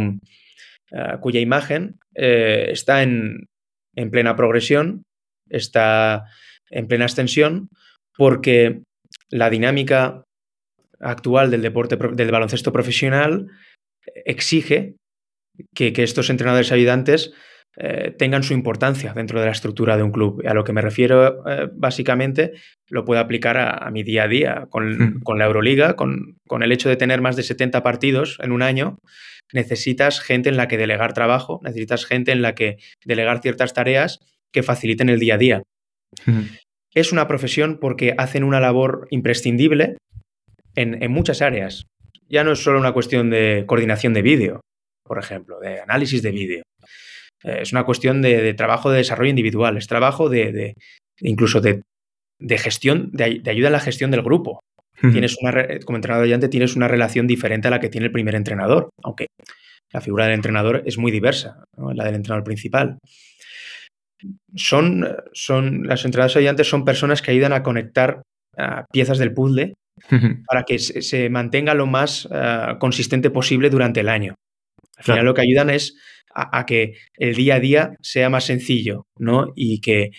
eh, 0.92 1.16
cuya 1.20 1.40
imagen 1.40 1.98
eh, 2.14 2.68
está 2.70 3.02
en, 3.02 3.48
plena 4.10 4.36
progresión, 4.36 5.04
está 5.48 6.24
en 6.70 6.86
plena 6.86 7.04
extensión, 7.04 7.68
porque 8.16 8.82
la 9.30 9.50
dinámica 9.50 10.24
actual 11.00 11.50
del 11.50 11.62
deporte 11.62 11.96
del 11.96 12.30
baloncesto 12.30 12.72
profesional 12.72 13.48
exige 14.24 14.94
que, 15.74 15.92
que 15.92 16.02
estos 16.02 16.30
entrenadores 16.30 16.72
ayudantes 16.72 17.32
eh, 17.78 18.14
tengan 18.18 18.42
su 18.42 18.52
importancia 18.52 19.14
dentro 19.14 19.40
de 19.40 19.46
la 19.46 19.52
estructura 19.52 19.96
de 19.96 20.02
un 20.02 20.12
club. 20.12 20.42
A 20.46 20.52
lo 20.52 20.62
que 20.62 20.74
me 20.74 20.82
refiero, 20.82 21.48
eh, 21.48 21.70
básicamente, 21.72 22.52
lo 22.88 23.06
puedo 23.06 23.18
aplicar 23.18 23.56
a, 23.56 23.90
mi 23.90 24.02
día 24.02 24.24
a 24.24 24.28
día 24.28 24.66
con, 24.68 24.90
hmm. 24.90 25.22
la 25.38 25.46
Euroliga, 25.46 25.96
con, 25.96 26.36
el 26.60 26.72
hecho 26.72 26.90
de 26.90 26.96
tener 26.96 27.22
más 27.22 27.34
de 27.34 27.42
70 27.42 27.82
partidos 27.82 28.38
en 28.42 28.52
un 28.52 28.60
año. 28.60 28.98
Necesitas 29.52 30.20
gente 30.20 30.48
en 30.48 30.56
la 30.56 30.68
que 30.68 30.78
delegar 30.78 31.12
trabajo, 31.12 31.60
necesitas 31.62 32.06
gente 32.06 32.32
en 32.32 32.42
la 32.42 32.54
que 32.54 32.78
delegar 33.04 33.40
ciertas 33.40 33.74
tareas 33.74 34.20
que 34.52 34.62
faciliten 34.62 35.08
el 35.08 35.20
día 35.20 35.34
a 35.34 35.38
día. 35.38 35.62
Hmm. 36.26 36.42
Es 36.94 37.12
una 37.12 37.26
profesión 37.26 37.78
porque 37.80 38.14
hacen 38.18 38.44
una 38.44 38.60
labor 38.60 39.08
imprescindible 39.10 39.96
en, 40.74 41.02
en 41.02 41.10
muchas 41.10 41.42
áreas. 41.42 41.86
Ya 42.28 42.44
no 42.44 42.52
es 42.52 42.62
solo 42.62 42.78
una 42.78 42.92
cuestión 42.92 43.30
de 43.30 43.64
coordinación 43.66 44.14
de 44.14 44.22
vídeo, 44.22 44.60
por 45.04 45.18
ejemplo, 45.18 45.58
de 45.60 45.80
análisis 45.80 46.22
de 46.22 46.30
vídeo 46.30 46.62
eh, 47.44 47.58
es 47.62 47.72
una 47.72 47.84
cuestión 47.84 48.22
de, 48.22 48.54
trabajo 48.54 48.90
de 48.90 48.98
desarrollo 48.98 49.30
individual, 49.30 49.76
es 49.76 49.86
trabajo 49.86 50.28
de, 50.28 50.74
incluso 51.20 51.60
de, 51.60 51.82
gestión, 52.58 53.10
de, 53.12 53.42
ayuda 53.46 53.68
en 53.68 53.72
la 53.72 53.80
gestión 53.80 54.10
del 54.10 54.22
grupo. 54.22 54.60
Tienes 55.10 55.36
una, 55.40 55.66
como 55.84 55.96
entrenador 55.96 56.24
ayudante 56.24 56.48
tienes 56.48 56.76
una 56.76 56.86
relación 56.86 57.26
diferente 57.26 57.66
a 57.66 57.72
la 57.72 57.80
que 57.80 57.88
tiene 57.88 58.06
el 58.06 58.12
primer 58.12 58.36
entrenador, 58.36 58.90
aunque 59.02 59.26
la 59.92 60.00
figura 60.00 60.26
del 60.26 60.34
entrenador 60.34 60.82
es 60.86 60.96
muy 60.96 61.10
diversa, 61.10 61.64
la 61.76 62.04
del 62.04 62.14
entrenador 62.14 62.44
principal. 62.44 62.98
Son, 64.54 65.04
son, 65.32 65.82
los 65.82 66.04
entrenadores 66.04 66.36
ayudantes 66.36 66.68
son 66.68 66.84
personas 66.84 67.20
que 67.20 67.32
ayudan 67.32 67.52
a 67.52 67.64
conectar 67.64 68.22
piezas 68.92 69.18
del 69.18 69.34
puzzle 69.34 69.74
para 70.46 70.62
que 70.62 70.78
se, 70.78 71.28
mantenga 71.30 71.74
lo 71.74 71.86
más 71.86 72.28
ah, 72.30 72.76
consistente 72.78 73.30
posible 73.30 73.70
durante 73.70 74.00
el 74.00 74.08
año. 74.08 74.34
Al 74.96 75.04
final 75.04 75.24
lo 75.24 75.34
que 75.34 75.42
ayudan 75.42 75.70
es 75.70 75.96
a, 76.34 76.64
que 76.64 76.94
el 77.16 77.34
día 77.34 77.56
a 77.56 77.60
día 77.60 77.96
sea 78.00 78.30
más 78.30 78.44
sencillo, 78.44 79.04
¿no? 79.18 79.52
Y 79.54 79.80
que 79.80 80.10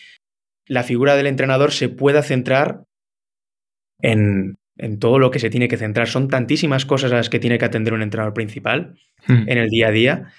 la 0.68 0.84
figura 0.84 1.16
del 1.16 1.28
entrenador 1.28 1.72
se 1.72 1.90
pueda 1.90 2.22
centrar 2.22 2.84
en, 4.02 4.56
todo 5.00 5.20
lo 5.20 5.32
que 5.32 5.40
se 5.40 5.50
tiene 5.50 5.68
que 5.68 5.78
centrar. 5.78 6.08
Son 6.08 6.28
tantísimas 6.28 6.86
cosas 6.86 7.12
a 7.12 7.16
las 7.16 7.30
que 7.30 7.40
tiene 7.40 7.58
que 7.58 7.66
atender 7.66 7.94
un 7.94 8.02
entrenador 8.02 8.34
principal 8.34 8.96
hmm. 9.28 9.48
en 9.48 9.58
el 9.58 9.70
día 9.70 9.88
a 9.88 9.92
día 9.92 10.34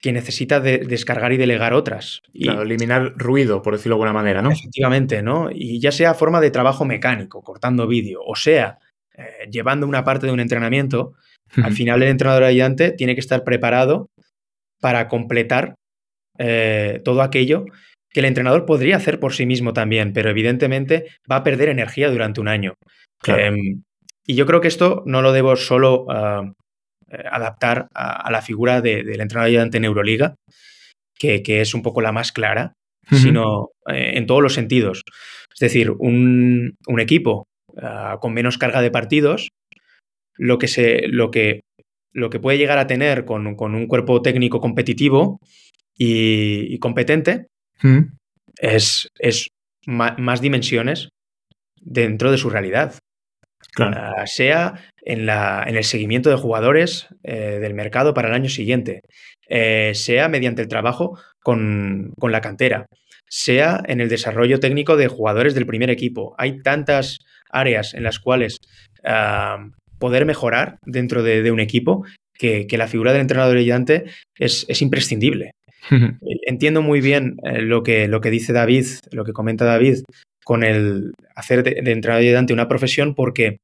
que 0.00 0.12
necesita 0.12 0.58
descargar 0.58 1.32
y 1.32 1.36
delegar 1.36 1.74
otras. 1.74 2.20
Y, 2.32 2.48
eliminar 2.48 3.14
ruido, 3.16 3.62
por 3.62 3.74
decirlo 3.74 3.94
de 3.94 3.98
alguna 3.98 4.12
manera, 4.12 4.42
¿no? 4.42 4.50
Efectivamente, 4.50 5.22
¿no? 5.22 5.48
Y 5.52 5.78
ya 5.78 5.92
sea 5.92 6.14
forma 6.14 6.40
de 6.40 6.50
trabajo 6.50 6.84
mecánico, 6.84 7.40
cortando 7.42 7.86
vídeo, 7.86 8.20
o 8.26 8.34
sea, 8.34 8.78
eh, 9.16 9.48
llevando 9.48 9.86
una 9.86 10.02
parte 10.02 10.26
de 10.26 10.32
un 10.32 10.40
entrenamiento, 10.40 11.14
al 11.62 11.72
final 11.72 12.02
el 12.02 12.08
entrenador 12.08 12.42
ayudante 12.42 12.90
tiene 12.90 13.14
que 13.14 13.20
estar 13.20 13.44
preparado 13.44 14.08
para 14.80 15.06
completar 15.06 15.76
eh, 16.38 17.00
todo 17.04 17.22
aquello 17.22 17.66
que 18.10 18.20
el 18.20 18.26
entrenador 18.26 18.66
podría 18.66 18.96
hacer 18.96 19.20
por 19.20 19.34
sí 19.34 19.46
mismo 19.46 19.72
también, 19.72 20.12
pero 20.12 20.30
evidentemente 20.30 21.06
va 21.30 21.36
a 21.36 21.42
perder 21.44 21.68
energía 21.68 22.10
durante 22.10 22.40
un 22.40 22.48
año. 22.48 22.74
Em, 23.26 23.82
y 24.26 24.34
yo 24.34 24.46
creo 24.46 24.60
que 24.60 24.68
esto 24.68 25.02
no 25.06 25.22
lo 25.22 25.32
debo 25.32 25.56
solo 25.56 26.06
ah, 26.10 26.52
eh, 27.10 27.22
adaptar 27.30 27.88
a, 27.94 28.30
la 28.30 28.42
figura 28.42 28.80
del 28.80 29.20
entrenador 29.20 29.48
ayudante 29.48 29.78
en 29.78 29.84
Euroliga, 29.84 30.34
que, 31.18 31.42
es 31.60 31.74
un 31.74 31.82
poco 31.82 32.00
la 32.00 32.12
más 32.12 32.32
clara, 32.32 32.72
sino 33.10 33.68
eh, 33.86 34.12
en 34.14 34.26
todos 34.26 34.42
los 34.42 34.54
sentidos. 34.54 35.02
Es 35.52 35.60
decir, 35.60 35.92
un, 35.98 36.74
equipo 36.98 37.46
ah, 37.80 38.18
con 38.20 38.32
menos 38.32 38.58
carga 38.58 38.80
de 38.80 38.90
partidos, 38.90 39.50
lo 40.36 40.58
que, 40.58 40.68
se, 40.68 41.06
lo 41.08 41.30
que 41.30 41.60
lo 42.14 42.28
que 42.30 42.40
puede 42.40 42.58
llegar 42.58 42.78
a 42.78 42.86
tener 42.86 43.24
con, 43.24 43.46
un 43.46 43.86
cuerpo 43.86 44.20
técnico 44.22 44.60
competitivo 44.60 45.38
y, 45.96 46.78
competente 46.78 47.46
es, 48.58 49.08
es 49.18 49.48
más 49.86 50.40
dimensiones 50.40 51.08
dentro 51.80 52.30
de 52.30 52.38
su 52.38 52.50
realidad. 52.50 52.94
Ah, 53.78 54.26
sea 54.26 54.74
en, 55.02 55.24
la, 55.24 55.64
en, 55.66 55.76
el 55.76 55.84
seguimiento 55.84 56.28
de 56.28 56.36
jugadores 56.36 57.08
eh, 57.22 57.58
del 57.60 57.74
mercado 57.74 58.12
para 58.12 58.28
el 58.28 58.34
año 58.34 58.50
siguiente, 58.50 59.00
eh, 59.48 59.92
sea 59.94 60.28
mediante 60.28 60.60
el 60.60 60.68
trabajo 60.68 61.18
con, 61.42 62.12
la 62.20 62.40
cantera, 62.42 62.86
sea 63.28 63.82
en 63.86 64.00
el 64.00 64.10
desarrollo 64.10 64.60
técnico 64.60 64.96
de 64.96 65.08
jugadores 65.08 65.54
del 65.54 65.66
primer 65.66 65.90
equipo. 65.90 66.34
Hay 66.38 66.60
tantas 66.60 67.20
áreas 67.50 67.94
en 67.94 68.02
las 68.02 68.18
cuales 68.18 68.58
ah, 69.04 69.58
poder 69.98 70.26
mejorar 70.26 70.76
dentro 70.84 71.22
de, 71.22 71.50
un 71.50 71.60
equipo 71.60 72.04
que, 72.34 72.66
la 72.72 72.88
figura 72.88 73.12
del 73.12 73.22
entrenador 73.22 73.56
ayudante 73.56 74.04
es, 74.38 74.66
es 74.68 74.82
imprescindible. 74.82 75.52
Entiendo 76.46 76.82
muy 76.82 77.00
bien 77.00 77.36
eh, 77.42 77.62
lo, 77.62 77.82
que, 77.82 78.06
lo 78.06 78.20
que 78.20 78.30
dice 78.30 78.52
David, 78.52 78.84
lo 79.12 79.24
que 79.24 79.32
comenta 79.32 79.64
David 79.64 80.00
con 80.44 80.64
el 80.64 81.12
hacer 81.34 81.62
de, 81.62 81.90
entrenador 81.90 82.22
ayudante 82.22 82.52
una 82.52 82.68
profesión 82.68 83.14
porque 83.14 83.58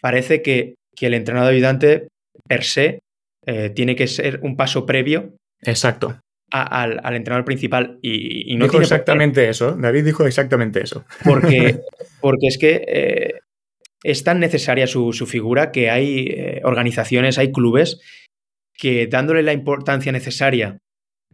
parece 0.00 0.42
que, 0.42 0.74
el 1.00 1.14
entrenador 1.14 1.52
ayudante 1.52 2.08
per 2.46 2.62
se 2.62 3.00
eh, 3.44 3.70
tiene 3.70 3.96
que 3.96 4.06
ser 4.06 4.38
un 4.42 4.56
paso 4.56 4.86
previo. 4.86 5.34
Exacto. 5.62 6.20
al, 6.50 7.14
entrenador 7.14 7.44
principal 7.44 7.98
y, 8.02 8.54
no 8.56 8.66
dijo 8.66 8.80
exactamente 8.80 9.48
eso. 9.48 9.72
David 9.72 10.04
dijo 10.04 10.26
exactamente 10.26 10.82
eso. 10.82 11.04
Porque, 11.24 11.80
porque 12.20 12.46
es 12.46 12.58
que 12.58 12.84
eh, 12.86 13.40
es 14.04 14.24
tan 14.24 14.40
necesaria 14.40 14.86
su, 14.86 15.12
figura 15.26 15.72
que 15.72 15.90
hay 15.90 16.26
eh, 16.28 16.60
organizaciones, 16.64 17.38
hay 17.38 17.52
clubes 17.52 18.00
que 18.74 19.06
dándole 19.06 19.42
la 19.42 19.52
importancia 19.52 20.12
necesaria, 20.12 20.78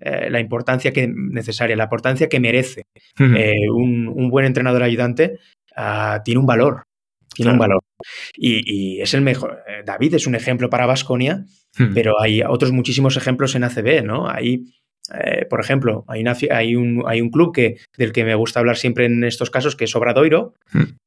eh, 0.01 0.30
la 0.30 0.40
importancia 0.40 0.92
que 0.92 1.09
necesaria, 1.09 1.76
la 1.76 1.84
importancia 1.84 2.28
que 2.28 2.40
merece 2.40 2.86
eh, 3.18 3.70
un, 3.72 4.30
buen 4.30 4.46
entrenador 4.46 4.82
ayudante, 4.82 5.38
ah, 5.76 6.22
tiene 6.24 6.40
un 6.40 6.46
valor. 6.46 6.82
Tiene 7.34 7.53
un 7.53 7.59
valor. 7.59 7.80
Y, 8.36 9.01
es 9.01 9.14
el 9.14 9.20
mejor. 9.20 9.62
David 9.84 10.14
es 10.14 10.26
un 10.26 10.34
ejemplo 10.34 10.70
para 10.70 10.86
Vasconia, 10.86 11.44
pero 11.94 12.20
hay 12.20 12.42
otros 12.42 12.72
muchísimos 12.72 13.16
ejemplos 13.16 13.55
en 13.55 13.62
ACB, 13.62 14.03
¿no? 14.03 14.28
Hay 14.28 14.64
eh, 15.14 15.46
por 15.49 15.61
ejemplo, 15.61 16.05
hay, 16.07 16.24
hay, 16.51 16.76
un, 16.76 17.03
hay, 17.07 17.20
un, 17.20 17.30
club 17.30 17.55
que, 17.55 17.78
del 17.96 18.12
que 18.12 18.24
me 18.24 18.34
gusta 18.34 18.61
hablar 18.61 18.76
siempre 18.76 19.07
en 19.07 19.24
estos 19.24 19.51
casos, 19.51 19.74
que 19.74 19.84
es 19.84 19.96
Obradoiro, 19.96 20.55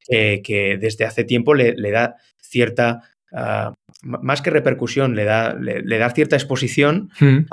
que 0.07 0.77
desde 0.79 1.05
hace 1.05 1.23
tiempo 1.23 1.53
le, 1.53 1.91
da 1.91 2.15
cierta, 2.41 3.01
ah, 3.33 3.73
más 4.01 4.41
que 4.41 4.49
repercusión, 4.49 5.15
le 5.15 5.25
da, 5.25 5.53
le, 5.53 5.97
da 5.97 6.09
cierta 6.09 6.35
exposición 6.35 7.09
hmm. 7.19 7.45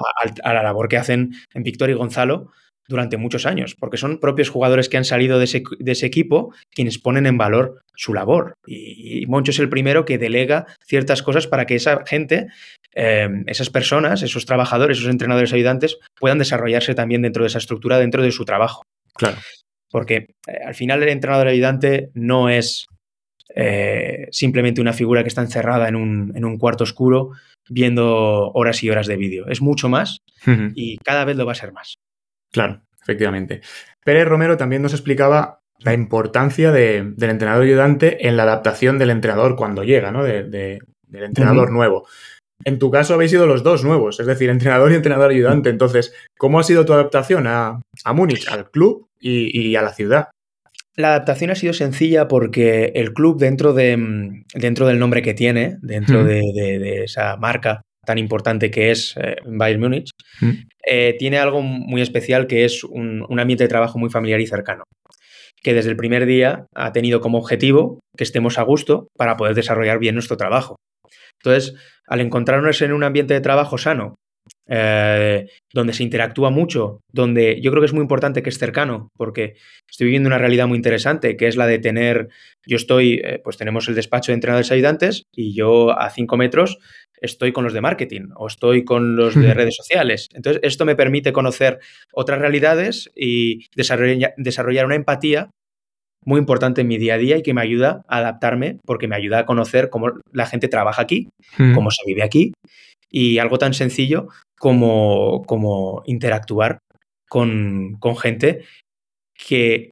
a, 0.42 0.52
la 0.52 0.62
labor 0.62 0.88
que 0.88 0.96
hacen 0.96 1.32
en 1.54 1.62
Víctor 1.62 1.90
y 1.90 1.94
Gonzalo 1.94 2.50
durante 2.88 3.18
muchos 3.18 3.44
años, 3.44 3.76
porque 3.78 3.98
son 3.98 4.18
propios 4.18 4.48
jugadores 4.48 4.88
que 4.88 4.96
han 4.96 5.04
salido 5.04 5.38
de 5.38 5.44
ese, 5.44 6.06
equipo 6.06 6.54
quienes 6.70 6.98
ponen 6.98 7.26
en 7.26 7.36
valor 7.36 7.82
su 7.94 8.14
labor. 8.14 8.54
Y, 8.66 9.26
Moncho 9.26 9.50
es 9.50 9.58
el 9.58 9.68
primero 9.68 10.06
que 10.06 10.16
delega 10.16 10.66
ciertas 10.86 11.22
cosas 11.22 11.46
para 11.46 11.66
que 11.66 11.74
esa 11.74 12.02
gente, 12.06 12.46
em, 12.94 13.44
esas 13.46 13.68
personas, 13.68 14.22
esos 14.22 14.46
trabajadores, 14.46 14.98
esos 14.98 15.10
entrenadores 15.10 15.52
ayudantes, 15.52 15.98
puedan 16.18 16.38
desarrollarse 16.38 16.94
también 16.94 17.20
dentro 17.20 17.42
de 17.42 17.48
esa 17.48 17.58
estructura, 17.58 17.98
dentro 17.98 18.22
de 18.22 18.32
su 18.32 18.46
trabajo. 18.46 18.84
Claro. 19.14 19.36
Porque 19.90 20.28
eh, 20.46 20.60
al 20.66 20.74
final 20.74 21.02
el 21.02 21.10
entrenador 21.10 21.48
ayudante 21.48 22.10
no 22.14 22.48
es 22.48 22.86
eh, 23.60 24.28
simplemente 24.30 24.80
una 24.80 24.92
figura 24.92 25.22
que 25.22 25.28
está 25.28 25.42
encerrada 25.42 25.88
en 25.88 25.96
un, 25.96 26.32
en 26.36 26.44
un, 26.44 26.58
cuarto 26.58 26.84
oscuro 26.84 27.32
viendo 27.68 28.52
horas 28.52 28.84
y 28.84 28.90
horas 28.90 29.08
de 29.08 29.16
vídeo. 29.16 29.48
Es 29.48 29.60
mucho 29.60 29.88
más 29.88 30.18
y 30.74 30.98
cada 30.98 31.24
vez 31.24 31.36
lo 31.36 31.44
va 31.44 31.52
a 31.52 31.56
ser 31.56 31.72
más. 31.72 31.96
Claro, 32.52 32.82
efectivamente. 33.02 33.60
Pérez 34.04 34.28
Romero 34.28 34.56
también 34.56 34.80
nos 34.80 34.92
explicaba 34.92 35.58
la 35.80 35.92
importancia 35.92 36.70
del 36.70 37.14
entrenador 37.18 37.64
ayudante 37.64 38.28
en 38.28 38.36
la 38.36 38.44
adaptación 38.44 38.96
del 38.96 39.10
entrenador 39.10 39.56
cuando 39.56 39.82
llega, 39.82 40.12
¿no? 40.12 40.22
del 40.22 40.80
entrenador 41.08 41.72
nuevo. 41.72 42.06
En 42.64 42.78
tu 42.78 42.92
caso 42.92 43.14
habéis 43.14 43.32
sido 43.32 43.46
los 43.46 43.64
dos 43.64 43.82
nuevos, 43.82 44.20
es 44.20 44.26
decir, 44.26 44.50
entrenador 44.50 44.92
y 44.92 44.94
entrenador 44.94 45.30
ayudante. 45.30 45.70
Entonces, 45.70 46.14
¿cómo 46.38 46.60
ha 46.60 46.64
sido 46.64 46.84
tu 46.84 46.92
adaptación 46.92 47.48
a, 47.48 47.80
Múnich, 48.14 48.48
al 48.48 48.70
club 48.70 49.08
y, 49.18 49.74
a 49.74 49.82
la 49.82 49.92
ciudad? 49.92 50.30
La 50.98 51.10
adaptación 51.10 51.52
ha 51.52 51.54
sido 51.54 51.72
sencilla 51.74 52.26
porque 52.26 52.90
el 52.96 53.12
club, 53.12 53.38
dentro, 53.38 53.72
de, 53.72 54.42
dentro 54.52 54.84
del 54.84 54.98
nombre 54.98 55.22
que 55.22 55.32
tiene, 55.32 55.76
dentro 55.80 56.24
de, 56.24 57.04
esa 57.04 57.36
marca 57.36 57.82
tan 58.04 58.18
importante 58.18 58.72
que 58.72 58.90
es 58.90 59.14
eh, 59.16 59.36
Bayern 59.46 59.80
Múnich, 59.80 60.10
mm. 60.40 60.50
eh, 60.84 61.14
tiene 61.16 61.38
algo 61.38 61.62
muy 61.62 62.02
especial 62.02 62.48
que 62.48 62.64
es 62.64 62.82
un, 62.82 63.24
ambiente 63.38 63.62
de 63.62 63.68
trabajo 63.68 63.96
muy 64.00 64.10
familiar 64.10 64.40
y 64.40 64.48
cercano, 64.48 64.82
que 65.62 65.72
desde 65.72 65.90
el 65.90 65.96
primer 65.96 66.26
día 66.26 66.66
ha 66.74 66.90
tenido 66.90 67.20
como 67.20 67.38
objetivo 67.38 68.00
que 68.16 68.24
estemos 68.24 68.58
a 68.58 68.62
gusto 68.62 69.06
para 69.16 69.36
poder 69.36 69.54
desarrollar 69.54 70.00
bien 70.00 70.16
nuestro 70.16 70.36
trabajo. 70.36 70.74
Entonces, 71.40 71.76
al 72.08 72.22
encontrarnos 72.22 72.82
en 72.82 72.92
un 72.92 73.04
ambiente 73.04 73.34
de 73.34 73.40
trabajo 73.40 73.78
sano, 73.78 74.16
eh, 74.70 75.48
donde 75.72 75.94
se 75.94 76.02
interactúa 76.02 76.50
mucho, 76.50 77.00
donde 77.10 77.58
yo 77.62 77.70
creo 77.70 77.80
que 77.80 77.86
es 77.86 77.94
muy 77.94 78.02
importante 78.02 78.42
que 78.42 78.50
es 78.50 78.58
cercano, 78.58 79.08
porque 79.16 79.54
estoy 79.88 80.06
viviendo 80.06 80.26
una 80.26 80.36
realidad 80.38 80.66
muy 80.68 80.76
interesante, 80.76 81.36
que 81.36 81.48
es 81.48 81.56
la 81.56 81.66
de 81.66 81.78
tener, 81.78 82.28
yo 82.66 82.76
estoy, 82.76 83.20
eh, 83.24 83.40
pues 83.42 83.56
tenemos 83.56 83.88
el 83.88 83.94
despacho 83.94 84.30
de 84.30 84.34
entrenadores 84.34 84.70
ayudantes 84.70 85.22
y 85.34 85.54
yo 85.54 85.98
a 85.98 86.10
cinco 86.10 86.36
metros 86.36 86.78
estoy 87.20 87.52
con 87.52 87.64
los 87.64 87.72
de 87.72 87.80
marketing 87.80 88.28
o 88.36 88.46
estoy 88.46 88.84
con 88.84 89.16
los 89.16 89.34
de 89.34 89.54
redes 89.54 89.74
sociales. 89.74 90.28
Entonces, 90.34 90.60
esto 90.62 90.84
me 90.84 90.96
permite 90.96 91.32
conocer 91.32 91.78
otras 92.12 92.38
realidades 92.38 93.10
y 93.16 93.66
desarrollar 93.74 94.86
una 94.86 94.94
empatía 94.94 95.50
muy 96.24 96.38
importante 96.38 96.82
en 96.82 96.88
mi 96.88 96.98
día 96.98 97.14
a 97.14 97.18
día 97.18 97.38
y 97.38 97.42
que 97.42 97.54
me 97.54 97.62
ayuda 97.62 98.02
a 98.06 98.18
adaptarme 98.18 98.78
porque 98.84 99.08
me 99.08 99.16
ayuda 99.16 99.40
a 99.40 99.46
conocer 99.46 99.88
cómo 99.88 100.12
la 100.30 100.46
gente 100.46 100.68
trabaja 100.68 101.02
aquí, 101.02 101.28
cómo 101.74 101.90
se 101.90 102.02
vive 102.06 102.22
aquí 102.22 102.52
y 103.10 103.38
algo 103.38 103.58
tan 103.58 103.74
sencillo 103.74 104.28
como, 104.58 105.42
como 105.46 106.02
interactuar 106.06 106.78
con, 107.28 107.96
con, 108.00 108.16
gente 108.16 108.64
que 109.34 109.90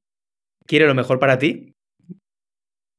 quiere 0.67 0.87
lo 0.87 0.95
mejor 0.95 1.19
para 1.19 1.39
ti, 1.39 1.73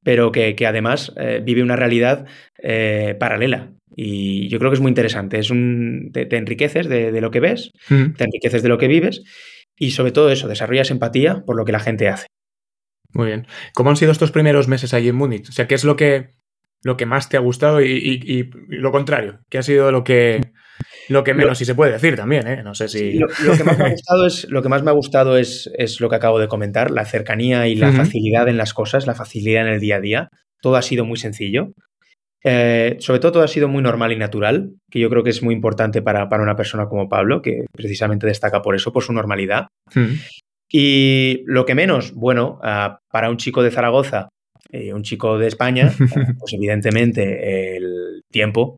pero 0.04 0.32
que, 0.32 0.56
que 0.56 0.68
además 0.68 1.14
eh, 1.18 1.42
vive 1.44 1.64
una 1.64 1.76
realidad 1.76 2.28
eh, 2.62 3.16
paralela. 3.20 3.74
Y 3.96 4.48
yo 4.48 4.60
creo 4.60 4.70
que 4.70 4.76
es 4.76 4.82
muy 4.82 4.90
interesante. 4.90 5.40
Es 5.40 5.50
un, 5.50 6.12
te, 6.14 6.28
enriqueces 6.38 6.88
de, 6.88 7.12
de, 7.12 7.22
lo 7.22 7.32
que 7.32 7.40
ves, 7.40 7.72
te 7.88 8.24
enriqueces 8.24 8.62
de 8.62 8.70
lo 8.70 8.78
que 8.78 8.88
vives 8.88 9.24
y 9.78 9.92
sobre 9.92 10.12
todo 10.12 10.32
eso, 10.32 10.48
desarrollas 10.48 10.92
empatía 10.92 11.44
por 11.46 11.56
lo 11.56 11.66
que 11.66 11.72
la 11.72 11.80
gente 11.80 12.08
hace. 12.08 12.28
Muy 13.14 13.28
bien. 13.28 13.48
¿Cómo 13.74 13.90
han 13.90 13.96
sido 13.96 14.12
estos 14.12 14.32
primeros 14.32 14.68
meses 14.68 14.94
allí 14.94 15.10
en 15.10 15.16
Múnich? 15.16 15.50
O 15.50 15.52
sea, 15.52 15.68
¿qué 15.68 15.76
es 15.76 15.84
lo 15.84 15.96
que, 15.96 16.36
lo 16.88 16.96
que 16.96 17.06
más 17.06 17.28
te 17.28 17.36
ha 17.36 17.42
gustado 17.42 17.82
y, 17.82 18.50
lo 18.70 18.94
contrario? 18.94 19.42
¿Qué 19.50 19.58
ha 19.58 19.62
sido 19.62 19.92
lo 19.92 20.06
que, 20.06 20.40
lo 21.10 21.26
que 21.26 21.34
menos, 21.34 21.58
si 21.58 21.66
se 21.66 21.76
puede 21.76 21.92
decir 21.92 22.16
también, 22.16 22.48
¿eh? 22.48 22.64
No 22.64 22.74
sé 22.76 22.88
si... 22.88 23.20
Lo, 23.20 23.28
que 23.28 23.66
más 23.66 23.78
me 23.78 23.88
ha 23.88 23.90
gustado, 23.90 24.26
es, 24.26 24.48
lo 24.50 24.62
que 24.62 24.70
más 24.70 24.84
me 24.84 24.90
ha 24.90 24.94
gustado 24.94 25.38
es, 25.38 25.70
es 25.78 26.00
lo 26.00 26.10
que 26.10 26.16
acabo 26.16 26.40
de 26.40 26.48
comentar, 26.48 26.90
la 26.90 27.04
cercanía 27.04 27.68
y 27.68 27.76
la 27.76 27.92
facilidad 27.92 28.48
en 28.48 28.56
las 28.56 28.74
cosas, 28.74 29.06
la 29.06 29.16
facilidad 29.16 29.68
en 29.68 29.74
el 29.74 29.82
día 29.82 29.98
a 29.98 30.00
día. 30.00 30.30
Todo 30.62 30.78
ha 30.78 30.82
sido 30.82 31.04
muy 31.04 31.18
sencillo. 31.18 31.74
Eh, 32.46 32.96
sobre 33.00 33.20
todo 33.20 33.34
todo 33.34 33.44
ha 33.44 33.50
sido 33.50 33.68
muy 33.68 33.84
normal 33.84 34.14
y 34.14 34.16
natural, 34.16 34.70
que 34.90 35.02
yo 35.02 35.10
creo 35.10 35.24
que 35.24 35.32
es 35.32 35.44
muy 35.44 35.54
importante 35.54 36.02
para, 36.02 36.30
para 36.30 36.44
una 36.44 36.56
persona 36.56 36.86
como 36.86 37.10
Pablo, 37.10 37.42
que 37.42 37.66
precisamente 37.74 38.28
destaca 38.28 38.62
por 38.62 38.76
eso, 38.76 38.94
por 38.94 39.04
su 39.04 39.12
normalidad. 39.12 39.68
Y 40.72 41.44
lo 41.48 41.66
que 41.66 41.76
menos, 41.76 42.14
bueno, 42.14 42.62
uh, 42.64 42.96
para 43.12 43.30
un 43.30 43.36
chico 43.36 43.62
de 43.62 43.72
Zaragoza, 43.72 44.30
eh, 44.72 44.94
un 44.94 45.04
chico 45.04 45.38
de 45.38 45.48
España, 45.48 45.94
pues 46.40 46.54
evidentemente 46.54 47.78
el 47.78 48.24
tiempo, 48.32 48.78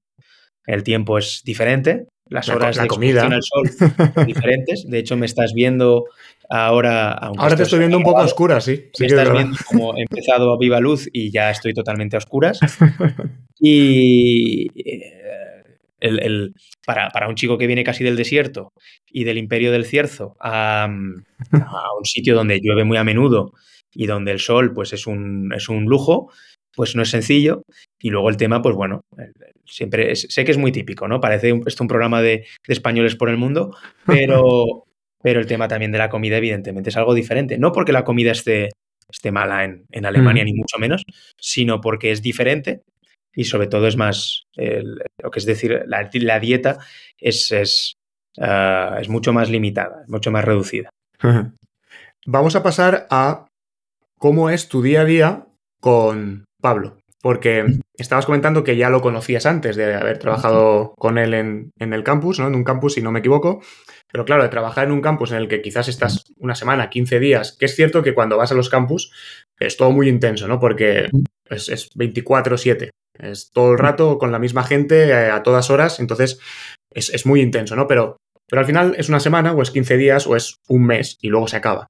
el 0.66 0.84
tiempo 0.84 1.18
es 1.18 1.42
diferente, 1.44 2.06
las 2.30 2.48
horas 2.50 2.78
la, 2.78 2.84
de 2.84 2.88
comida 2.88 3.26
al 3.26 3.42
sol 3.42 3.70
son 3.70 4.26
diferentes. 4.26 4.86
De 4.88 5.00
hecho, 5.00 5.18
me 5.18 5.26
estás 5.26 5.54
viendo 5.54 6.06
ahora. 6.48 7.12
Ahora 7.12 7.56
te 7.56 7.64
estoy 7.64 7.80
viendo 7.80 7.98
un 7.98 8.04
poco 8.04 8.20
a 8.20 8.26
oscuras, 8.26 8.64
sí. 8.64 8.90
Me 9.00 9.08
estás 9.08 9.32
viendo 9.32 9.58
como 9.68 9.98
he 9.98 10.02
empezado 10.02 10.54
a 10.54 10.58
viva 10.60 10.80
luz 10.80 11.10
y 11.12 11.32
ya 11.32 11.50
estoy 11.50 11.74
totalmente 11.74 12.16
a 12.16 12.20
oscuras. 12.20 12.60
y 13.60 14.68
eh, 14.80 15.14
el, 16.00 16.20
el, 16.22 16.54
para, 16.86 17.10
para, 17.10 17.28
un 17.28 17.36
chico 17.36 17.58
que 17.58 17.68
viene 17.68 17.84
casi 17.84 18.04
del 18.04 18.16
desierto 18.16 18.74
y 19.12 19.24
del 19.24 19.38
imperio 19.40 19.72
del 19.72 19.86
cierzo 19.86 20.36
a, 20.40 20.84
a, 20.86 20.88
un 21.98 22.06
sitio 22.06 22.36
donde 22.36 22.60
llueve 22.62 22.84
muy 22.84 22.98
a 22.98 23.04
menudo 23.04 23.54
y 23.94 24.06
donde 24.06 24.32
el 24.32 24.40
sol 24.40 24.74
pues 24.74 24.94
es 24.94 25.08
un, 25.08 25.54
es 25.56 25.70
un 25.70 25.86
lujo, 25.86 26.32
pues 26.76 26.96
no 26.96 27.02
es 27.02 27.10
sencillo. 27.10 27.64
Y 28.00 28.10
luego 28.10 28.30
el 28.30 28.38
tema, 28.38 28.62
pues 28.62 28.76
bueno, 28.76 29.02
siempre 29.66 30.12
es, 30.12 30.28
sé 30.30 30.46
que 30.46 30.52
es 30.52 30.58
muy 30.58 30.72
típico, 30.72 31.08
¿no? 31.08 31.20
Parece 31.20 31.54
un, 31.54 31.64
esto 31.66 31.84
un 31.84 31.88
programa 31.88 32.22
de, 32.22 32.46
de, 32.68 32.74
españoles 32.74 33.16
por 33.16 33.30
el 33.30 33.38
mundo, 33.38 33.76
pero, 34.06 34.86
pero 35.22 35.40
el 35.40 35.48
tema 35.48 35.68
también 35.68 35.92
de 35.92 35.98
la 35.98 36.10
comida, 36.10 36.38
evidentemente, 36.38 36.90
es 36.90 36.98
algo 36.98 37.14
diferente. 37.14 37.58
No 37.58 37.72
porque 37.72 37.92
la 37.92 38.04
comida 38.04 38.32
esté, 38.32 38.70
esté 39.10 39.32
mala 39.32 39.66
en, 39.66 39.86
en 39.92 40.06
Alemania, 40.06 40.44
mm. 40.44 40.46
ni 40.46 40.54
mucho 40.54 40.78
menos, 40.80 41.04
sino 41.40 41.82
porque 41.82 42.12
es 42.12 42.22
diferente 42.22 42.82
y 43.34 43.46
sobre 43.46 43.68
todo 43.68 43.88
es 43.88 43.96
más, 43.96 44.44
lo 44.56 45.32
que 45.32 45.40
es 45.40 45.46
decir, 45.46 45.84
la, 45.86 46.10
la 46.14 46.40
dieta 46.40 46.80
es, 47.20 47.52
es, 47.52 47.94
uh, 48.38 49.00
es 49.00 49.10
mucho 49.10 49.34
más 49.34 49.50
limitada, 49.50 50.04
mucho 50.08 50.32
más 50.32 50.44
reducida. 50.44 50.90
Vamos 52.26 52.56
a 52.56 52.64
pasar 52.64 53.08
a 53.10 53.48
cómo 54.20 54.52
es 54.52 54.68
tu 54.68 54.84
día 54.84 55.02
a 55.02 55.06
día 55.06 55.48
con 55.82 56.46
Pablo. 56.62 56.98
Porque 57.22 57.66
estabas 57.98 58.26
comentando 58.26 58.64
que 58.64 58.78
ya 58.78 58.90
lo 58.90 59.02
conocías 59.02 59.46
antes 59.46 59.76
de 59.76 59.94
haber 59.94 60.20
trabajado 60.20 60.94
con 60.98 61.18
él 61.18 61.34
en, 61.34 61.72
el 61.78 62.04
campus, 62.04 62.40
¿no? 62.40 62.48
En 62.48 62.56
un 62.56 62.64
campus, 62.64 62.94
si 62.94 63.02
no 63.02 63.12
me 63.12 63.20
equivoco. 63.20 63.62
Pero 64.10 64.24
claro, 64.24 64.44
de 64.44 64.50
trabajar 64.50 64.86
en 64.88 64.94
un 64.94 65.02
campus 65.02 65.32
en 65.32 65.38
el 65.38 65.50
que 65.50 65.62
quizás 65.62 65.90
estás 65.90 66.24
una 66.38 66.56
semana, 66.56 66.90
15 66.90 67.20
días, 67.20 67.58
que 67.60 67.66
es 67.66 67.76
cierto 67.76 68.04
que 68.04 68.14
cuando 68.14 68.38
vas 68.38 68.54
a 68.54 68.56
los 68.56 68.70
campus 68.70 69.12
es 69.60 69.76
todo 69.76 69.92
muy 69.92 70.08
intenso, 70.08 70.48
¿no? 70.48 70.62
Porque 70.62 71.10
es, 71.50 71.68
es 71.68 71.90
24-7. 71.92 72.90
Es 73.20 73.52
todo 73.52 73.74
el 73.74 73.78
rato 73.78 74.18
con 74.18 74.32
la 74.32 74.40
misma 74.40 74.64
gente 74.64 75.10
eh, 75.10 75.30
a 75.30 75.44
todas 75.44 75.70
horas, 75.70 76.00
entonces 76.00 76.40
es, 76.94 77.10
es, 77.10 77.26
muy 77.26 77.42
intenso, 77.42 77.76
¿no? 77.76 77.86
Pero, 77.86 78.16
pero 78.48 78.62
al 78.62 78.66
final 78.66 78.96
es 78.98 79.10
una 79.10 79.20
semana 79.20 79.52
o 79.52 79.62
es 79.62 79.72
15 79.72 79.98
días 79.98 80.26
o 80.26 80.38
es 80.38 80.56
un 80.70 80.86
mes 80.86 81.18
y 81.20 81.28
luego 81.28 81.50
se 81.50 81.58
acaba. 81.58 81.88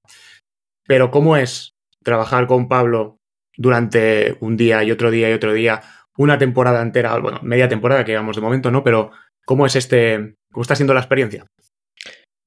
Pero 0.87 1.11
¿cómo 1.11 1.37
es 1.37 1.73
trabajar 2.03 2.47
con 2.47 2.67
Pablo 2.67 3.17
durante 3.57 4.37
un 4.39 4.55
día 4.57 4.83
y 4.83 4.91
otro 4.91 5.11
día 5.11 5.29
y 5.29 5.33
otro 5.33 5.53
día, 5.53 5.81
una 6.17 6.37
temporada 6.37 6.81
entera, 6.81 7.17
bueno, 7.19 7.39
media 7.43 7.67
temporada 7.67 8.05
que 8.05 8.11
llevamos 8.11 8.35
de 8.35 8.41
momento, 8.41 8.71
¿no? 8.71 8.83
Pero 8.83 9.11
¿cómo 9.45 9.65
es 9.65 9.75
este, 9.75 10.35
cómo 10.51 10.61
está 10.61 10.75
siendo 10.75 10.93
la 10.93 11.01
experiencia? 11.01 11.45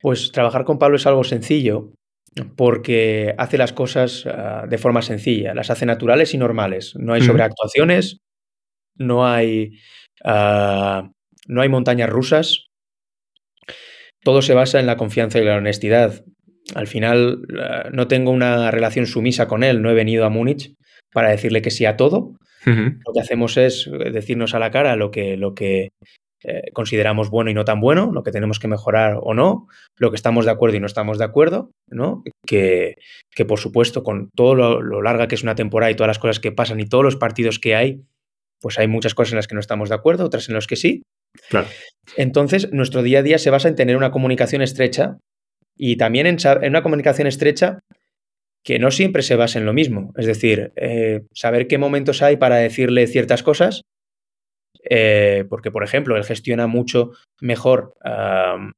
Pues 0.01 0.33
trabajar 0.33 0.65
con 0.65 0.79
Pablo 0.79 0.97
es 0.97 1.07
algo 1.07 1.25
sencillo 1.25 1.93
porque 2.57 3.35
hace 3.39 3.59
las 3.59 3.73
cosas 3.73 4.25
uh, 4.25 4.67
de 4.69 4.79
forma 4.79 5.03
sencilla, 5.03 5.55
las 5.55 5.71
hace 5.71 5.87
naturales 5.87 6.35
y 6.35 6.39
normales. 6.39 6.95
No 6.97 7.13
hay 7.13 7.23
sobreactuaciones, 7.23 8.19
no 8.97 9.27
hay, 9.27 9.79
uh, 10.25 11.09
no 11.47 11.61
hay 11.61 11.69
montañas 11.69 12.11
rusas. 12.11 12.67
Todo 14.23 14.41
se 14.41 14.55
basa 14.55 14.81
en 14.81 14.87
la 14.87 14.97
confianza 14.97 15.39
y 15.41 15.45
la 15.45 15.57
honestidad. 15.57 16.25
Al 16.75 16.87
final 16.87 17.43
no 17.93 18.09
tengo 18.09 18.31
una 18.31 18.71
relación 18.71 19.07
sumisa 19.07 19.49
con 19.49 19.65
él, 19.65 19.83
no 19.83 19.91
he 19.91 19.95
venido 19.95 20.25
a 20.25 20.31
Múnich 20.31 20.75
para 21.13 21.31
decirle 21.31 21.63
que 21.63 21.71
sí 21.71 21.85
a 21.85 21.97
todo. 21.97 22.35
Uh 22.65 22.71
-huh. 22.71 22.99
Lo 23.07 23.13
que 23.13 23.21
hacemos 23.21 23.57
es 23.57 23.91
decirnos 24.13 24.55
a 24.55 24.59
la 24.59 24.71
cara 24.71 24.97
lo 24.97 25.11
que, 25.11 25.37
lo 25.37 25.55
que 25.55 25.89
eh, 26.45 26.71
consideramos 26.73 27.31
bueno 27.31 27.51
y 27.51 27.55
no 27.55 27.65
tan 27.65 27.81
bueno, 27.81 28.11
lo 28.13 28.25
que 28.25 28.33
tenemos 28.33 28.59
que 28.59 28.67
mejorar 28.67 29.19
o 29.21 29.33
no, 29.33 29.69
lo 29.97 30.11
que 30.11 30.17
estamos 30.17 30.45
de 30.45 30.51
acuerdo 30.51 30.77
y 30.77 30.81
no 30.81 30.87
estamos 30.87 31.19
de 31.19 31.25
acuerdo, 31.25 31.71
¿no? 31.89 32.25
Que, 32.45 32.97
que 33.31 33.45
por 33.45 33.61
supuesto, 33.61 34.03
con 34.03 34.31
todo 34.35 34.57
lo, 34.57 34.83
lo, 34.83 35.03
larga 35.03 35.29
que 35.29 35.37
es 35.37 35.45
una 35.45 35.55
temporada 35.55 35.93
y 35.93 35.95
todas 35.95 36.09
las 36.09 36.19
cosas 36.19 36.41
que 36.41 36.51
pasan 36.51 36.81
y 36.81 36.87
todos 36.87 37.05
los 37.05 37.17
partidos 37.17 37.61
que 37.61 37.77
hay, 37.77 38.03
pues 38.61 38.79
hay 38.79 38.89
muchas 38.89 39.15
cosas 39.15 39.33
en 39.33 39.37
las 39.37 39.47
que 39.47 39.55
no 39.55 39.61
estamos 39.61 39.89
de 39.89 39.95
acuerdo, 39.95 40.25
otras 40.25 40.49
en 40.49 40.55
las 40.55 40.67
que 40.67 40.77
sí. 40.77 41.03
Claro. 41.49 41.69
Entonces, 42.17 42.73
nuestro 42.73 43.03
día 43.03 43.21
a 43.21 43.23
día 43.23 43.39
se 43.39 43.51
basa 43.51 43.69
en 43.69 43.77
tener 43.77 43.97
una 43.97 44.11
comunicación 44.11 44.63
estrecha 44.63 45.19
y 45.85 45.97
también 45.97 46.29
en, 46.29 46.37
en 46.45 46.69
una 46.69 46.85
comunicación 46.85 47.27
estrecha 47.27 47.81
que 48.65 48.79
no 48.79 48.93
siempre 48.93 49.23
se 49.23 49.35
basa 49.35 49.59
en 49.59 49.67
lo 49.67 49.73
mismo. 49.73 50.13
Es 50.17 50.27
decir, 50.27 50.73
eh, 50.77 51.23
saber 51.35 51.67
qué 51.67 51.77
momentos 51.77 52.23
hay 52.23 52.37
para 52.37 52.55
decirle 52.59 53.09
ciertas 53.09 53.43
cosas, 53.43 53.83
eh, 54.89 55.45
porque, 55.51 55.73
por 55.73 55.83
ejemplo, 55.83 56.17
él 56.17 56.23
gestiona 56.23 56.69
mucho 56.69 57.11
mejor 57.41 57.95
uh, 58.05 58.71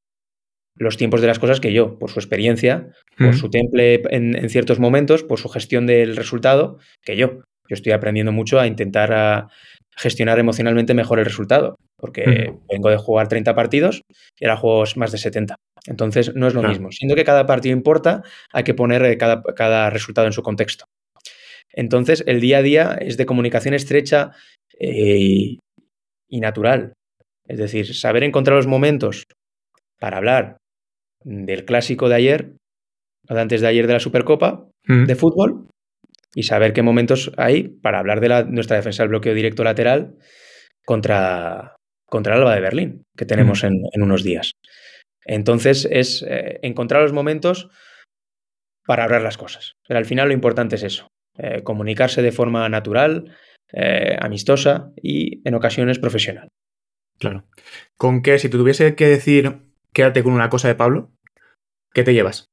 los 0.77 0.97
tiempos 0.97 1.21
de 1.21 1.27
las 1.27 1.39
cosas 1.39 1.61
que 1.61 1.75
yo, 1.75 1.99
por 1.99 2.11
su 2.11 2.21
experiencia, 2.21 2.89
mm. 3.19 3.25
por 3.27 3.35
su 3.35 3.51
temple 3.51 4.01
en, 4.09 4.35
en, 4.35 4.49
ciertos 4.49 4.79
momentos, 4.79 5.25
por 5.25 5.39
su 5.39 5.51
gestión 5.51 5.87
del 5.87 6.17
resultado, 6.17 6.79
que 7.03 7.19
yo. 7.19 7.43
Yo 7.69 7.75
estoy 7.75 7.93
aprendiendo 7.93 8.33
mucho 8.33 8.61
a 8.61 8.67
intentar 8.67 9.13
a 9.13 9.49
gestionar 9.95 10.39
emocionalmente 10.39 10.95
mejor 10.95 11.19
el 11.19 11.27
resultado, 11.27 11.77
porque 11.99 12.51
mm. 12.51 12.67
vengo 12.73 12.89
de 12.89 12.97
jugar 12.97 13.29
30 13.29 13.55
partidos 13.55 14.01
y 14.41 14.47
ahora 14.47 14.57
juego 14.57 14.85
más 14.97 15.13
de 15.13 15.19
70. 15.19 15.57
Entonces 15.87 16.35
no 16.35 16.47
es 16.47 16.55
lo 16.55 16.61
claro. 16.61 16.73
mismo. 16.73 16.93
Siendo 16.93 17.15
que 17.15 17.25
cada 17.25 17.47
partido 17.47 17.77
importa, 17.77 18.23
hay 18.53 18.65
que 18.65 18.75
poner 18.75 19.05
eh, 19.05 19.19
cada, 19.19 19.43
cada, 19.43 19.91
resultado 19.91 20.27
en 20.27 20.33
su 20.33 20.43
contexto. 20.43 20.87
Entonces 21.71 22.25
el 22.27 22.41
día 22.41 22.59
a 22.59 22.63
día 22.63 22.99
es 23.01 23.17
de 23.17 23.27
comunicación 23.27 23.75
estrecha 23.75 24.33
eh, 24.79 25.59
y 26.29 26.41
natural. 26.41 26.95
Es 27.47 27.59
decir, 27.59 27.95
saber 27.95 28.25
encontrar 28.25 28.57
los 28.57 28.67
momentos 28.67 29.25
para 30.01 30.17
hablar 30.17 30.57
del 31.23 31.65
clásico 31.65 32.09
de 32.09 32.15
ayer, 32.15 32.57
o 33.29 33.35
de 33.35 33.41
antes 33.41 33.61
de 33.61 33.67
ayer 33.67 33.87
de 33.87 33.95
la 33.95 34.01
Supercopa 34.01 34.69
mm. 34.87 35.05
de 35.05 35.15
fútbol, 35.15 35.69
y 36.35 36.45
saber 36.45 36.73
qué 36.73 36.83
momentos 36.83 37.33
hay 37.37 37.69
para 37.69 37.99
hablar 37.99 38.21
de 38.21 38.29
la, 38.29 38.45
nuestra 38.45 38.77
defensa 38.77 39.03
del 39.03 39.11
bloqueo 39.11 39.35
directo 39.35 39.63
lateral 39.65 40.17
contra, 40.85 41.77
contra 42.07 42.35
el 42.35 42.41
Alba 42.41 42.55
de 42.55 42.61
Berlín, 42.61 43.03
que 43.17 43.27
tenemos 43.27 43.63
mm. 43.63 43.67
en, 43.67 43.83
en, 43.93 44.03
unos 44.03 44.23
días. 44.23 44.53
Entonces 45.25 45.89
es 45.91 46.25
eh, 46.29 46.59
encontrar 46.63 47.03
los 47.03 47.13
momentos 47.13 47.69
para 48.87 49.05
hablar 49.05 49.23
las 49.23 49.37
cosas. 49.37 49.75
Pero 49.87 49.99
al 49.99 50.05
final 50.05 50.29
lo 50.29 50.35
importante 50.35 50.77
es 50.77 50.83
eso, 50.83 51.09
eh, 51.39 51.63
comunicarse 51.63 52.23
de 52.23 52.33
forma 52.33 52.69
natural, 52.69 53.35
eh, 53.73 54.17
amistosa 54.21 54.93
y 55.03 55.47
en 55.47 55.55
ocasiones 55.55 55.99
profesional. 55.99 56.49
Claro. 57.19 57.45
¿Con 57.97 58.23
qué, 58.23 58.39
si 58.39 58.49
te 58.49 58.59
tuviese 58.59 58.95
que 58.95 59.09
decir 59.09 59.61
quédate 59.93 60.23
con 60.23 60.33
una 60.33 60.51
cosa 60.51 60.69
de 60.69 60.75
Pablo, 60.75 61.13
¿qué 61.93 62.03
te 62.03 62.13
llevas? 62.13 62.47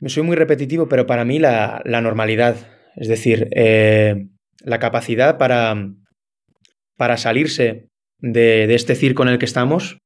Me 0.00 0.10
soy 0.10 0.22
muy 0.22 0.36
repetitivo, 0.36 0.88
pero 0.88 1.06
para 1.06 1.24
mí 1.24 1.38
la, 1.38 1.82
normalidad, 1.86 2.56
es 2.96 3.08
decir, 3.08 3.48
la 4.62 4.78
capacidad 4.78 5.38
para, 5.38 5.74
para 6.96 7.16
salirse 7.16 7.88
de, 8.18 8.74
este 8.74 8.94
circo 8.94 9.22
en 9.22 9.28
el 9.30 9.38
que 9.38 9.44
estamos, 9.44 9.98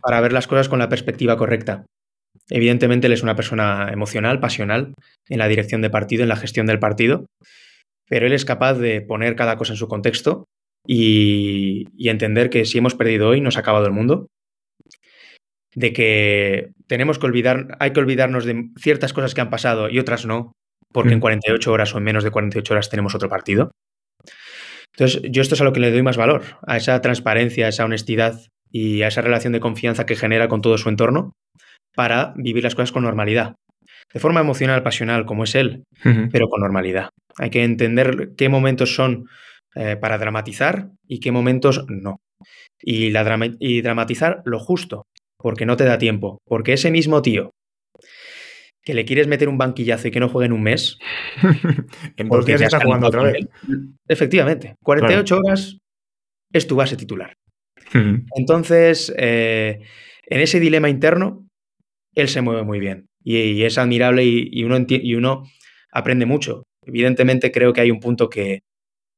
para 0.00 0.20
ver 0.20 0.32
las 0.32 0.46
cosas 0.46 0.68
con 0.68 0.78
la 0.78 0.88
perspectiva 0.88 1.36
correcta. 1.36 1.84
Evidentemente 2.50 3.06
él 3.06 3.12
es 3.12 3.22
una 3.22 3.36
persona 3.36 3.90
emocional, 3.92 4.40
pasional, 4.40 4.94
en 5.28 5.38
la 5.38 5.48
dirección 5.48 5.82
de 5.82 5.90
partido, 5.90 6.22
en 6.22 6.28
la 6.28 6.36
gestión 6.36 6.66
del 6.66 6.78
partido, 6.78 7.26
pero 8.08 8.26
él 8.26 8.32
es 8.32 8.44
capaz 8.44 8.74
de 8.74 9.00
poner 9.02 9.36
cada 9.36 9.56
cosa 9.56 9.74
en 9.74 9.76
su 9.76 9.88
contexto 9.88 10.44
y, 10.86 11.86
entender 12.08 12.48
que 12.48 12.64
si 12.64 12.78
hemos 12.78 12.94
perdido 12.94 13.28
hoy, 13.28 13.40
nos 13.40 13.56
ha 13.56 13.60
acabado 13.60 13.86
el 13.86 13.92
mundo. 13.92 14.28
De 15.74 15.92
que 15.92 16.72
tenemos 16.86 17.18
que 17.18 17.26
olvidar, 17.26 17.76
hay 17.78 17.92
que 17.92 18.00
olvidarnos 18.00 18.44
de 18.46 18.70
ciertas 18.78 19.12
cosas 19.12 19.34
que 19.34 19.42
han 19.42 19.50
pasado 19.50 19.90
y 19.90 19.98
otras 19.98 20.24
no, 20.24 20.52
porque 20.92 21.12
en 21.12 21.20
48 21.20 21.70
mm. 21.70 21.72
horas 21.72 21.94
o 21.94 21.98
en 21.98 22.04
menos 22.04 22.24
de 22.24 22.30
48 22.30 22.72
horas 22.72 22.88
tenemos 22.88 23.14
otro 23.14 23.28
partido. 23.28 23.70
Entonces, 24.94 25.20
yo 25.30 25.42
esto 25.42 25.54
es 25.54 25.60
a 25.60 25.64
lo 25.64 25.72
que 25.74 25.80
le 25.80 25.92
doy 25.92 26.02
más 26.02 26.16
valor, 26.16 26.42
a 26.66 26.78
esa 26.78 27.00
transparencia, 27.02 27.66
a 27.66 27.68
esa 27.68 27.84
honestidad 27.84 28.40
y 28.70 29.02
a 29.02 29.08
esa 29.08 29.22
relación 29.22 29.52
de 29.52 29.60
confianza 29.60 30.06
que 30.06 30.16
genera 30.16 30.48
con 30.48 30.60
todo 30.60 30.78
su 30.78 30.88
entorno 30.88 31.32
para 31.94 32.32
vivir 32.36 32.64
las 32.64 32.74
cosas 32.74 32.92
con 32.92 33.02
normalidad. 33.02 33.54
De 34.12 34.20
forma 34.20 34.40
emocional, 34.40 34.82
pasional, 34.82 35.26
como 35.26 35.44
es 35.44 35.54
él, 35.54 35.84
pero 36.32 36.48
con 36.48 36.60
normalidad. 36.60 37.10
Hay 37.38 37.50
que 37.50 37.64
entender 37.64 38.30
qué 38.36 38.48
momentos 38.48 38.94
son 38.94 39.26
eh, 39.74 39.96
para 39.96 40.18
dramatizar 40.18 40.90
y 41.06 41.20
qué 41.20 41.30
momentos 41.32 41.84
no. 41.88 42.20
Y, 42.80 43.10
la 43.10 43.38
y 43.58 43.82
dramatizar 43.82 44.42
lo 44.44 44.58
justo, 44.58 45.06
porque 45.36 45.66
no 45.66 45.76
te 45.76 45.84
da 45.84 45.98
tiempo. 45.98 46.38
Porque 46.46 46.72
ese 46.72 46.90
mismo 46.90 47.20
tío 47.20 47.50
que 48.82 48.94
le 48.94 49.04
quieres 49.04 49.26
meter 49.26 49.50
un 49.50 49.58
banquillazo 49.58 50.08
y 50.08 50.10
que 50.10 50.20
no 50.20 50.30
juegue 50.30 50.46
en 50.46 50.52
un 50.52 50.62
mes. 50.62 50.98
en 52.16 52.28
dos 52.28 52.46
días 52.46 52.62
está 52.62 52.80
jugando 52.80 53.08
otra 53.08 53.22
vez. 53.24 53.46
Efectivamente, 54.08 54.76
48 54.82 55.36
horas 55.36 55.76
es 56.52 56.66
tu 56.66 56.76
base 56.76 56.96
titular. 56.96 57.34
Entonces, 58.36 59.12
eh, 59.16 59.80
en 60.26 60.40
ese 60.40 60.60
dilema 60.60 60.88
interno, 60.88 61.46
él 62.14 62.28
se 62.28 62.42
mueve 62.42 62.64
muy 62.64 62.80
bien 62.80 63.06
y, 63.22 63.62
es 63.62 63.78
admirable 63.78 64.24
y, 64.24 64.64
uno 64.64 64.84
y, 64.88 65.14
uno 65.14 65.44
aprende 65.92 66.26
mucho. 66.26 66.64
Evidentemente, 66.84 67.52
creo 67.52 67.72
que 67.72 67.82
hay 67.82 67.90
un 67.90 68.00
punto 68.00 68.28
que, 68.28 68.60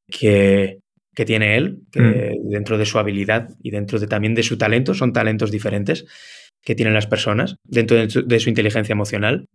que, 0.08 0.78
tiene 1.26 1.56
él, 1.56 1.82
que 1.92 2.00
mm. 2.00 2.48
dentro 2.48 2.78
de 2.78 2.86
su 2.86 2.98
habilidad 2.98 3.50
y 3.62 3.70
dentro 3.70 3.98
de, 3.98 4.06
también 4.06 4.34
de 4.34 4.42
su 4.42 4.56
talento, 4.56 4.94
son 4.94 5.12
talentos 5.12 5.50
diferentes 5.50 6.06
que 6.62 6.74
tienen 6.74 6.94
las 6.94 7.06
personas, 7.06 7.56
dentro 7.64 7.96
de 7.96 8.40
su, 8.40 8.48
inteligencia 8.48 8.92
emocional. 8.92 9.46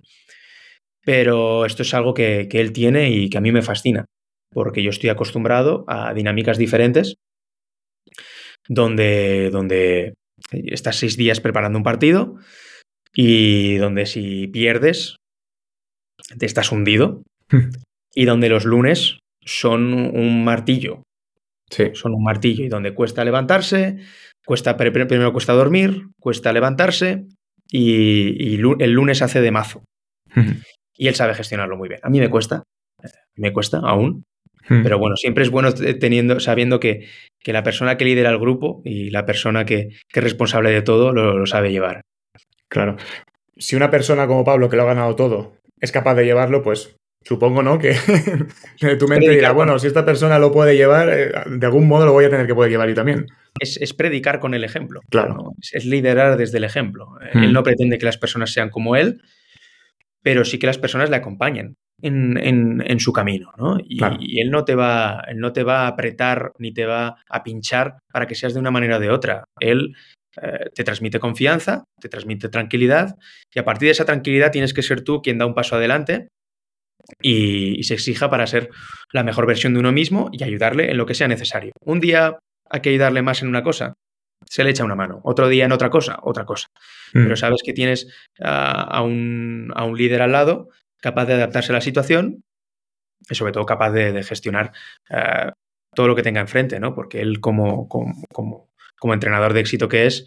Pero 1.03 1.65
esto 1.65 1.83
es 1.83 1.93
algo 1.93 2.13
que, 2.13 2.47
él 2.49 2.71
tiene 2.71 3.11
y 3.11 3.29
que 3.29 3.37
a 3.37 3.41
mí 3.41 3.51
me 3.51 3.61
fascina, 3.61 4.05
porque 4.51 4.83
yo 4.83 4.89
estoy 4.89 5.09
acostumbrado 5.09 5.85
a 5.87 6.13
dinámicas 6.13 6.57
diferentes, 6.57 7.15
donde, 8.67 9.49
donde 9.51 10.13
estás 10.51 10.97
seis 10.97 11.17
días 11.17 11.39
preparando 11.39 11.77
un 11.77 11.83
partido 11.83 12.37
y 13.13 13.75
donde 13.77 14.05
si 14.05 14.47
pierdes, 14.47 15.15
te 16.37 16.45
estás 16.45 16.71
hundido, 16.71 17.23
y 18.15 18.25
donde 18.25 18.49
los 18.49 18.65
lunes 18.65 19.19
son 19.41 19.93
un 19.93 20.43
martillo. 20.43 21.03
Sí. 21.69 21.91
Son 21.93 22.13
un 22.13 22.23
martillo 22.23 22.63
y 22.63 22.69
donde 22.69 22.93
cuesta 22.93 23.25
levantarse, 23.25 23.97
cuesta 24.45 24.77
primero 24.77 25.33
cuesta 25.33 25.53
dormir, 25.53 26.07
cuesta 26.19 26.53
levantarse 26.53 27.25
y, 27.69 28.55
el 28.55 28.91
lunes 28.91 29.21
hace 29.21 29.41
de 29.41 29.51
mazo. 29.51 29.83
y 30.97 31.07
él 31.07 31.15
sabe 31.15 31.33
gestionarlo 31.33 31.77
muy 31.77 31.89
bien. 31.89 32.01
A 32.03 32.09
mí 32.09 32.19
me 32.19 32.29
cuesta, 32.29 32.63
me 33.35 33.51
cuesta 33.51 33.79
aún, 33.79 34.23
pero 34.67 34.97
bueno, 34.97 35.15
siempre 35.15 35.43
es 35.43 35.49
bueno 35.49 35.73
teniendo, 35.73 36.39
sabiendo 36.39 36.79
que, 36.79 37.07
la 37.45 37.63
persona 37.63 37.95
que 37.95 38.05
lidera 38.05 38.31
el 38.31 38.39
grupo 38.39 38.81
y 38.83 39.11
la 39.11 39.25
persona 39.25 39.65
que, 39.65 39.89
es 40.13 40.23
responsable 40.23 40.71
de 40.71 40.81
todo 40.81 41.13
lo, 41.13 41.45
sabe 41.45 41.71
llevar. 41.71 42.01
Claro. 42.69 42.97
Si 43.57 43.75
una 43.75 43.91
persona 43.91 44.27
como 44.27 44.43
Pablo, 44.43 44.69
que 44.69 44.75
lo 44.75 44.83
ha 44.83 44.87
ganado 44.87 45.15
todo, 45.15 45.57
es 45.79 45.91
capaz 45.91 46.15
de 46.15 46.25
llevarlo, 46.25 46.63
pues 46.63 46.95
supongo, 47.23 47.61
¿no? 47.63 47.77
Que 47.77 47.95
tu 48.99 49.07
mente 49.07 49.29
dirá, 49.29 49.51
bueno, 49.51 49.77
si 49.79 49.87
esta 49.87 50.05
persona 50.05 50.39
lo 50.39 50.51
puede 50.51 50.75
llevar, 50.75 51.09
eh, 51.09 51.31
de 51.47 51.65
algún 51.65 51.87
modo 51.87 52.05
lo 52.05 52.13
voy 52.13 52.25
a 52.25 52.29
tener 52.29 52.47
que 52.47 52.55
poder 52.55 52.71
llevar 52.71 52.89
yo 52.89 52.95
también. 52.95 53.27
Es, 53.59 53.93
predicar 53.93 54.39
con 54.39 54.53
el 54.53 54.63
ejemplo. 54.63 55.01
Claro. 55.09 55.53
Es, 55.71 55.85
liderar 55.85 56.37
desde 56.37 56.57
el 56.57 56.65
ejemplo. 56.65 57.07
Él 57.33 57.49
hmm. 57.49 57.53
no 57.53 57.63
pretende 57.63 57.97
que 57.97 58.05
las 58.05 58.17
personas 58.17 58.51
sean 58.51 58.69
como 58.69 58.95
él, 58.95 59.21
pero 60.21 60.43
sí 60.43 60.59
que 60.59 60.67
las 60.67 60.77
personas 60.77 61.09
le 61.09 61.15
acompañen 61.15 61.75
en, 62.01 62.99
su 62.99 63.13
camino, 63.13 63.51
¿no? 63.57 63.77
Y, 63.87 64.39
él, 64.39 64.51
no 64.51 64.65
te 64.65 64.75
va, 64.75 65.23
él 65.27 65.39
no 65.39 65.53
te 65.53 65.63
va 65.63 65.83
a 65.83 65.87
apretar 65.87 66.51
ni 66.57 66.73
te 66.73 66.85
va 66.85 67.17
a 67.29 67.43
pinchar 67.43 67.99
para 68.11 68.27
que 68.27 68.35
seas 68.35 68.53
de 68.53 68.59
una 68.59 68.71
manera 68.71 68.97
o 68.97 68.99
de 68.99 69.09
otra. 69.09 69.45
Él 69.59 69.95
eh, 70.41 70.69
te 70.73 70.83
transmite 70.83 71.19
confianza, 71.19 71.85
te 71.99 72.09
transmite 72.09 72.49
tranquilidad 72.49 73.15
y 73.53 73.59
a 73.59 73.65
partir 73.65 73.87
de 73.87 73.91
esa 73.91 74.05
tranquilidad 74.05 74.51
tienes 74.51 74.73
que 74.73 74.81
ser 74.81 75.01
tú 75.01 75.21
quien 75.21 75.37
da 75.37 75.45
un 75.45 75.53
paso 75.53 75.75
adelante 75.75 76.27
y, 77.21 77.83
se 77.83 77.93
exija 77.93 78.29
para 78.29 78.47
ser 78.47 78.69
la 79.13 79.23
mejor 79.23 79.45
versión 79.45 79.73
de 79.73 79.79
uno 79.79 79.91
mismo 79.91 80.29
y 80.31 80.43
ayudarle 80.43 80.91
en 80.91 80.97
lo 80.97 81.05
que 81.05 81.13
sea 81.13 81.27
necesario. 81.27 81.71
Un 81.81 81.99
día 81.99 82.39
hay 82.69 82.81
que 82.81 82.89
ayudarle 82.89 83.21
más 83.21 83.41
en 83.41 83.47
una 83.47 83.63
cosa, 83.63 83.93
se 84.45 84.63
le 84.63 84.71
echa 84.71 84.83
una 84.83 84.95
mano. 84.95 85.21
Otro 85.23 85.47
día 85.47 85.65
en 85.65 85.71
otra 85.71 85.89
cosa, 85.89 86.19
otra 86.21 86.45
cosa. 86.45 86.67
Mm. 87.13 87.23
Pero 87.23 87.35
sabes 87.35 87.61
que 87.63 87.73
tienes 87.73 88.07
a, 88.39 89.01
un, 89.01 89.71
líder 89.95 90.21
al 90.21 90.31
lado 90.31 90.69
capaz 91.05 91.25
de 91.25 91.35
adaptarse 91.35 91.71
a 91.71 91.75
la 91.75 91.81
situación 91.81 92.41
y 93.29 93.35
sobre 93.35 93.51
todo 93.51 93.65
capaz 93.65 93.91
de, 93.91 94.23
gestionar 94.23 94.73
eh, 95.09 95.51
todo 95.93 96.07
lo 96.07 96.15
que 96.15 96.23
tenga 96.23 96.41
enfrente, 96.41 96.79
¿no? 96.79 96.93
Porque 96.93 97.21
él 97.21 97.39
como, 97.39 97.87
como, 97.87 99.13
entrenador 99.13 99.53
de 99.53 99.59
éxito 99.61 99.87
que 99.87 100.07
es, 100.07 100.25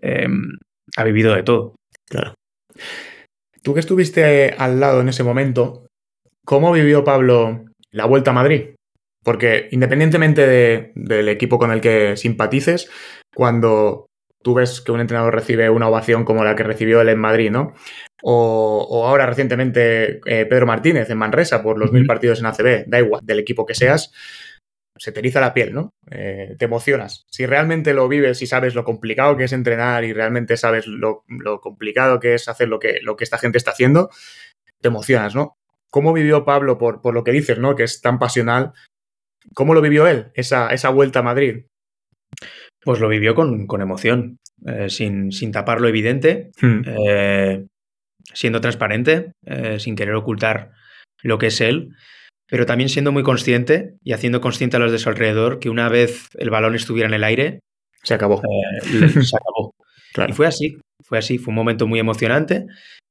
em, 0.00 0.58
ha 0.96 1.04
vivido 1.04 1.34
de 1.34 1.42
todo. 1.42 1.76
Claro. 2.08 2.34
Tú 3.62 3.74
que 3.74 3.80
estuviste 3.80 4.54
al 4.58 4.80
lado 4.80 5.02
en 5.02 5.08
ese 5.08 5.22
momento, 5.22 5.86
¿Cómo 6.46 6.70
vivió 6.70 7.02
Pablo 7.02 7.64
la 7.90 8.06
Vuelta 8.06 8.30
a 8.30 8.34
Madrid? 8.34 8.76
Porque 9.24 9.68
independientemente 9.72 10.92
del 10.94 11.28
equipo 11.28 11.58
con 11.58 11.72
el 11.72 11.80
que 11.80 12.16
simpatices, 12.16 12.88
cuando 13.34 14.06
tú 14.46 14.54
ves 14.54 14.80
que 14.80 14.92
un 14.92 15.00
entrenador 15.00 15.34
recibe 15.34 15.68
una 15.70 15.88
ovación 15.88 16.24
como 16.24 16.44
la 16.44 16.54
que 16.54 16.62
recibió 16.62 17.00
él 17.00 17.08
en 17.08 17.18
Madrid, 17.18 17.50
¿no? 17.50 17.74
O, 18.22 19.04
ahora 19.04 19.26
recientemente 19.26 20.20
eh, 20.24 20.46
Pedro 20.46 20.66
Martínez 20.66 21.10
en 21.10 21.18
Manresa 21.18 21.64
por 21.64 21.78
los 21.78 21.90
mil 21.90 22.06
partidos 22.06 22.38
en 22.38 22.46
ACB, 22.46 22.84
da 22.86 23.00
igual, 23.00 23.22
del 23.24 23.40
equipo 23.40 23.66
que 23.66 23.74
seas, 23.74 24.12
se 24.96 25.10
te 25.10 25.18
eriza 25.18 25.40
la 25.40 25.52
piel, 25.52 25.74
¿no? 25.74 25.90
Eh, 26.12 26.54
te 26.60 26.64
emocionas. 26.64 27.24
Si 27.28 27.44
realmente 27.44 27.92
lo 27.92 28.06
vives 28.06 28.40
y 28.40 28.46
sabes 28.46 28.76
lo 28.76 28.84
complicado 28.84 29.36
que 29.36 29.42
es 29.42 29.52
entrenar 29.52 30.04
y 30.04 30.12
realmente 30.12 30.56
sabes 30.56 30.86
lo, 30.86 31.24
complicado 31.60 32.20
que 32.20 32.34
es 32.34 32.46
hacer 32.46 32.68
lo 32.68 32.78
que, 32.78 33.00
lo 33.02 33.16
que 33.16 33.24
esta 33.24 33.38
gente 33.38 33.58
está 33.58 33.72
haciendo, 33.72 34.10
te 34.80 34.86
emocionas, 34.86 35.34
¿no? 35.34 35.56
¿Cómo 35.90 36.12
vivió 36.12 36.44
Pablo, 36.44 36.78
por, 36.78 37.02
por, 37.02 37.14
lo 37.14 37.24
que 37.24 37.32
dices, 37.32 37.58
¿no? 37.58 37.74
Que 37.74 37.82
es 37.82 38.00
tan 38.00 38.20
pasional. 38.20 38.74
¿Cómo 39.54 39.74
lo 39.74 39.80
vivió 39.80 40.06
él, 40.06 40.30
esa, 40.34 40.68
esa 40.68 40.90
vuelta 40.90 41.18
a 41.18 41.24
Madrid? 41.24 41.64
Pues 42.86 43.00
lo 43.00 43.08
vivió 43.08 43.34
con, 43.34 43.66
emoción, 43.82 44.38
eh, 44.64 44.88
sin, 44.88 45.32
sin, 45.32 45.50
tapar 45.50 45.80
lo 45.80 45.88
evidente, 45.88 46.52
hmm. 46.62 46.80
eh, 46.86 47.66
siendo 48.32 48.60
transparente, 48.60 49.32
eh, 49.44 49.78
sin 49.78 49.96
querer 49.96 50.14
ocultar 50.14 50.70
lo 51.22 51.36
que 51.36 51.48
es 51.48 51.60
él, 51.60 51.90
pero 52.48 52.64
también 52.64 52.88
siendo 52.88 53.10
muy 53.10 53.24
consciente 53.24 53.96
y 54.04 54.12
haciendo 54.12 54.40
consciente 54.40 54.76
a 54.76 54.80
los 54.80 54.92
de 54.92 54.98
su 54.98 55.08
alrededor 55.08 55.58
que 55.58 55.68
una 55.68 55.88
vez 55.88 56.28
el 56.38 56.50
balón 56.50 56.76
estuviera 56.76 57.08
en 57.08 57.14
el 57.14 57.24
aire, 57.24 57.58
se 58.02 58.14
acabó. 58.14 58.40
se 58.80 59.36
acabó. 59.36 59.74
Y 60.28 60.32
fue 60.32 60.46
así, 60.46 60.78
fue 61.04 61.18
así, 61.18 61.36
fue 61.36 61.52
un 61.52 61.56
momento 61.56 61.86
muy 61.86 62.00
emocionante 62.00 62.64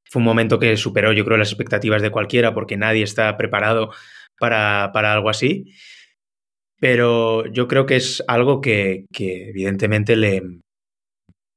fue 0.09 0.21
un 0.21 0.25
momento 0.25 0.59
que 0.59 0.77
superó, 0.77 1.11
yo 1.13 1.25
creo, 1.25 1.37
las 1.37 1.49
expectativas 1.49 2.01
de 2.01 2.11
cualquiera, 2.11 2.53
porque 2.53 2.77
nadie 2.77 3.03
está 3.03 3.35
preparado 3.37 3.91
para, 4.39 4.85
algo 4.93 5.29
así. 5.29 5.73
Pero 6.79 7.45
yo 7.47 7.67
creo 7.67 7.85
que 7.85 7.95
es 7.95 8.23
algo 8.27 8.61
que, 8.61 9.05
evidentemente 9.17 10.15
le, 10.15 10.41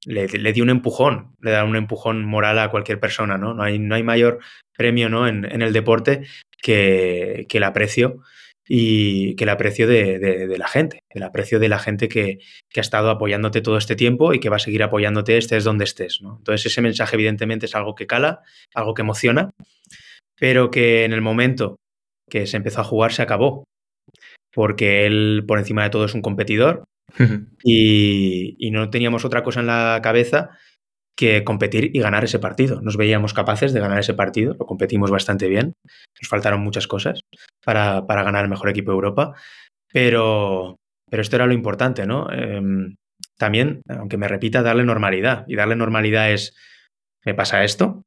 le, 0.05 0.53
dio 0.53 0.63
un 0.63 0.71
empujón, 0.71 1.35
le 1.41 1.51
da 1.51 1.65
un 1.65 1.77
empujón 1.77 2.25
moral 2.25 2.59
a 2.59 2.71
cualquier 2.71 3.01
persona, 3.01 3.37
¿no? 3.37 3.53
No 3.55 3.63
hay, 3.63 3.79
no 3.79 3.95
hay 3.95 4.03
mayor 4.03 4.39
premio 4.77 5.09
¿no? 5.09 5.27
en, 5.27 5.45
en 5.45 5.63
el 5.63 5.73
deporte 5.73 6.23
que, 6.63 7.47
que 7.49 7.59
el 7.59 7.65
aprecio 7.65 8.23
y 8.69 9.35
que 9.37 9.45
el 9.45 9.51
aprecio 9.51 9.87
de, 9.89 10.55
la 10.59 10.69
gente, 10.69 11.01
el 11.09 11.23
aprecio 11.23 11.59
de 11.59 11.69
la 11.69 11.79
gente 11.79 12.09
que, 12.09 12.39
ha 12.77 12.81
estado 12.81 13.09
apoyándote 13.11 13.63
todo 13.63 13.79
este 13.79 13.97
tiempo 13.97 14.35
y 14.35 14.41
que 14.41 14.51
va 14.51 14.57
a 14.57 14.61
seguir 14.61 14.83
apoyándote 14.83 15.39
estés 15.39 15.65
donde 15.65 15.85
estés. 15.85 16.21
¿no? 16.21 16.37
Entonces 16.39 16.67
ese 16.67 16.83
mensaje 16.83 17.17
evidentemente 17.17 17.67
es 17.67 17.75
algo 17.75 17.95
que 17.95 18.07
cala, 18.07 18.43
algo 18.75 18.95
que 18.95 19.03
emociona, 19.03 19.51
pero 20.39 20.71
que 20.71 21.05
en 21.05 21.15
el 21.15 21.23
momento 21.23 21.77
que 22.31 22.47
se 22.47 22.59
empezó 22.59 22.83
a 22.83 22.85
jugar 22.85 23.13
se 23.13 23.23
acabó, 23.23 23.65
porque 24.53 25.07
él 25.07 25.45
por 25.47 25.59
encima 25.59 25.85
de 25.85 25.91
todo 25.91 26.05
es 26.05 26.15
un 26.15 26.23
competidor 26.23 26.85
y, 27.63 28.71
no 28.71 28.91
teníamos 28.91 29.25
otra 29.25 29.43
cosa 29.43 29.61
en 29.61 29.67
la 29.67 30.01
cabeza 30.03 30.51
que 31.17 31.43
competir 31.43 31.91
y 31.95 32.01
ganar 32.01 32.23
ese 32.23 32.39
partido. 32.39 32.81
Nos 32.81 32.97
veíamos 32.97 33.35
capaces 33.35 33.73
de 33.73 33.81
ganar 33.81 33.99
ese 33.99 34.15
partido, 34.15 34.55
lo 34.59 34.67
competimos 34.67 35.11
bastante 35.11 35.49
bien, 35.49 35.73
nos 35.85 36.29
faltaron 36.29 36.61
muchas 36.61 36.87
cosas 36.87 37.21
para, 37.65 38.07
para 38.07 38.23
ganar 38.23 38.45
el 38.45 38.51
mejor 38.51 38.69
equipo 38.69 38.93
de 38.93 38.97
Europa, 38.97 39.35
pero, 39.93 40.77
pero 41.11 41.23
esto 41.23 41.37
era 41.37 41.47
lo 41.47 41.55
importante, 41.55 42.07
¿no? 42.07 42.31
Em, 42.31 42.95
también, 43.37 43.83
aunque 43.89 44.17
me 44.17 44.29
repita, 44.29 44.63
darle 44.63 44.85
normalidad. 44.85 45.45
Y 45.49 45.57
darle 45.57 45.77
normalidad 45.77 46.31
es, 46.31 46.55
me 47.25 47.35
pasa 47.35 47.65
esto, 47.65 48.03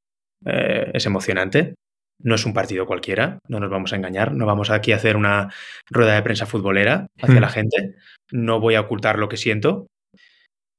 eh, 0.45 0.91
es 0.93 1.05
emocionante, 1.05 1.75
no 2.23 2.35
es 2.35 2.45
un 2.45 2.53
partido 2.53 2.85
cualquiera, 2.85 3.39
no 3.47 3.59
nos 3.59 3.69
vamos 3.69 3.93
a 3.93 3.95
engañar, 3.95 4.33
no 4.33 4.45
vamos 4.45 4.69
aquí 4.69 4.91
a 4.91 4.97
hacer 4.97 5.15
una 5.15 5.53
rueda 5.89 6.15
de 6.15 6.21
prensa 6.21 6.45
futbolera 6.45 7.07
hacia 7.21 7.35
hmm. 7.35 7.41
la 7.41 7.49
gente, 7.49 7.95
no 8.31 8.59
voy 8.59 8.75
a 8.75 8.81
ocultar 8.81 9.17
lo 9.17 9.29
que 9.29 9.37
siento, 9.37 9.87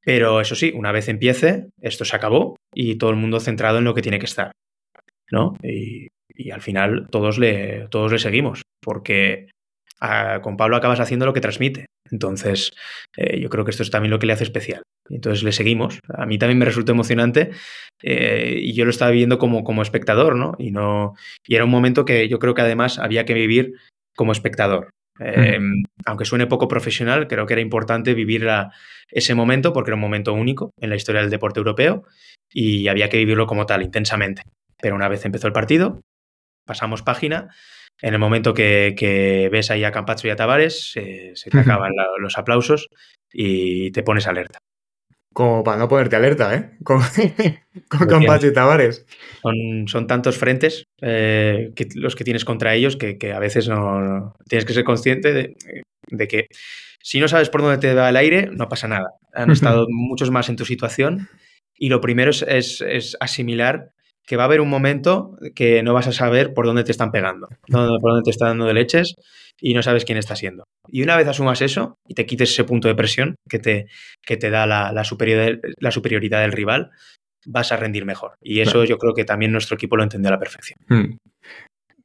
pero 0.05 0.41
eso 0.41 0.55
sí, 0.55 0.73
una 0.75 0.93
vez 0.93 1.09
empiece, 1.09 1.69
esto 1.81 2.05
se 2.05 2.17
acabó 2.17 2.57
y 2.75 2.97
todo 2.97 3.11
el 3.11 3.17
mundo 3.17 3.41
centrado 3.41 3.79
en 3.79 3.85
lo 3.85 3.95
que 3.95 4.03
tiene 4.03 4.19
que 4.19 4.27
estar, 4.27 4.53
¿no? 5.31 5.57
Y, 5.63 6.09
al 6.51 6.63
final 6.63 7.09
todos 7.11 7.39
le, 7.39 7.87
todos 7.89 8.11
le 8.11 8.19
seguimos, 8.19 8.63
porque 8.83 9.49
con 10.43 10.57
Pablo 10.57 10.77
acabas 10.77 11.01
haciendo 11.01 11.27
lo 11.27 11.33
que 11.33 11.41
transmite. 11.41 11.87
Entonces, 12.11 12.73
eh, 13.17 13.41
yo 13.41 13.49
creo 13.49 13.65
que 13.65 13.71
esto 13.71 13.83
es 13.83 13.91
también 13.91 14.11
lo 14.11 14.19
que 14.19 14.27
le 14.27 14.35
hace 14.35 14.45
especial. 14.45 14.83
Entonces 15.09 15.43
le 15.43 15.53
seguimos. 15.53 15.99
A 16.09 16.27
mí 16.27 16.39
también 16.39 16.59
me 16.59 16.65
resultó 16.65 16.93
emocionante 16.93 17.51
eh, 18.03 18.59
y 18.61 18.75
yo 18.75 18.85
lo 18.85 18.91
estaba 18.91 19.11
viviendo 19.11 19.39
como, 19.39 19.65
como 19.65 19.83
espectador, 19.83 20.37
¿no? 20.37 20.55
Y, 20.59 20.71
¿no? 20.71 21.15
y 21.47 21.55
era 21.55 21.65
un 21.65 21.71
momento 21.71 22.05
que 22.05 22.29
yo 22.29 22.39
creo 22.39 22.55
que 22.55 22.63
además 22.63 22.99
había 22.99 23.25
que 23.25 23.35
vivir 23.35 23.75
como 24.15 24.33
espectador. 24.33 24.91
Eh, 25.21 25.59
aunque 26.07 26.25
suene 26.25 26.47
poco 26.47 26.69
profesional, 26.69 27.29
creo 27.29 27.47
que 27.47 27.55
era 27.55 27.61
importante 27.61 28.15
vivir 28.15 28.47
ese 29.11 29.35
momento 29.35 29.73
porque 29.73 29.91
era 29.91 29.97
un 29.97 30.01
momento 30.01 30.33
único 30.33 30.71
en 30.81 30.91
la 30.91 30.97
historia 30.97 31.21
del 31.21 31.31
deporte 31.31 31.61
europeo 31.61 32.05
y 32.51 32.89
había 32.89 33.09
que 33.09 33.19
vivirlo 33.19 33.47
como 33.47 33.67
tal, 33.67 33.83
intensamente. 33.83 34.43
Pero 34.81 34.97
una 34.97 35.09
vez 35.09 35.25
empezó 35.25 35.47
el 35.47 35.53
partido, 35.53 36.01
pasamos 36.67 37.03
página 37.03 37.49
en 38.03 38.15
el 38.15 38.21
momento 38.21 38.53
que, 38.53 39.49
ves 39.51 39.71
ahí 39.71 39.85
a 39.85 39.93
Campazzo 39.93 40.27
y 40.27 40.31
a 40.31 40.37
Tavares, 40.37 40.91
se 40.93 41.51
te 41.51 41.59
acaban 41.59 41.93
los 42.19 42.37
aplausos 42.37 42.89
y 43.33 43.93
te 43.93 44.03
pones 44.03 44.27
alerta. 44.27 44.59
Como 45.33 45.65
para 45.65 45.79
no 45.79 45.89
ponerte 45.89 46.17
alerta, 46.17 46.55
¿eh? 46.55 46.73
Con, 46.85 47.01
Campazzo 48.09 48.49
y 48.49 48.53
Tavares. 48.53 49.07
Son, 49.87 50.07
tantos 50.07 50.37
frentes 50.37 50.85
eh, 51.01 51.73
los 51.95 52.17
que 52.17 52.25
tienes 52.25 52.45
contra 52.45 52.75
ellos 52.75 52.97
que, 52.97 53.33
a 53.33 53.39
veces 53.39 53.69
no, 53.69 54.35
tienes 54.49 54.67
que 54.67 54.75
ser 54.75 54.85
consciente 54.85 55.33
de, 55.33 56.29
que 56.29 56.49
si 57.01 57.21
no 57.21 57.29
sabes 57.29 57.51
por 57.51 57.63
dónde 57.63 57.79
te 57.79 57.95
va 57.95 58.11
el 58.11 58.17
aire, 58.17 58.51
no 58.53 58.69
pasa 58.69 58.89
nada. 58.89 59.15
Han 59.33 59.51
estado 59.53 59.87
muchos 59.89 60.31
más 60.33 60.49
en 60.49 60.57
tu 60.57 60.65
situación 60.65 61.29
y 61.75 61.89
lo 61.89 62.01
primero 62.01 62.33
es 62.33 63.17
asimilar 63.21 63.93
que 64.27 64.37
va 64.37 64.45
a 64.45 64.47
haber 64.47 64.61
un 64.61 64.69
momento 64.69 65.37
que 65.55 65.83
no 65.83 65.95
vas 65.95 66.07
a 66.07 66.13
saber 66.13 66.55
por 66.55 66.67
dónde 66.67 66.85
te 66.85 66.93
están 66.93 67.11
pegando, 67.11 67.49
por 67.69 68.01
dónde 68.01 68.23
te 68.25 68.31
está 68.31 68.47
dando 68.47 68.67
de 68.67 68.75
leches 68.75 69.15
y 69.61 69.75
no 69.75 69.83
sabes 69.83 70.05
quién 70.05 70.19
está 70.19 70.37
siendo. 70.37 70.65
Y 70.89 71.03
una 71.03 71.17
vez 71.17 71.27
asumas 71.29 71.63
eso 71.63 71.97
y 72.07 72.15
te 72.15 72.27
quites 72.27 72.51
ese 72.51 72.65
punto 72.65 72.89
de 72.89 72.95
presión 72.95 73.37
que 73.49 73.59
te, 73.59 73.87
que 74.25 74.37
te 74.37 74.51
da 74.51 74.67
la, 74.67 74.93
la, 74.93 75.05
superioridad, 75.05 75.59
la 75.79 75.91
superioridad 75.91 76.41
del 76.41 76.53
rival, 76.53 76.91
vas 77.47 77.73
a 77.73 77.77
rendir 77.77 78.05
mejor. 78.05 78.35
Y 78.41 78.61
eso 78.61 78.85
yo 78.85 78.99
creo 78.99 79.15
que 79.15 79.25
también 79.25 79.53
nuestro 79.53 79.75
equipo 79.75 79.97
lo 79.97 80.03
entendió 80.03 80.29
a 80.29 80.33
la 80.33 80.39
perfección. 80.39 80.79
Hmm 80.89 81.17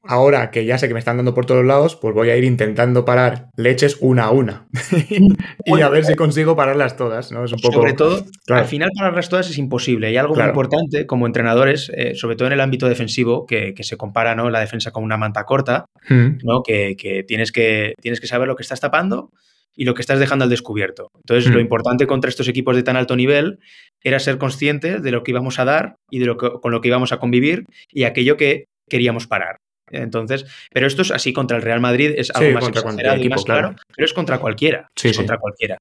ahora 0.08 0.52
que 0.52 0.66
ya 0.66 0.78
sé 0.78 0.88
que 0.88 0.94
me 0.94 1.00
están 1.00 1.18
dando 1.18 1.34
por 1.34 1.46
todos 1.46 1.66
lados, 1.66 1.96
pues 1.96 2.14
voy 2.14 2.30
a 2.30 2.38
ir 2.38 2.44
intentando 2.44 3.06
parar 3.06 3.50
leches 3.56 3.98
una 4.02 4.26
a 4.26 4.32
una. 4.32 4.68
y 5.66 5.82
a 5.82 5.90
ver 5.90 6.06
si 6.06 6.16
consigo 6.16 6.56
pararlas 6.56 6.96
todas, 6.96 7.32
¿no? 7.32 7.44
Es 7.44 7.54
un 7.54 7.60
poco... 7.60 7.76
Sobre 7.76 7.94
todo, 7.94 8.26
al 8.48 8.66
final 8.66 8.90
pararlas 8.98 9.30
todas 9.30 9.50
es 9.50 9.58
imposible. 9.58 10.12
Y 10.12 10.18
algo 10.18 10.36
muy 10.36 10.44
importante 10.44 11.06
como 11.06 11.28
entrenadores, 11.28 11.92
eh, 11.96 12.16
sobre 12.16 12.36
todo 12.36 12.48
en 12.48 12.54
el 12.54 12.62
ámbito 12.62 12.88
defensivo, 12.88 13.46
que, 13.46 13.74
se 13.80 13.98
compara 13.98 14.36
¿no? 14.36 14.50
la 14.50 14.60
defensa 14.60 14.92
con 14.92 15.04
una 15.04 15.18
manta 15.18 15.44
corta, 15.44 15.86
hmm. 16.10 16.40
¿no? 16.44 16.64
Que, 16.64 16.96
tienes 17.28 17.52
que 17.52 17.94
tienes 18.02 18.20
que 18.20 18.28
saber 18.28 18.48
lo 18.48 18.56
que 18.56 18.64
estás 18.64 18.80
tapando 18.80 19.30
y 19.76 19.86
lo 19.86 19.94
que 19.94 20.02
estás 20.02 20.20
dejando 20.20 20.44
al 20.44 20.50
descubierto. 20.50 21.10
Entonces, 21.16 21.50
lo 21.52 21.58
hmm. 21.58 21.62
importante 21.62 22.08
contra 22.08 22.30
estos 22.30 22.48
equipos 22.48 22.76
de 22.76 22.84
tan 22.84 22.98
alto 22.98 23.16
nivel 23.16 23.60
era 24.04 24.20
ser 24.20 24.38
consciente 24.38 25.00
de 25.00 25.12
lo 25.12 25.24
que 25.24 25.32
íbamos 25.32 25.60
a 25.60 25.66
dar 25.66 25.96
y 26.10 26.20
de 26.20 26.26
lo 26.26 26.38
que, 26.38 26.50
con 26.62 26.72
lo 26.72 26.82
que 26.82 26.88
íbamos 26.88 27.12
a 27.12 27.20
convivir 27.20 27.66
y 27.92 28.04
aquello 28.04 28.38
que 28.38 28.66
queríamos 28.90 29.28
parar. 29.28 29.58
Entonces, 29.90 30.46
pero 30.72 30.88
esto 30.88 31.02
es 31.02 31.12
así 31.12 31.34
contra 31.34 31.58
el 31.58 31.64
Real 31.64 31.80
Madrid, 31.80 32.14
es 32.18 32.32
algo 32.32 32.60
más 32.60 32.68
exagerado 32.68 33.24
y 33.24 33.30
más 33.30 33.44
claro, 33.44 33.76
pero 33.96 34.06
es 34.06 34.14
contra 34.14 34.40
cualquiera. 34.40 34.90
es 35.02 35.18
contra 35.18 35.38
cualquiera. 35.38 35.78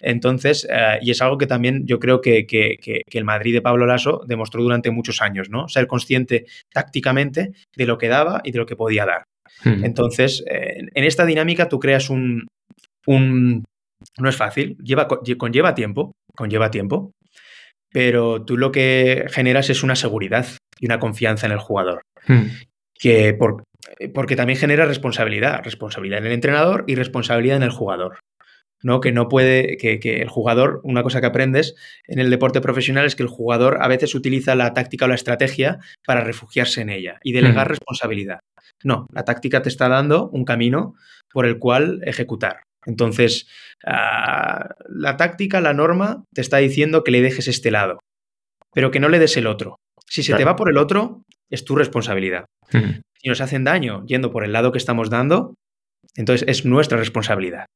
Entonces, 0.00 0.66
eh, 0.70 0.98
y 1.02 1.10
es 1.10 1.20
algo 1.22 1.38
que 1.38 1.46
también 1.46 1.86
yo 1.86 1.98
creo 1.98 2.20
que, 2.20 2.46
el 3.10 3.24
Madrid 3.24 3.54
de 3.54 3.62
Pablo 3.62 3.86
Lasso 3.86 4.22
demostró 4.26 4.62
durante 4.62 4.90
muchos 4.90 5.20
años, 5.22 5.48
¿no? 5.50 5.68
Ser 5.68 5.86
consciente 5.86 6.46
tácticamente 6.72 7.52
de 7.74 7.86
lo 7.86 7.98
que 7.98 8.08
daba 8.08 8.40
y 8.44 8.52
de 8.52 8.58
lo 8.58 8.66
que 8.66 8.76
podía 8.76 9.06
dar. 9.06 9.24
Hmm. 9.64 9.84
Entonces, 9.84 10.44
eh, 10.48 10.86
en 10.94 11.04
esta 11.04 11.24
dinámica 11.24 11.68
tú 11.68 11.78
creas 11.78 12.10
un, 12.10 12.46
un. 13.06 13.64
No 14.18 14.28
es 14.28 14.36
fácil, 14.36 14.76
lleva, 14.78 15.08
conlleva 15.08 15.74
tiempo, 15.74 16.12
conlleva 16.36 16.70
tiempo, 16.70 17.10
pero 17.90 18.44
tú 18.44 18.56
lo 18.56 18.70
que 18.70 19.26
generas 19.30 19.70
es 19.70 19.82
una 19.82 19.96
seguridad 19.96 20.46
y 20.78 20.86
una 20.86 21.00
confianza 21.00 21.46
en 21.46 21.52
el 21.52 21.58
jugador. 21.58 22.02
Hmm 22.28 22.46
que 22.98 23.34
por, 23.34 23.64
porque 24.14 24.36
también 24.36 24.58
genera 24.58 24.84
responsabilidad, 24.86 25.62
responsabilidad 25.64 26.18
en 26.18 26.26
el 26.26 26.32
entrenador 26.32 26.84
y 26.86 26.94
responsabilidad 26.94 27.56
en 27.56 27.62
el 27.62 27.70
jugador. 27.70 28.18
¿no? 28.82 29.00
Que 29.00 29.12
no 29.12 29.28
puede, 29.28 29.76
que, 29.76 30.22
el 30.22 30.28
jugador, 30.28 30.80
una 30.84 31.02
cosa 31.02 31.20
que 31.20 31.26
aprendes 31.26 31.74
en 32.06 32.20
el 32.20 32.30
deporte 32.30 32.60
profesional 32.60 33.06
es 33.06 33.16
que 33.16 33.22
el 33.22 33.28
jugador 33.28 33.78
a 33.80 33.88
veces 33.88 34.14
utiliza 34.14 34.54
la 34.54 34.72
táctica 34.72 35.04
o 35.04 35.08
la 35.08 35.14
estrategia 35.14 35.78
para 36.06 36.22
refugiarse 36.22 36.80
en 36.80 36.90
ella 36.90 37.18
y 37.22 37.32
delegar 37.32 37.66
mm. 37.66 37.70
responsabilidad. 37.70 38.40
No, 38.84 39.06
la 39.12 39.24
táctica 39.24 39.62
te 39.62 39.68
está 39.68 39.88
dando 39.88 40.28
un 40.30 40.44
camino 40.44 40.94
por 41.32 41.46
el 41.46 41.58
cual 41.58 42.00
ejecutar. 42.04 42.62
Entonces, 42.86 43.48
ah, 43.84 44.74
la 44.88 45.16
táctica, 45.16 45.60
la 45.60 45.74
norma, 45.74 46.24
te 46.32 46.40
está 46.40 46.58
diciendo 46.58 47.02
que 47.02 47.10
le 47.10 47.20
dejes 47.20 47.48
este 47.48 47.70
lado, 47.70 47.98
pero 48.72 48.90
que 48.90 49.00
no 49.00 49.08
le 49.08 49.18
des 49.18 49.36
el 49.36 49.46
otro. 49.46 49.76
Si 50.06 50.22
se 50.22 50.34
te 50.34 50.44
va 50.44 50.56
por 50.56 50.70
el 50.70 50.78
otro, 50.78 51.22
es 51.50 51.64
tu 51.64 51.76
responsabilidad. 51.76 52.44
Si 52.70 53.28
nos 53.28 53.40
hacen 53.40 53.64
daño 53.64 54.04
yendo 54.06 54.30
por 54.30 54.44
el 54.44 54.52
lado 54.52 54.72
que 54.72 54.78
estamos 54.78 55.10
dando, 55.10 55.54
entonces 56.16 56.46
es 56.48 56.64
nuestra 56.64 56.98
responsabilidad. 56.98 57.66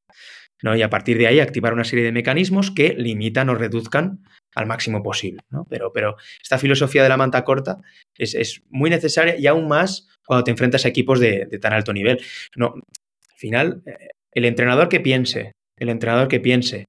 ¿no? 0.62 0.76
Y 0.76 0.82
a 0.82 0.90
partir 0.90 1.18
de 1.18 1.26
ahí 1.26 1.40
activar 1.40 1.72
una 1.72 1.84
serie 1.84 2.04
de 2.04 2.12
mecanismos 2.12 2.70
que 2.70 2.94
limitan 2.94 3.48
o 3.48 3.54
reduzcan 3.54 4.20
al 4.54 4.66
máximo 4.66 5.02
posible. 5.02 5.40
¿no? 5.50 5.66
Pero, 5.68 5.92
pero 5.92 6.16
esta 6.40 6.58
filosofía 6.58 7.02
de 7.02 7.08
la 7.08 7.16
manta 7.16 7.44
corta 7.44 7.78
es, 8.16 8.62
muy 8.68 8.90
necesaria 8.90 9.36
y 9.36 9.46
aún 9.46 9.68
más 9.68 10.08
cuando 10.24 10.44
te 10.44 10.50
enfrentas 10.50 10.84
a 10.84 10.88
equipos 10.88 11.18
de, 11.18 11.46
tan 11.60 11.72
alto 11.72 11.92
nivel. 11.92 12.20
No, 12.56 12.74
al 12.74 13.38
final, 13.38 13.82
eh, 13.86 14.08
el 14.32 14.44
entrenador 14.44 14.88
que 14.88 15.00
piense, 15.00 15.52
el 15.78 15.88
entrenador 15.88 16.28
que 16.28 16.40
piense 16.40 16.86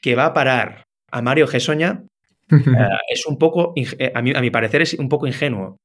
que 0.00 0.14
va 0.14 0.26
a 0.26 0.32
parar 0.32 0.84
a 1.10 1.20
Mario 1.22 1.46
Gesoña 1.46 2.04
eh, 2.50 2.88
es 3.08 3.26
un 3.26 3.38
poco, 3.38 3.74
eh, 3.76 4.12
a 4.14 4.22
mi, 4.22 4.32
a 4.34 4.40
mi 4.40 4.50
parecer, 4.50 4.82
es 4.82 4.94
un 4.94 5.08
poco 5.08 5.26
ingenuo 5.26 5.76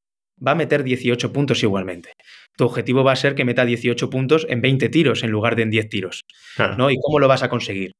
va 0.45 0.51
a 0.51 0.55
meter 0.55 0.83
18 0.83 1.31
puntos 1.31 1.63
igualmente. 1.63 2.13
Tu 2.57 2.65
objetivo 2.65 3.03
va 3.03 3.13
a 3.13 3.15
ser 3.15 3.35
que 3.35 3.45
meta 3.45 3.65
18 3.65 4.09
puntos 4.09 4.45
en 4.49 4.61
20 4.61 4.89
tiros 4.89 5.23
en 5.23 5.31
lugar 5.31 5.55
de 5.55 5.63
en 5.63 5.69
10 5.71 5.89
tiros. 5.89 6.21
¿no? 6.77 6.89
¿Y 6.89 6.95
cómo 7.01 7.19
lo 7.19 7.27
vas 7.27 7.43
a 7.43 7.49
conseguir? 7.49 7.91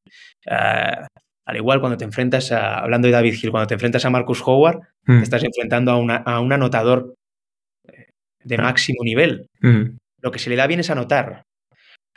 Ah, 0.50 1.08
al 1.48 1.58
igual 1.58 1.80
cuando 1.80 1.98
te 1.98 2.06
enfrentas 2.06 2.52
a, 2.52 2.80
hablando 2.80 3.08
de 3.08 3.14
David 3.14 3.36
Hill, 3.42 3.52
cuando 3.52 3.68
te 3.68 3.76
enfrentas 3.76 4.06
a 4.06 4.10
Marcus 4.10 4.42
Howard, 4.46 4.80
te 5.06 5.14
hmm. 5.14 5.24
estás 5.24 5.44
enfrentando 5.44 5.92
a, 5.92 6.40
un 6.40 6.54
anotador 6.54 7.14
eh, 7.88 8.08
de 8.44 8.58
máximo 8.58 9.04
nivel. 9.04 9.48
Hmm. 9.62 9.98
Lo 10.22 10.32
que 10.32 10.40
se 10.40 10.50
le 10.50 10.56
da 10.56 10.68
bien 10.68 10.80
es 10.80 10.90
anotar. 10.90 11.44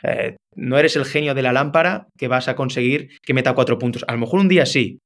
Eh, 0.01 0.37
no 0.55 0.77
eres 0.77 0.95
el 0.95 1.05
genio 1.05 1.35
de 1.35 1.41
la 1.41 1.53
lámpara 1.53 2.07
que 2.17 2.27
vas 2.27 2.47
a 2.47 2.55
conseguir 2.55 3.09
que 3.21 3.33
meta 3.33 3.53
cuatro 3.53 3.77
puntos. 3.77 4.03
A 4.07 4.13
lo 4.13 4.19
mejor 4.19 4.39
un 4.39 4.47
día 4.47 4.65
sí, 4.65 4.99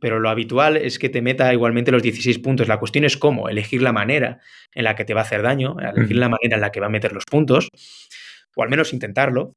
pero 0.00 0.18
lo 0.18 0.30
habitual 0.30 0.76
es 0.76 0.98
que 0.98 1.08
te 1.08 1.22
meta 1.22 1.52
igualmente 1.52 1.92
los 1.92 2.02
16 2.02 2.38
puntos. 2.38 2.68
La 2.68 2.78
cuestión 2.78 3.04
es 3.04 3.16
cómo, 3.16 3.48
elegir 3.48 3.82
la 3.82 3.92
manera 3.92 4.40
en 4.74 4.84
la 4.84 4.94
que 4.94 5.04
te 5.04 5.14
va 5.14 5.20
a 5.20 5.24
hacer 5.24 5.42
daño, 5.42 5.76
elegir 5.78 6.16
la 6.16 6.28
manera 6.28 6.56
en 6.56 6.60
la 6.60 6.72
que 6.72 6.80
va 6.80 6.86
a 6.86 6.90
meter 6.90 7.12
los 7.12 7.24
puntos, 7.24 7.68
o 8.56 8.62
al 8.62 8.68
menos 8.70 8.92
intentarlo. 8.92 9.52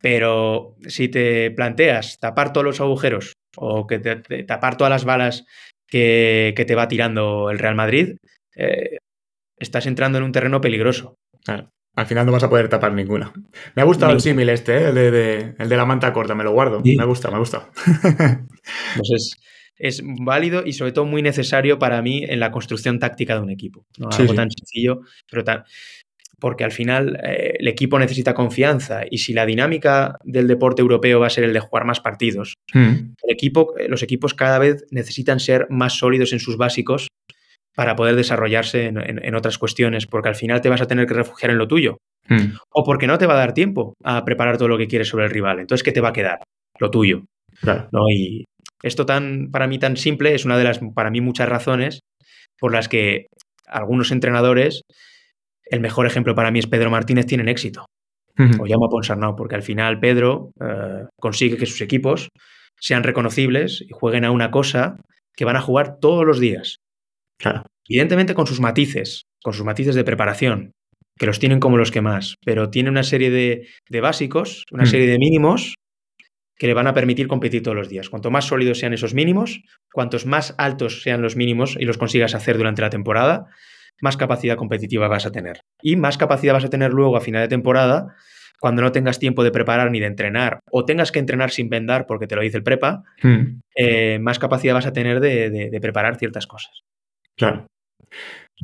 Pero 0.00 0.76
si 0.86 1.08
te 1.08 1.50
planteas 1.50 2.18
tapar 2.20 2.52
todos 2.52 2.64
los 2.64 2.80
agujeros 2.80 3.32
o 3.56 3.86
que 3.86 3.98
te, 3.98 4.44
tapar 4.44 4.76
todas 4.76 4.90
las 4.90 5.04
balas 5.04 5.44
que, 5.88 6.54
te 6.54 6.74
va 6.76 6.86
tirando 6.86 7.50
el 7.50 7.58
Real 7.58 7.74
Madrid, 7.74 8.16
eh, 8.54 8.98
estás 9.56 9.86
entrando 9.86 10.18
en 10.18 10.24
un 10.24 10.32
terreno 10.32 10.60
peligroso. 10.60 11.16
Al 11.96 12.06
final 12.06 12.26
no 12.26 12.32
vas 12.32 12.44
a 12.44 12.48
poder 12.48 12.68
tapar 12.68 12.92
ninguna. 12.92 13.32
Me 13.74 13.82
ha 13.82 13.84
gustado 13.84 14.12
el 14.12 14.20
símil 14.20 14.48
este, 14.50 14.76
¿eh? 14.76 14.88
el, 14.90 14.94
de, 14.94 15.54
el, 15.58 15.68
de, 15.68 15.76
la 15.76 15.84
manta 15.84 16.12
corta, 16.12 16.36
me 16.36 16.44
lo 16.44 16.52
guardo. 16.52 16.80
Me 16.84 17.04
gusta, 17.04 17.30
me 17.30 17.38
gusta. 17.38 17.70
Pues 18.96 19.10
es, 19.10 19.36
es 19.78 20.02
válido 20.04 20.62
y 20.64 20.72
sobre 20.72 20.92
todo 20.92 21.04
muy 21.04 21.22
necesario 21.22 21.78
para 21.78 22.02
mí 22.02 22.24
en 22.26 22.40
la 22.40 22.50
construcción 22.50 22.98
táctica 22.98 23.34
de 23.34 23.40
un 23.40 23.50
equipo. 23.50 23.86
Algo 24.18 24.34
tan 24.34 24.50
sencillo, 24.50 25.00
pero 25.30 25.44
tan... 25.44 25.64
porque 26.38 26.64
al 26.64 26.72
final 26.72 27.18
eh, 27.22 27.56
el 27.58 27.68
equipo 27.68 27.98
necesita 27.98 28.34
confianza 28.34 29.02
y 29.08 29.18
si 29.18 29.32
la 29.32 29.46
dinámica 29.46 30.18
del 30.24 30.48
deporte 30.48 30.82
europeo 30.82 31.20
va 31.20 31.28
a 31.28 31.30
ser 31.30 31.44
el 31.44 31.52
de 31.52 31.60
jugar 31.60 31.84
más 31.84 32.00
partidos, 32.00 32.54
mm. 32.74 33.14
el 33.22 33.30
equipo, 33.30 33.74
eh, 33.78 33.88
los 33.88 34.02
equipos 34.02 34.34
cada 34.34 34.58
vez 34.58 34.84
necesitan 34.90 35.40
ser 35.40 35.66
más 35.70 35.94
sólidos 35.94 36.32
en 36.32 36.40
sus 36.40 36.56
básicos 36.56 37.08
para 37.74 37.94
poder 37.94 38.16
desarrollarse 38.16 38.86
en, 38.86 39.34
otras 39.36 39.56
cuestiones, 39.56 40.08
porque 40.08 40.28
al 40.28 40.34
final 40.34 40.60
te 40.60 40.68
vas 40.68 40.80
a 40.80 40.88
tener 40.88 41.06
que 41.06 41.14
refugiar 41.14 41.52
en 41.52 41.58
lo 41.58 41.68
tuyo. 41.68 41.98
Mm. 42.28 42.56
O 42.70 42.82
porque 42.82 43.06
no 43.06 43.18
te 43.18 43.26
va 43.26 43.34
a 43.34 43.38
dar 43.38 43.54
tiempo 43.54 43.94
a 44.02 44.24
preparar 44.24 44.58
todo 44.58 44.66
lo 44.66 44.76
que 44.76 44.88
quieres 44.88 45.06
sobre 45.06 45.26
el 45.26 45.30
rival. 45.30 45.60
Entonces, 45.60 45.84
¿qué 45.84 45.92
te 45.92 46.00
va 46.00 46.08
a 46.08 46.12
quedar? 46.12 46.40
Lo 46.80 46.90
tuyo. 46.90 47.22
¿no? 47.92 48.10
Y 48.10 48.44
esto 48.82 49.06
tan, 49.06 49.50
para 49.50 49.66
mí 49.66 49.78
tan 49.78 49.96
simple 49.96 50.34
es 50.34 50.44
una 50.44 50.58
de 50.58 50.64
las, 50.64 50.80
para 50.94 51.10
mí, 51.10 51.20
muchas 51.20 51.48
razones 51.48 52.00
por 52.58 52.72
las 52.72 52.88
que 52.88 53.26
algunos 53.66 54.10
entrenadores 54.10 54.82
el 55.70 55.80
mejor 55.80 56.06
ejemplo 56.06 56.34
para 56.34 56.50
mí 56.50 56.58
es 56.58 56.66
Pedro 56.66 56.90
Martínez, 56.90 57.26
tienen 57.26 57.48
éxito. 57.48 57.86
O 58.60 58.66
llamo 58.66 58.86
a 58.86 58.88
Ponsarnau, 58.88 59.34
porque 59.34 59.56
al 59.56 59.64
final 59.64 59.98
Pedro 59.98 60.52
eh, 60.60 61.06
consigue 61.20 61.56
que 61.56 61.66
sus 61.66 61.80
equipos 61.80 62.28
sean 62.80 63.02
reconocibles 63.02 63.82
y 63.82 63.92
jueguen 63.92 64.24
a 64.24 64.30
una 64.30 64.52
cosa 64.52 64.96
que 65.36 65.44
van 65.44 65.56
a 65.56 65.60
jugar 65.60 65.98
todos 66.00 66.24
los 66.24 66.38
días. 66.38 66.76
Claro. 67.40 67.64
Evidentemente 67.88 68.34
con 68.34 68.46
sus 68.46 68.60
matices, 68.60 69.22
con 69.42 69.54
sus 69.54 69.64
matices 69.64 69.96
de 69.96 70.04
preparación, 70.04 70.70
que 71.18 71.26
los 71.26 71.40
tienen 71.40 71.58
como 71.58 71.78
los 71.78 71.90
que 71.90 72.00
más, 72.00 72.36
pero 72.44 72.70
tiene 72.70 72.90
una 72.90 73.02
serie 73.02 73.30
de, 73.30 74.00
básicos, 74.00 74.62
una 74.70 74.86
serie 74.86 75.08
de 75.08 75.18
mínimos 75.18 75.74
que 76.58 76.66
le 76.66 76.74
van 76.74 76.88
a 76.88 76.94
permitir 76.94 77.28
competir 77.28 77.62
todos 77.62 77.76
los 77.76 77.88
días. 77.88 78.10
Cuanto 78.10 78.30
más 78.30 78.46
sólidos 78.46 78.78
sean 78.78 78.92
esos 78.92 79.14
mínimos, 79.14 79.62
cuantos 79.92 80.26
más 80.26 80.54
altos 80.58 81.02
sean 81.02 81.22
los 81.22 81.36
mínimos 81.36 81.76
y 81.78 81.84
los 81.84 81.98
consigas 81.98 82.34
hacer 82.34 82.58
durante 82.58 82.82
la 82.82 82.90
temporada, 82.90 83.46
más 84.00 84.16
capacidad 84.16 84.56
competitiva 84.56 85.08
vas 85.08 85.24
a 85.24 85.32
tener. 85.32 85.62
Y 85.80 85.96
más 85.96 86.18
capacidad 86.18 86.54
vas 86.54 86.64
a 86.64 86.70
tener 86.70 86.92
luego 86.92 87.16
a 87.16 87.20
final 87.20 87.42
de 87.42 87.48
temporada, 87.48 88.16
cuando 88.60 88.82
no 88.82 88.90
tengas 88.90 89.20
tiempo 89.20 89.44
de 89.44 89.52
preparar 89.52 89.90
ni 89.92 90.00
de 90.00 90.06
entrenar, 90.06 90.60
o 90.70 90.84
tengas 90.84 91.12
que 91.12 91.20
entrenar 91.20 91.50
sin 91.50 91.68
vendar 91.68 92.06
porque 92.06 92.26
te 92.26 92.34
lo 92.34 92.42
dice 92.42 92.56
el 92.56 92.64
prepa, 92.64 93.04
hmm. 93.22 93.60
eh, 93.76 94.18
más 94.18 94.40
capacidad 94.40 94.74
vas 94.74 94.86
a 94.86 94.92
tener 94.92 95.20
de, 95.20 95.78
preparar 95.80 96.16
ciertas 96.16 96.48
cosas. 96.48 96.82
Claro. 97.36 97.66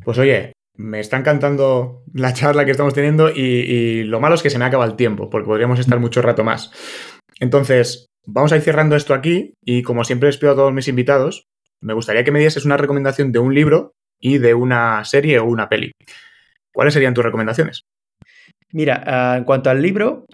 Pues 0.05 0.19
oye, 0.19 0.53
me 0.77 0.99
está 0.99 1.17
encantando 1.17 2.03
la 2.13 2.33
charla 2.33 2.65
que 2.65 2.73
estamos 2.73 2.95
teniendo 2.95 3.31
y, 3.31 3.41
y, 3.41 4.03
lo 4.03 4.19
malo 4.19 4.35
es 4.35 4.43
que 4.43 4.51
se 4.51 4.59
me 4.59 4.65
acaba 4.65 4.85
el 4.85 4.97
tiempo, 4.97 5.31
porque 5.31 5.47
podríamos 5.47 5.79
estar 5.79 6.01
mucho 6.01 6.23
rato 6.23 6.43
más. 6.43 6.73
Entonces, 7.41 8.07
vamos 8.27 8.53
a 8.53 8.57
ir 8.57 8.63
cerrando 8.63 8.97
esto 8.97 9.15
aquí 9.15 9.55
y 9.65 9.83
como 9.83 10.05
siempre 10.05 10.29
les 10.29 10.39
pido 10.39 10.53
a 10.53 10.57
todos 10.57 10.73
mis 10.73 10.89
invitados, 10.89 11.47
me 11.81 11.95
gustaría 11.95 12.25
que 12.25 12.31
me 12.31 12.39
dieses 12.39 12.65
una 12.65 12.77
recomendación 12.77 13.33
de 13.33 13.39
un 13.39 13.55
libro 13.55 13.93
y 14.21 14.39
de 14.39 14.55
una 14.55 15.05
serie 15.05 15.39
o 15.39 15.45
una 15.45 15.69
peli. 15.69 15.93
¿Cuáles 16.73 16.95
serían 16.95 17.15
tus 17.15 17.25
recomendaciones? 17.25 17.83
Mira, 18.73 19.05
ah, 19.07 19.37
en 19.37 19.45
cuanto 19.45 19.71
al 19.71 19.83
libro, 19.83 20.27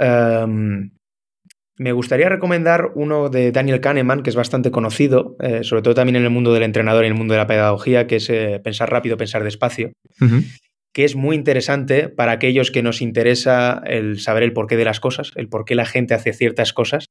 me 1.80 1.92
gustaría 1.92 2.28
recomendar 2.28 2.92
uno 2.94 3.30
de 3.30 3.52
Daniel 3.52 3.80
Kahneman, 3.80 4.22
que 4.22 4.28
es 4.28 4.36
bastante 4.36 4.70
conocido, 4.70 5.36
eh, 5.40 5.64
sobre 5.64 5.80
todo 5.80 5.94
también 5.94 6.16
en 6.16 6.24
el 6.24 6.30
mundo 6.30 6.52
del 6.52 6.62
entrenador 6.62 7.04
y 7.04 7.06
en 7.06 7.14
el 7.14 7.18
mundo 7.18 7.32
de 7.32 7.38
la 7.38 7.46
pedagogía, 7.46 8.06
que 8.06 8.16
es 8.16 8.28
eh, 8.28 8.60
Pensar 8.62 8.90
rápido, 8.90 9.16
pensar 9.16 9.42
despacio, 9.42 9.92
que 10.92 11.04
es 11.04 11.14
muy 11.14 11.36
interesante 11.36 12.08
para 12.08 12.32
aquellos 12.32 12.70
que 12.70 12.82
nos 12.82 13.00
interesa 13.00 13.82
el 13.86 14.18
saber 14.20 14.42
el 14.42 14.52
porqué 14.52 14.76
de 14.76 14.84
las 14.84 15.00
cosas, 15.00 15.32
el 15.36 15.48
por 15.48 15.64
qué 15.64 15.74
la 15.74 15.86
gente 15.86 16.14
hace 16.14 16.32
ciertas 16.32 16.72
cosas, 16.72 17.06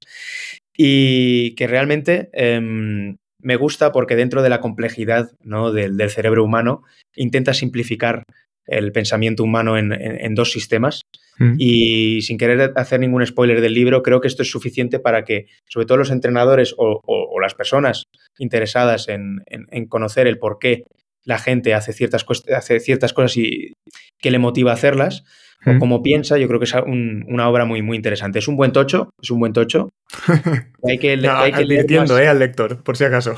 y 0.75 1.55
que 1.55 1.67
realmente 1.67 2.29
em, 2.33 3.17
me 3.41 3.55
gusta 3.55 3.91
porque 3.91 4.15
dentro 4.15 4.41
de 4.41 4.49
la 4.49 4.59
complejidad 4.59 5.31
¿no? 5.41 5.71
del, 5.71 5.97
cerebro 6.09 6.43
humano 6.43 6.83
intenta 7.15 7.53
simplificar 7.53 8.23
el 8.65 8.91
pensamiento 8.91 9.43
humano 9.43 9.77
en, 9.77 10.35
dos 10.35 10.51
sistemas. 10.51 11.01
Mm. 11.39 11.55
Y 11.57 12.21
sin 12.21 12.37
querer 12.37 12.73
hacer 12.75 12.99
ningún 12.99 13.25
spoiler 13.25 13.61
del 13.61 13.73
libro, 13.73 14.03
creo 14.03 14.21
que 14.21 14.27
esto 14.27 14.43
es 14.43 14.51
suficiente 14.51 14.99
para 14.99 15.23
que, 15.23 15.47
sobre 15.67 15.87
todo 15.87 15.97
los 15.97 16.11
entrenadores 16.11 16.75
o, 16.77 17.01
las 17.41 17.55
personas 17.55 18.03
interesadas 18.37 19.07
en, 19.07 19.41
conocer 19.87 20.27
el 20.27 20.37
por 20.37 20.59
qué 20.59 20.83
la 21.29 21.37
gente 21.37 21.75
hace 21.75 21.93
ciertas, 21.93 22.25
hace 22.55 22.79
ciertas 22.79 23.13
cosas 23.13 23.37
y 23.37 23.73
qué 24.17 24.31
le 24.31 24.39
motiva 24.39 24.71
a 24.71 24.73
hacerlas, 24.73 25.23
o 25.63 25.77
como 25.77 26.01
piensa, 26.01 26.37
yo 26.37 26.47
creo 26.47 26.59
que 26.59 26.65
es 26.65 26.73
una 26.73 27.47
obra 27.49 27.65
muy, 27.65 27.83
muy 27.83 27.97
interesante. 27.97 28.39
Es 28.39 28.47
un 28.47 28.55
buen 28.55 28.71
tocho, 28.71 29.11
es 29.21 29.29
un 29.29 29.39
buen 29.39 29.53
tocho. 29.53 29.89
hay 30.87 30.97
que, 30.97 31.11
hay 31.11 31.51
que 31.51 31.63
advirtiendo 31.63 32.17
eh, 32.17 32.27
al 32.27 32.39
lector, 32.39 32.81
por 32.81 32.97
si 32.97 33.03
acaso. 33.03 33.35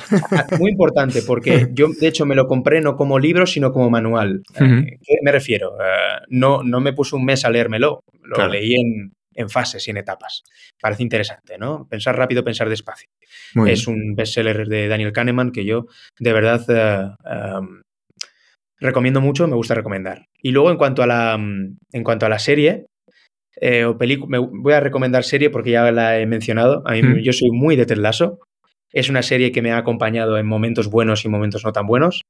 Muy 0.57 0.71
importante, 0.71 1.21
porque 1.23 1.67
yo, 1.73 1.87
de 1.99 2.07
hecho, 2.07 2.25
me 2.25 2.35
lo 2.35 2.47
compré 2.47 2.79
no 2.79 2.95
como 2.95 3.19
libro, 3.19 3.45
sino 3.45 3.73
como 3.73 3.89
manual. 3.89 4.43
Eh, 4.55 4.97
¿Qué 5.01 5.15
me 5.21 5.33
refiero? 5.33 5.73
Eh, 5.81 6.23
no, 6.29 6.63
no 6.63 6.79
me 6.79 6.93
puse 6.93 7.15
un 7.17 7.25
mes 7.25 7.43
a 7.43 7.49
leérmelo, 7.49 8.03
lo 8.23 8.47
leí 8.47 8.75
en, 8.75 9.11
en, 9.35 9.49
fases 9.49 9.87
y 9.87 9.91
en 9.91 9.97
etapas. 9.97 10.43
Parece 10.79 11.03
interesante, 11.03 11.57
¿no? 11.57 11.87
Pensar 11.89 12.17
rápido, 12.17 12.43
pensar 12.43 12.69
despacio. 12.69 13.09
es 13.67 13.87
un 13.87 14.15
bestseller 14.15 14.67
de 14.67 14.87
Daniel 14.87 15.13
Kahneman 15.13 15.51
que 15.51 15.65
yo, 15.65 15.85
de 16.19 16.33
verdad, 16.33 17.15
recomiendo 18.79 19.21
mucho, 19.21 19.47
me 19.47 19.55
gusta 19.55 19.75
recomendar. 19.75 20.25
Y 20.41 20.51
luego 20.51 20.71
en 20.71 20.77
cuanto 20.77 21.03
a 21.03 21.07
la, 21.07 21.37
mm, 21.37 21.77
en 21.91 22.03
cuanto 22.03 22.25
a 22.25 22.29
la 22.29 22.39
serie, 22.39 22.87
eh, 23.59 23.85
o 23.85 23.97
película, 23.97 24.39
me 24.39 24.39
voy 24.39 24.73
a 24.73 24.79
recomendar 24.79 25.23
serie 25.23 25.49
porque 25.49 25.71
ya 25.71 25.91
la 25.91 26.19
he 26.19 26.25
mencionado. 26.25 26.81
A 26.85 26.93
mí, 26.93 27.03
hmm. 27.03 27.19
Yo 27.19 27.33
soy 27.33 27.51
muy 27.51 27.75
de 27.75 27.85
Ted 27.85 27.97
Lasso. 27.97 28.39
Es 28.91 29.09
una 29.09 29.21
serie 29.21 29.51
que 29.51 29.61
me 29.61 29.71
ha 29.71 29.77
acompañado 29.77 30.37
en 30.37 30.47
momentos 30.47 30.89
buenos 30.89 31.23
y 31.25 31.29
momentos 31.29 31.63
no 31.63 31.71
tan 31.71 31.85
buenos 31.85 32.21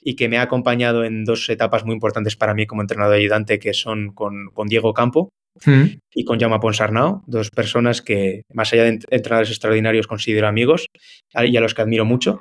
y 0.00 0.14
que 0.14 0.28
me 0.28 0.38
ha 0.38 0.42
acompañado 0.42 1.04
en 1.04 1.24
dos 1.24 1.48
etapas 1.48 1.84
muy 1.84 1.94
importantes 1.94 2.36
para 2.36 2.54
mí 2.54 2.66
como 2.66 2.80
entrenador 2.80 3.16
ayudante, 3.16 3.58
que 3.58 3.74
son 3.74 4.12
con, 4.14 4.50
Diego 4.66 4.94
Campo 4.94 5.30
hmm. 5.64 5.84
y 6.14 6.24
con 6.24 6.38
Jaume 6.38 6.58
Ponsarnau, 6.58 7.22
dos 7.26 7.50
personas 7.50 8.02
que, 8.02 8.42
más 8.52 8.72
allá 8.72 8.84
de 8.84 8.98
entrenadores 9.10 9.50
extraordinarios, 9.50 10.06
considero 10.06 10.48
amigos 10.48 10.86
y 11.34 11.56
a 11.56 11.60
los 11.60 11.74
que 11.74 11.82
admiro 11.82 12.04
mucho. 12.04 12.40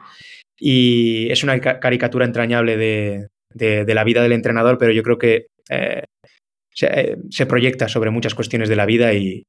Y 0.58 1.30
es 1.32 1.44
una 1.44 1.60
caricatura 1.60 2.26
entrañable 2.26 2.78
de, 2.78 3.28
de, 3.54 3.94
la 3.94 4.04
vida 4.04 4.22
del 4.22 4.32
entrenador, 4.32 4.78
pero 4.78 4.92
yo 4.92 5.04
creo 5.04 5.18
que 5.18 5.48
eh, 5.70 6.04
eh, 6.82 7.18
se, 7.30 7.46
proyecta 7.46 7.88
sobre 7.88 8.12
muchas 8.12 8.36
cuestiones 8.36 8.70
de 8.70 8.76
la 8.76 8.86
vida 8.86 9.14
y, 9.14 9.44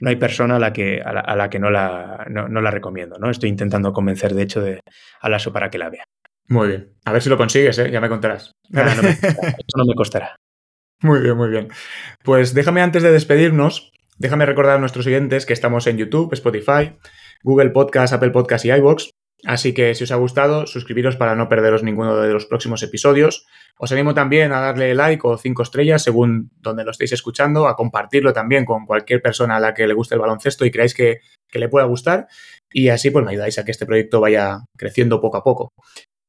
no 0.00 0.10
hay 0.10 0.16
persona 0.16 0.56
a 0.56 0.58
la 0.60 0.72
que, 0.72 1.02
a 1.02 1.34
la, 1.34 1.50
que 1.50 1.58
no, 1.58 1.70
la, 1.70 2.24
no, 2.30 2.48
la 2.48 2.70
recomiendo. 2.70 3.18
¿no? 3.18 3.30
Estoy 3.30 3.48
intentando 3.48 3.92
convencer, 3.92 4.32
de 4.32 4.42
hecho, 4.44 4.60
de, 4.60 4.78
a 5.20 5.28
Lasso 5.28 5.52
para 5.52 5.70
que 5.70 5.78
la 5.78 5.90
vea. 5.90 6.04
Muy 6.46 6.68
bien. 6.68 6.92
A 7.04 7.12
ver 7.12 7.20
si 7.20 7.28
lo 7.28 7.36
consigues, 7.36 7.78
¿eh? 7.80 7.90
ya 7.90 8.00
me 8.00 8.08
contarás. 8.08 8.52
Ah, 8.74 8.94
eso 9.02 9.76
no 9.76 9.84
me 9.84 9.94
costará. 9.96 10.36
Muy 11.00 11.20
bien, 11.20 11.36
muy 11.36 11.48
bien. 11.48 11.68
Pues 12.24 12.54
déjame 12.54 12.82
antes 12.82 13.02
de 13.02 13.12
despedirnos, 13.12 13.92
déjame 14.18 14.46
recordar 14.46 14.76
a 14.76 14.80
nuestros 14.80 15.04
siguientes 15.04 15.46
que 15.46 15.52
estamos 15.52 15.86
en 15.86 15.96
YouTube, 15.96 16.32
Spotify, 16.32 16.96
Google 17.42 17.70
Podcast, 17.70 18.12
Apple 18.12 18.30
Podcast 18.30 18.64
y 18.64 18.72
iVoox. 18.72 19.10
Así 19.44 19.72
que 19.72 19.94
si 19.94 20.02
os 20.02 20.10
ha 20.10 20.16
gustado, 20.16 20.66
suscribiros 20.66 21.14
para 21.14 21.36
no 21.36 21.48
perderos 21.48 21.84
ninguno 21.84 22.16
de 22.16 22.32
los 22.32 22.46
próximos 22.46 22.82
episodios. 22.82 23.46
Os 23.78 23.92
animo 23.92 24.12
también 24.12 24.50
a 24.50 24.60
darle 24.60 24.92
like 24.96 25.24
o 25.24 25.38
cinco 25.38 25.62
estrellas 25.62 26.02
según 26.02 26.50
donde 26.56 26.82
lo 26.82 26.90
estéis 26.90 27.12
escuchando, 27.12 27.68
a 27.68 27.76
compartirlo 27.76 28.32
también 28.32 28.64
con 28.64 28.84
cualquier 28.84 29.22
persona 29.22 29.56
a 29.56 29.60
la 29.60 29.74
que 29.74 29.86
le 29.86 29.94
guste 29.94 30.16
el 30.16 30.20
baloncesto 30.20 30.64
y 30.64 30.72
creáis 30.72 30.94
que, 30.94 31.20
le 31.52 31.68
pueda 31.68 31.86
gustar. 31.86 32.26
Y 32.72 32.88
así 32.88 33.10
pues 33.10 33.24
me 33.24 33.30
ayudáis 33.30 33.58
a 33.58 33.64
que 33.64 33.70
este 33.70 33.86
proyecto 33.86 34.20
vaya 34.20 34.58
creciendo 34.76 35.20
poco 35.20 35.36
a 35.36 35.44
poco. 35.44 35.72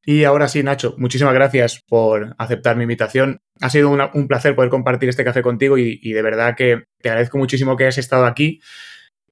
Y 0.04 0.24
ahora 0.24 0.48
sí, 0.48 0.62
Nacho, 0.62 0.94
muchísimas 0.96 1.34
gracias 1.34 1.82
por 1.86 2.34
aceptar 2.38 2.76
mi 2.76 2.84
invitación. 2.84 3.40
Ha 3.60 3.68
sido 3.68 3.90
un 3.90 4.28
placer 4.28 4.54
poder 4.54 4.70
compartir 4.70 5.08
este 5.08 5.24
café 5.24 5.42
contigo 5.42 5.76
y, 5.76 5.98
de 5.98 6.22
verdad 6.22 6.56
que 6.56 6.84
te 7.02 7.10
agradezco 7.10 7.36
muchísimo 7.38 7.76
que 7.76 7.84
hayas 7.84 7.98
estado 7.98 8.24
aquí 8.24 8.60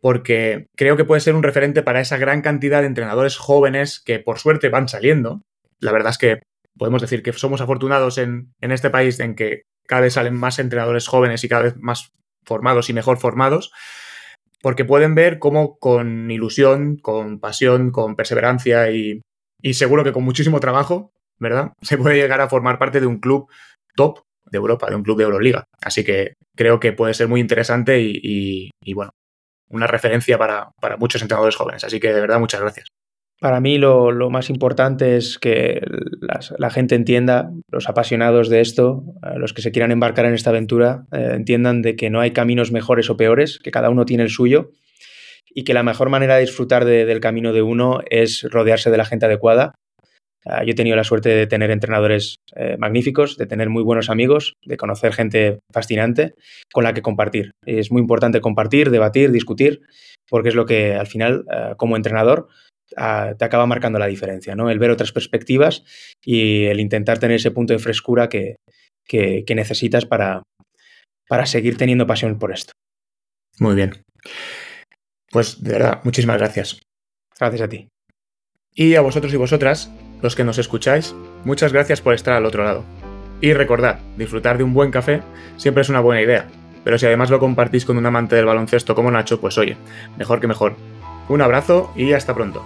porque 0.00 0.66
creo 0.76 0.96
que 0.96 1.04
puede 1.04 1.20
ser 1.20 1.34
un 1.34 1.42
referente 1.42 1.82
para 1.82 2.00
esa 2.00 2.18
gran 2.18 2.42
cantidad 2.42 2.82
de 2.82 2.86
entrenadores 2.86 3.36
jóvenes 3.36 4.00
que 4.00 4.20
por 4.20 4.38
suerte 4.38 4.68
van 4.68 4.88
saliendo. 4.88 5.42
La 5.80 5.90
verdad 5.90 6.10
es 6.10 6.18
que 6.18 6.40
podemos 6.76 7.00
decir 7.00 7.22
que 7.22 7.32
somos 7.32 7.60
afortunados 7.60 8.18
en, 8.18 8.52
este 8.60 8.90
país 8.90 9.18
en 9.20 9.34
que 9.34 9.62
cada 9.86 10.02
vez 10.02 10.12
salen 10.12 10.34
más 10.34 10.58
entrenadores 10.58 11.08
jóvenes 11.08 11.42
y 11.42 11.48
cada 11.48 11.62
vez 11.62 11.76
más 11.78 12.10
formados 12.44 12.88
y 12.90 12.92
mejor 12.92 13.18
formados, 13.18 13.72
porque 14.62 14.84
pueden 14.84 15.14
ver 15.14 15.38
cómo 15.38 15.78
con 15.78 16.30
ilusión, 16.30 16.96
con 16.98 17.40
pasión, 17.40 17.90
con 17.90 18.14
perseverancia 18.14 18.90
y, 18.90 19.20
seguro 19.74 20.04
que 20.04 20.12
con 20.12 20.24
muchísimo 20.24 20.60
trabajo, 20.60 21.12
¿verdad? 21.38 21.72
Se 21.82 21.98
puede 21.98 22.16
llegar 22.16 22.40
a 22.40 22.48
formar 22.48 22.78
parte 22.78 23.00
de 23.00 23.06
un 23.06 23.18
club 23.18 23.48
top 23.96 24.20
de 24.50 24.56
Europa, 24.56 24.88
de 24.88 24.96
un 24.96 25.02
club 25.02 25.18
de 25.18 25.24
Euroliga. 25.24 25.64
Así 25.80 26.04
que 26.04 26.34
creo 26.56 26.80
que 26.80 26.92
puede 26.92 27.14
ser 27.14 27.28
muy 27.28 27.40
interesante 27.40 28.00
y 28.00 28.70
bueno, 28.94 29.10
una 29.70 29.86
referencia 29.86 30.38
para, 30.38 30.72
muchos 30.98 31.22
entrenadores 31.22 31.56
jóvenes. 31.56 31.84
Así 31.84 32.00
que 32.00 32.12
de 32.12 32.20
verdad, 32.20 32.40
muchas 32.40 32.60
gracias. 32.60 32.88
Para 33.40 33.60
mí 33.60 33.78
lo, 33.78 34.30
más 34.30 34.50
importante 34.50 35.16
es 35.16 35.38
que 35.38 35.80
la 36.58 36.70
gente 36.70 36.96
entienda, 36.96 37.52
los 37.70 37.88
apasionados 37.88 38.48
de 38.48 38.60
esto, 38.60 39.04
eh, 39.22 39.38
los 39.38 39.52
que 39.52 39.62
se 39.62 39.70
quieran 39.70 39.92
embarcar 39.92 40.24
en 40.24 40.34
esta 40.34 40.50
aventura, 40.50 41.04
eh, 41.12 41.34
entiendan 41.34 41.80
de 41.80 41.94
que 41.94 42.10
no 42.10 42.20
hay 42.20 42.32
caminos 42.32 42.72
mejores 42.72 43.10
o 43.10 43.16
peores, 43.16 43.60
que 43.62 43.70
cada 43.70 43.90
uno 43.90 44.04
tiene 44.06 44.24
el 44.24 44.30
suyo 44.30 44.72
y 45.58 45.64
que 45.64 45.74
la 45.74 45.82
mejor 45.82 46.08
manera 46.08 46.36
de 46.36 46.42
disfrutar 46.42 46.84
del 46.84 47.20
camino 47.20 47.52
de 47.52 47.62
uno 47.62 48.00
es 48.10 48.46
rodearse 48.50 48.90
de 48.90 48.96
la 48.96 49.04
gente 49.04 49.26
adecuada 49.26 49.74
Ah, 50.46 50.64
yo 50.64 50.72
he 50.72 50.74
tenido 50.74 50.96
la 50.96 51.04
suerte 51.04 51.28
de 51.28 51.46
tener 51.46 51.70
entrenadores 51.70 52.36
eh, 52.54 52.76
magníficos, 52.78 53.36
de 53.36 53.46
tener 53.46 53.68
muy 53.68 53.82
buenos 53.82 54.08
amigos, 54.08 54.54
de 54.64 54.76
conocer 54.76 55.12
gente 55.12 55.58
fascinante 55.72 56.34
con 56.72 56.84
la 56.84 56.94
que 56.94 57.02
compartir. 57.02 57.50
Es 57.66 57.90
muy 57.90 58.00
importante 58.00 58.40
compartir, 58.40 58.90
debatir, 58.90 59.30
discutir, 59.30 59.82
porque 60.28 60.48
es 60.48 60.54
lo 60.54 60.64
que 60.64 60.94
al 60.94 61.06
final, 61.06 61.44
ah, 61.50 61.74
como 61.76 61.96
entrenador, 61.96 62.48
ah, 62.96 63.34
te 63.38 63.44
acaba 63.44 63.66
marcando 63.66 63.98
la 63.98 64.06
diferencia, 64.06 64.54
¿no? 64.54 64.70
El 64.70 64.78
ver 64.78 64.90
otras 64.90 65.12
perspectivas 65.12 65.84
y 66.24 66.64
el 66.64 66.80
intentar 66.80 67.18
tener 67.18 67.36
ese 67.36 67.50
punto 67.50 67.72
de 67.72 67.78
frescura 67.78 68.28
que, 68.28 68.56
que, 69.06 69.54
necesitas 69.54 70.06
para, 70.06 70.42
para 71.28 71.46
seguir 71.46 71.76
teniendo 71.76 72.06
pasión 72.06 72.38
por 72.38 72.52
esto. 72.52 72.72
Muy 73.58 73.74
bien. 73.74 73.92
Pues 75.30 75.62
de 75.62 75.72
verdad, 75.72 76.00
muchísimas 76.04 76.38
gracias. 76.38 76.80
Gracias 77.38 77.62
a 77.62 77.68
ti. 77.68 77.88
Y 78.74 78.94
a 78.94 79.00
vosotros 79.00 79.32
y 79.32 79.36
vosotras, 79.36 79.90
los 80.22 80.36
que 80.36 80.44
nos 80.44 80.58
escucháis, 80.58 81.14
muchas 81.44 81.72
gracias 81.72 82.00
por 82.00 82.14
estar 82.14 82.34
al 82.34 82.46
otro 82.46 82.64
lado. 82.64 82.84
Y 83.40 83.52
recordad, 83.52 83.98
disfrutar 84.16 84.58
de 84.58 84.64
un 84.64 84.74
buen 84.74 84.90
café 84.90 85.22
siempre 85.56 85.82
es 85.82 85.88
una 85.88 86.00
buena 86.00 86.22
idea, 86.22 86.48
pero 86.84 86.98
si 86.98 87.06
además 87.06 87.30
lo 87.30 87.38
compartís 87.38 87.84
con 87.84 87.98
un 87.98 88.06
amante 88.06 88.36
del 88.36 88.46
baloncesto 88.46 88.94
como 88.94 89.10
Nacho, 89.10 89.40
pues 89.40 89.58
oye, 89.58 89.76
mejor 90.16 90.40
que 90.40 90.48
mejor. 90.48 90.76
Un 91.28 91.42
abrazo 91.42 91.92
y 91.94 92.12
hasta 92.12 92.34
pronto. 92.34 92.64